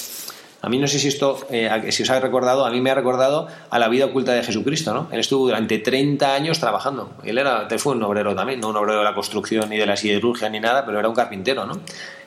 A 0.60 0.68
mí 0.68 0.78
no 0.78 0.88
sé 0.88 0.98
si 0.98 1.06
esto, 1.06 1.46
eh, 1.50 1.92
si 1.92 2.02
os 2.02 2.10
ha 2.10 2.18
recordado, 2.18 2.66
a 2.66 2.70
mí 2.70 2.80
me 2.80 2.90
ha 2.90 2.94
recordado 2.94 3.46
a 3.70 3.78
la 3.78 3.88
vida 3.88 4.06
oculta 4.06 4.32
de 4.32 4.42
Jesucristo, 4.42 4.92
¿no? 4.92 5.08
Él 5.12 5.20
estuvo 5.20 5.46
durante 5.46 5.78
30 5.78 6.34
años 6.34 6.58
trabajando. 6.58 7.12
Él 7.22 7.38
era, 7.38 7.68
fue 7.78 7.94
un 7.94 8.02
obrero 8.02 8.34
también, 8.34 8.58
no 8.58 8.70
un 8.70 8.76
obrero 8.76 8.98
de 8.98 9.04
la 9.04 9.14
construcción 9.14 9.70
ni 9.70 9.76
de 9.76 9.86
la 9.86 9.96
siderurgia 9.96 10.48
ni 10.48 10.58
nada, 10.58 10.84
pero 10.84 10.98
era 10.98 11.08
un 11.08 11.14
carpintero, 11.14 11.64
¿no? 11.64 11.80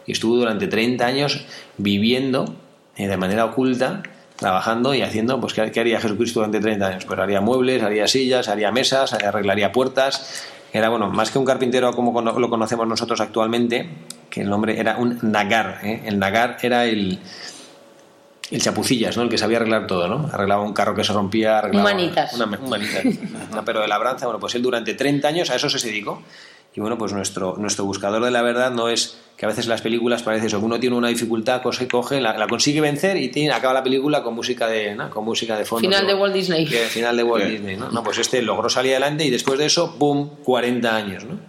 Y 0.05 0.13
estuvo 0.13 0.37
durante 0.37 0.67
30 0.67 1.05
años 1.05 1.45
viviendo 1.77 2.55
eh, 2.95 3.07
de 3.07 3.17
manera 3.17 3.43
oculta, 3.43 4.01
trabajando 4.37 4.95
y 4.95 5.01
haciendo, 5.01 5.39
pues, 5.41 5.53
¿qué, 5.53 5.69
qué 5.69 5.81
haría 5.81 5.99
Jesucristo 5.99 6.39
durante 6.39 6.61
30 6.61 6.87
años? 6.87 7.05
Pues 7.05 7.19
haría 7.19 7.41
muebles, 7.41 7.83
haría 7.83 8.07
sillas, 8.07 8.47
haría 8.47 8.71
mesas, 8.71 9.13
arreglaría 9.13 9.73
puertas. 9.73 10.45
Era, 10.73 10.89
bueno, 10.89 11.09
más 11.09 11.31
que 11.31 11.39
un 11.39 11.45
carpintero 11.45 11.93
como 11.93 12.21
lo 12.21 12.49
conocemos 12.49 12.87
nosotros 12.87 13.19
actualmente, 13.19 13.89
que 14.29 14.41
el 14.41 14.49
nombre 14.49 14.79
era 14.79 14.97
un 14.97 15.19
nagar. 15.21 15.79
¿eh? 15.83 16.03
El 16.05 16.17
nagar 16.17 16.57
era 16.61 16.85
el, 16.85 17.19
el 18.51 18.61
chapucillas, 18.61 19.17
¿no? 19.17 19.23
El 19.23 19.29
que 19.29 19.37
sabía 19.37 19.57
arreglar 19.57 19.85
todo, 19.85 20.07
¿no? 20.07 20.29
Arreglaba 20.31 20.63
un 20.63 20.73
carro 20.73 20.95
que 20.95 21.03
se 21.03 21.11
rompía, 21.11 21.57
arreglaba... 21.57 21.89
Un 21.89 21.95
manitas. 21.95 22.33
Una, 22.33 22.45
un 22.45 22.69
manitas. 22.69 23.03
Una 23.51 23.65
pero 23.65 23.81
de 23.81 23.87
labranza. 23.87 24.25
Bueno, 24.25 24.39
pues 24.39 24.55
él 24.55 24.61
durante 24.61 24.93
30 24.93 25.27
años 25.27 25.49
a 25.49 25.55
eso 25.55 25.69
se 25.69 25.87
dedicó. 25.87 26.21
Y 26.73 26.79
bueno, 26.79 26.97
pues 26.97 27.11
nuestro, 27.11 27.57
nuestro 27.57 27.83
buscador 27.83 28.23
de 28.23 28.31
la 28.31 28.41
verdad 28.41 28.71
no 28.71 28.87
es 28.87 29.19
que 29.41 29.45
a 29.47 29.49
veces 29.49 29.65
las 29.65 29.81
películas 29.81 30.21
parece 30.21 30.45
eso, 30.45 30.59
que 30.59 30.65
uno 30.65 30.79
tiene 30.79 30.95
una 30.95 31.07
dificultad, 31.07 31.63
coge, 31.63 31.87
coge 31.87 32.21
la, 32.21 32.37
la 32.37 32.45
consigue 32.45 32.79
vencer 32.79 33.17
y 33.17 33.29
tiene, 33.29 33.51
acaba 33.51 33.73
la 33.73 33.81
película 33.81 34.21
con 34.21 34.35
música 34.35 34.67
de, 34.67 34.93
¿no? 34.93 35.09
con 35.09 35.25
música 35.25 35.57
de 35.57 35.65
fondo. 35.65 35.89
Final 35.89 36.05
de. 36.05 36.13
Walt 36.13 36.31
Disney. 36.35 36.67
Que- 36.67 36.85
Final 36.85 37.17
de 37.17 37.23
Walt 37.23 37.45
Disney, 37.45 37.75
¿no? 37.75 37.89
No, 37.89 38.03
pues 38.03 38.19
este 38.19 38.43
logró 38.43 38.69
salir 38.69 38.91
adelante 38.91 39.25
y 39.25 39.31
después 39.31 39.57
de 39.57 39.65
eso, 39.65 39.95
¡pum!, 39.97 40.29
40 40.43 40.95
años, 40.95 41.23
¿no? 41.25 41.39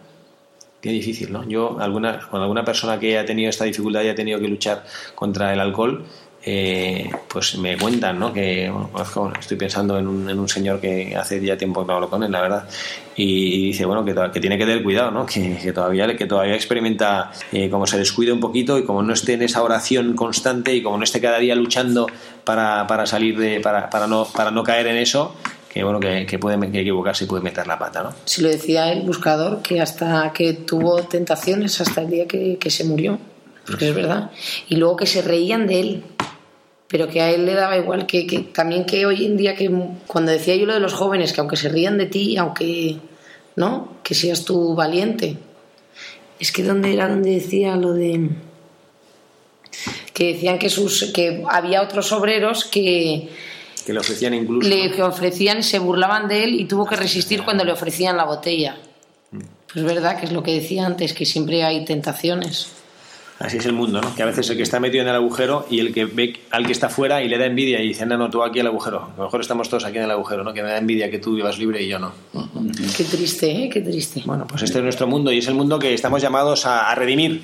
Qué 0.80 0.88
difícil, 0.88 1.30
¿no? 1.34 1.46
Yo, 1.46 1.76
alguna, 1.80 2.18
con 2.30 2.40
alguna 2.40 2.64
persona 2.64 2.98
que 2.98 3.10
haya 3.18 3.26
tenido 3.26 3.50
esta 3.50 3.66
dificultad 3.66 4.02
y 4.04 4.08
ha 4.08 4.14
tenido 4.14 4.40
que 4.40 4.48
luchar 4.48 4.86
contra 5.14 5.52
el 5.52 5.60
alcohol, 5.60 6.06
eh, 6.44 7.08
pues 7.28 7.56
me 7.58 7.76
cuentan, 7.78 8.18
¿no? 8.18 8.32
Que 8.32 8.68
bueno, 8.68 8.90
pues, 8.92 9.08
estoy 9.40 9.56
pensando 9.56 9.98
en 9.98 10.08
un, 10.08 10.28
en 10.28 10.38
un 10.38 10.48
señor 10.48 10.80
que 10.80 11.14
hace 11.16 11.40
ya 11.44 11.56
tiempo 11.56 11.82
que 11.82 11.86
no 11.88 11.94
hablo 11.94 12.10
con 12.10 12.22
él, 12.24 12.32
la 12.32 12.40
verdad, 12.40 12.68
y, 13.14 13.66
dice, 13.66 13.84
bueno, 13.84 14.04
que, 14.04 14.12
to- 14.14 14.32
que 14.32 14.40
tiene 14.40 14.58
que 14.58 14.64
tener 14.66 14.82
cuidado, 14.82 15.10
¿no? 15.10 15.24
Que, 15.26 15.56
que 15.56 15.72
todavía, 15.72 16.16
que 16.16 16.26
todavía 16.26 16.54
experimenta, 16.54 17.30
eh, 17.52 17.70
como 17.70 17.86
se 17.86 17.98
descuide 17.98 18.32
un 18.32 18.40
poquito 18.40 18.78
y 18.78 18.84
como 18.84 19.02
no 19.02 19.12
esté 19.12 19.34
en 19.34 19.42
esa 19.42 19.62
oración 19.62 20.14
constante 20.14 20.74
y 20.74 20.82
como 20.82 20.98
no 20.98 21.04
esté 21.04 21.20
cada 21.20 21.38
día 21.38 21.54
luchando 21.54 22.06
para, 22.44 22.86
para 22.86 23.06
salir 23.06 23.38
de, 23.38 23.60
para, 23.60 23.88
para, 23.90 24.06
no, 24.06 24.24
para 24.24 24.50
no 24.50 24.64
caer 24.64 24.88
en 24.88 24.96
eso, 24.96 25.36
que 25.72 25.84
bueno, 25.84 26.00
que, 26.00 26.26
que 26.26 26.38
puede 26.38 26.58
que 26.72 26.80
equivocarse 26.80 27.24
y 27.24 27.26
puede 27.28 27.42
meter 27.42 27.66
la 27.66 27.78
pata, 27.78 28.02
¿no? 28.02 28.12
Se 28.24 28.42
lo 28.42 28.48
decía 28.48 28.92
el 28.92 29.02
buscador 29.02 29.62
que 29.62 29.80
hasta 29.80 30.32
que 30.32 30.52
tuvo 30.54 31.02
tentaciones 31.04 31.80
hasta 31.80 32.02
el 32.02 32.10
día 32.10 32.26
que, 32.26 32.58
que 32.58 32.68
se 32.70 32.84
murió, 32.84 33.18
porque 33.66 33.88
es 33.90 33.94
verdad. 33.94 34.30
Y 34.68 34.76
luego 34.76 34.96
que 34.96 35.06
se 35.06 35.22
reían 35.22 35.66
de 35.66 35.80
él, 35.80 36.04
pero 36.92 37.08
que 37.08 37.22
a 37.22 37.30
él 37.30 37.46
le 37.46 37.54
daba 37.54 37.78
igual, 37.78 38.04
que, 38.06 38.26
que 38.26 38.40
también 38.40 38.84
que 38.84 39.06
hoy 39.06 39.24
en 39.24 39.38
día, 39.38 39.54
que 39.56 39.70
cuando 40.06 40.30
decía 40.30 40.54
yo 40.56 40.66
lo 40.66 40.74
de 40.74 40.80
los 40.80 40.92
jóvenes, 40.92 41.32
que 41.32 41.40
aunque 41.40 41.56
se 41.56 41.70
rían 41.70 41.96
de 41.96 42.04
ti, 42.04 42.36
aunque, 42.36 42.98
¿no? 43.56 43.96
Que 44.02 44.14
seas 44.14 44.44
tú 44.44 44.74
valiente. 44.74 45.38
Es 46.38 46.52
que 46.52 46.62
donde 46.62 46.92
era 46.92 47.08
donde 47.08 47.30
decía 47.30 47.76
lo 47.76 47.94
de 47.94 48.28
que 50.12 50.34
decían 50.34 50.58
que 50.58 50.68
sus 50.68 51.10
que 51.14 51.42
había 51.48 51.80
otros 51.80 52.12
obreros 52.12 52.66
que 52.66 53.30
Que 53.86 53.94
le 53.94 54.00
ofrecían 54.00 54.34
incluso. 54.34 54.68
le 54.68 54.90
que 54.90 55.02
ofrecían 55.02 55.62
se 55.62 55.78
burlaban 55.78 56.28
de 56.28 56.44
él 56.44 56.60
y 56.60 56.66
tuvo 56.66 56.84
que 56.84 56.96
resistir 56.96 57.42
cuando 57.42 57.64
le 57.64 57.72
ofrecían 57.72 58.18
la 58.18 58.26
botella. 58.26 58.76
Pues 59.72 59.82
verdad 59.82 60.20
que 60.20 60.26
es 60.26 60.32
lo 60.32 60.42
que 60.42 60.52
decía 60.52 60.84
antes, 60.84 61.14
que 61.14 61.24
siempre 61.24 61.64
hay 61.64 61.86
tentaciones. 61.86 62.81
Así 63.42 63.56
es 63.56 63.66
el 63.66 63.72
mundo, 63.72 64.00
¿no? 64.00 64.14
Que 64.14 64.22
a 64.22 64.26
veces 64.26 64.48
el 64.50 64.56
que 64.56 64.62
está 64.62 64.78
metido 64.78 65.02
en 65.02 65.08
el 65.08 65.16
agujero 65.16 65.66
y 65.68 65.80
el 65.80 65.92
que 65.92 66.04
ve 66.04 66.40
al 66.50 66.64
que 66.64 66.70
está 66.72 66.88
fuera 66.88 67.22
y 67.22 67.28
le 67.28 67.38
da 67.38 67.46
envidia 67.46 67.80
y 67.82 67.88
dice, 67.88 68.06
no, 68.06 68.16
no, 68.16 68.30
tú 68.30 68.42
aquí 68.42 68.60
al 68.60 68.68
agujero. 68.68 69.10
A 69.14 69.18
lo 69.18 69.24
mejor 69.24 69.40
estamos 69.40 69.68
todos 69.68 69.84
aquí 69.84 69.98
en 69.98 70.04
el 70.04 70.10
agujero, 70.12 70.44
¿no? 70.44 70.52
Que 70.54 70.62
me 70.62 70.68
da 70.68 70.78
envidia 70.78 71.10
que 71.10 71.18
tú 71.18 71.34
vivas 71.34 71.58
libre 71.58 71.82
y 71.82 71.88
yo 71.88 71.98
no. 71.98 72.12
Qué 72.96 73.04
triste, 73.04 73.50
¿eh? 73.64 73.68
Qué 73.68 73.80
triste. 73.80 74.22
Bueno, 74.24 74.46
pues 74.46 74.62
este 74.62 74.78
es 74.78 74.84
nuestro 74.84 75.06
mundo 75.08 75.32
y 75.32 75.38
es 75.38 75.48
el 75.48 75.54
mundo 75.54 75.78
que 75.78 75.92
estamos 75.92 76.22
llamados 76.22 76.66
a, 76.66 76.88
a 76.90 76.94
redimir. 76.94 77.42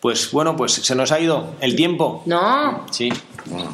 Pues 0.00 0.30
bueno, 0.30 0.54
pues 0.54 0.72
se 0.72 0.94
nos 0.94 1.10
ha 1.12 1.18
ido 1.18 1.54
el 1.60 1.74
tiempo. 1.74 2.22
No, 2.26 2.84
Sí. 2.90 3.10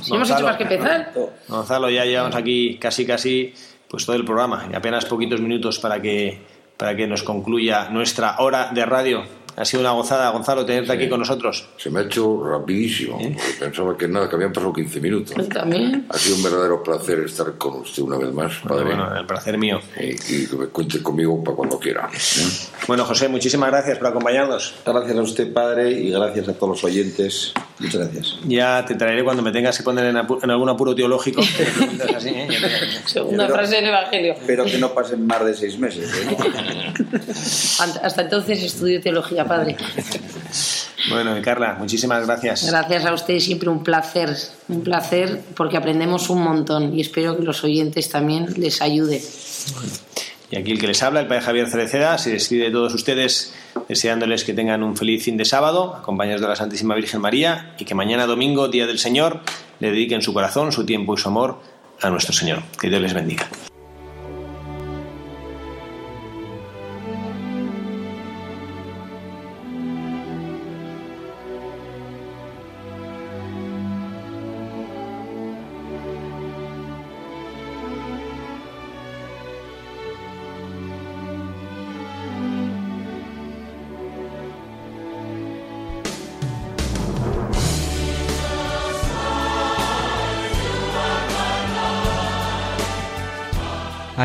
si 0.02 0.14
hemos 0.14 0.30
hecho 0.30 0.44
más 0.44 0.56
que 0.56 0.62
empezar. 0.62 1.12
Gonzalo, 1.48 1.90
ya 1.90 2.04
llevamos 2.04 2.36
aquí 2.36 2.76
casi 2.78 3.04
casi 3.04 3.52
pues 3.88 4.06
todo 4.06 4.14
el 4.14 4.24
programa 4.24 4.68
y 4.72 4.76
apenas 4.76 5.04
poquitos 5.06 5.40
minutos 5.40 5.80
para 5.80 6.00
que 6.00 6.38
para 6.76 6.96
que 6.96 7.06
nos 7.06 7.22
concluya 7.24 7.88
nuestra 7.90 8.36
hora 8.38 8.70
de 8.72 8.86
radio. 8.86 9.22
Ha 9.60 9.64
sido 9.66 9.82
una 9.82 9.90
gozada, 9.90 10.30
Gonzalo, 10.30 10.64
tenerte 10.64 10.90
aquí 10.92 11.06
con 11.08 11.20
nosotros. 11.20 11.66
Se 11.76 11.90
me 11.90 12.00
ha 12.00 12.02
hecho 12.04 12.42
rapidísimo, 12.42 13.18
porque 13.18 13.36
pensaba 13.60 13.94
que 13.96 14.08
nada, 14.08 14.26
que 14.28 14.36
habían 14.36 14.52
pasado 14.54 14.72
15 14.72 15.00
minutos. 15.00 15.48
También. 15.50 16.06
Ha 16.08 16.16
sido 16.16 16.36
un 16.36 16.42
verdadero 16.42 16.82
placer 16.82 17.18
estar 17.20 17.52
con 17.58 17.80
usted 17.80 18.02
una 18.02 18.16
vez 18.16 18.32
más, 18.32 18.54
padre. 18.66 18.84
Bueno, 18.86 19.14
el 19.14 19.26
placer 19.26 19.58
mío. 19.58 19.78
Y, 20.00 20.12
y 20.12 20.46
que 20.46 20.56
me 20.56 20.66
cuente 20.68 21.02
conmigo 21.02 21.44
para 21.44 21.56
cuando 21.56 21.78
quiera. 21.78 22.08
¿eh? 22.12 22.16
Bueno, 22.86 23.04
José, 23.04 23.28
muchísimas 23.28 23.70
gracias 23.70 23.98
por 23.98 24.08
acompañarnos. 24.08 24.74
Gracias 24.84 25.16
a 25.16 25.20
usted, 25.22 25.52
padre, 25.52 25.90
y 25.92 26.10
gracias 26.10 26.48
a 26.48 26.54
todos 26.54 26.70
los 26.70 26.84
oyentes. 26.84 27.52
Muchas 27.78 28.00
gracias. 28.00 28.36
Ya 28.48 28.84
te 28.84 28.94
traeré 28.96 29.22
cuando 29.22 29.42
me 29.42 29.52
tengas 29.52 29.76
que 29.76 29.84
poner 29.84 30.06
en, 30.06 30.16
apu- 30.16 30.42
en 30.42 30.50
algún 30.50 30.68
apuro 30.70 30.94
teológico. 30.94 31.40
así, 32.16 32.30
¿eh? 32.30 32.48
Ya 32.50 32.58
te- 32.60 33.08
Segunda 33.08 33.44
Pero- 33.46 33.58
frase 33.58 33.76
del 33.76 33.84
Evangelio. 33.88 34.34
Pero 34.46 34.64
que 34.64 34.78
no 34.78 34.92
pasen 34.94 35.24
más 35.26 35.44
de 35.44 35.54
seis 35.54 35.78
meses. 35.78 36.10
¿eh? 36.10 36.92
Hasta 38.02 38.22
entonces 38.22 38.62
estudio 38.62 39.00
teología, 39.00 39.44
padre. 39.50 39.76
Bueno, 41.08 41.34
Carla, 41.42 41.76
muchísimas 41.78 42.26
gracias. 42.26 42.66
Gracias 42.66 43.04
a 43.06 43.14
ustedes, 43.14 43.44
siempre 43.44 43.68
un 43.68 43.82
placer, 43.82 44.36
un 44.68 44.82
placer 44.82 45.40
porque 45.56 45.76
aprendemos 45.76 46.30
un 46.30 46.42
montón 46.42 46.96
y 46.96 47.00
espero 47.00 47.36
que 47.36 47.42
los 47.42 47.64
oyentes 47.64 48.08
también 48.10 48.46
les 48.56 48.82
ayude. 48.82 49.22
Y 50.50 50.56
aquí 50.56 50.72
el 50.72 50.78
que 50.78 50.88
les 50.88 51.02
habla, 51.02 51.20
el 51.20 51.26
padre 51.26 51.42
Javier 51.42 51.68
Cereceda, 51.68 52.18
se 52.18 52.30
despide 52.30 52.64
de 52.64 52.70
todos 52.70 52.92
ustedes 52.94 53.54
deseándoles 53.88 54.44
que 54.44 54.52
tengan 54.52 54.82
un 54.82 54.96
feliz 54.96 55.24
fin 55.24 55.36
de 55.36 55.44
sábado, 55.44 55.94
acompañados 55.94 56.40
de 56.40 56.48
la 56.48 56.56
Santísima 56.56 56.94
Virgen 56.94 57.20
María, 57.20 57.74
y 57.78 57.84
que 57.84 57.94
mañana 57.94 58.26
domingo, 58.26 58.68
Día 58.68 58.86
del 58.86 58.98
Señor, 58.98 59.40
le 59.78 59.90
dediquen 59.90 60.22
su 60.22 60.32
corazón, 60.32 60.72
su 60.72 60.84
tiempo 60.84 61.14
y 61.14 61.18
su 61.18 61.28
amor 61.28 61.60
a 62.00 62.10
nuestro 62.10 62.32
Señor. 62.32 62.62
Que 62.80 62.88
Dios 62.88 63.00
les 63.00 63.14
bendiga. 63.14 63.48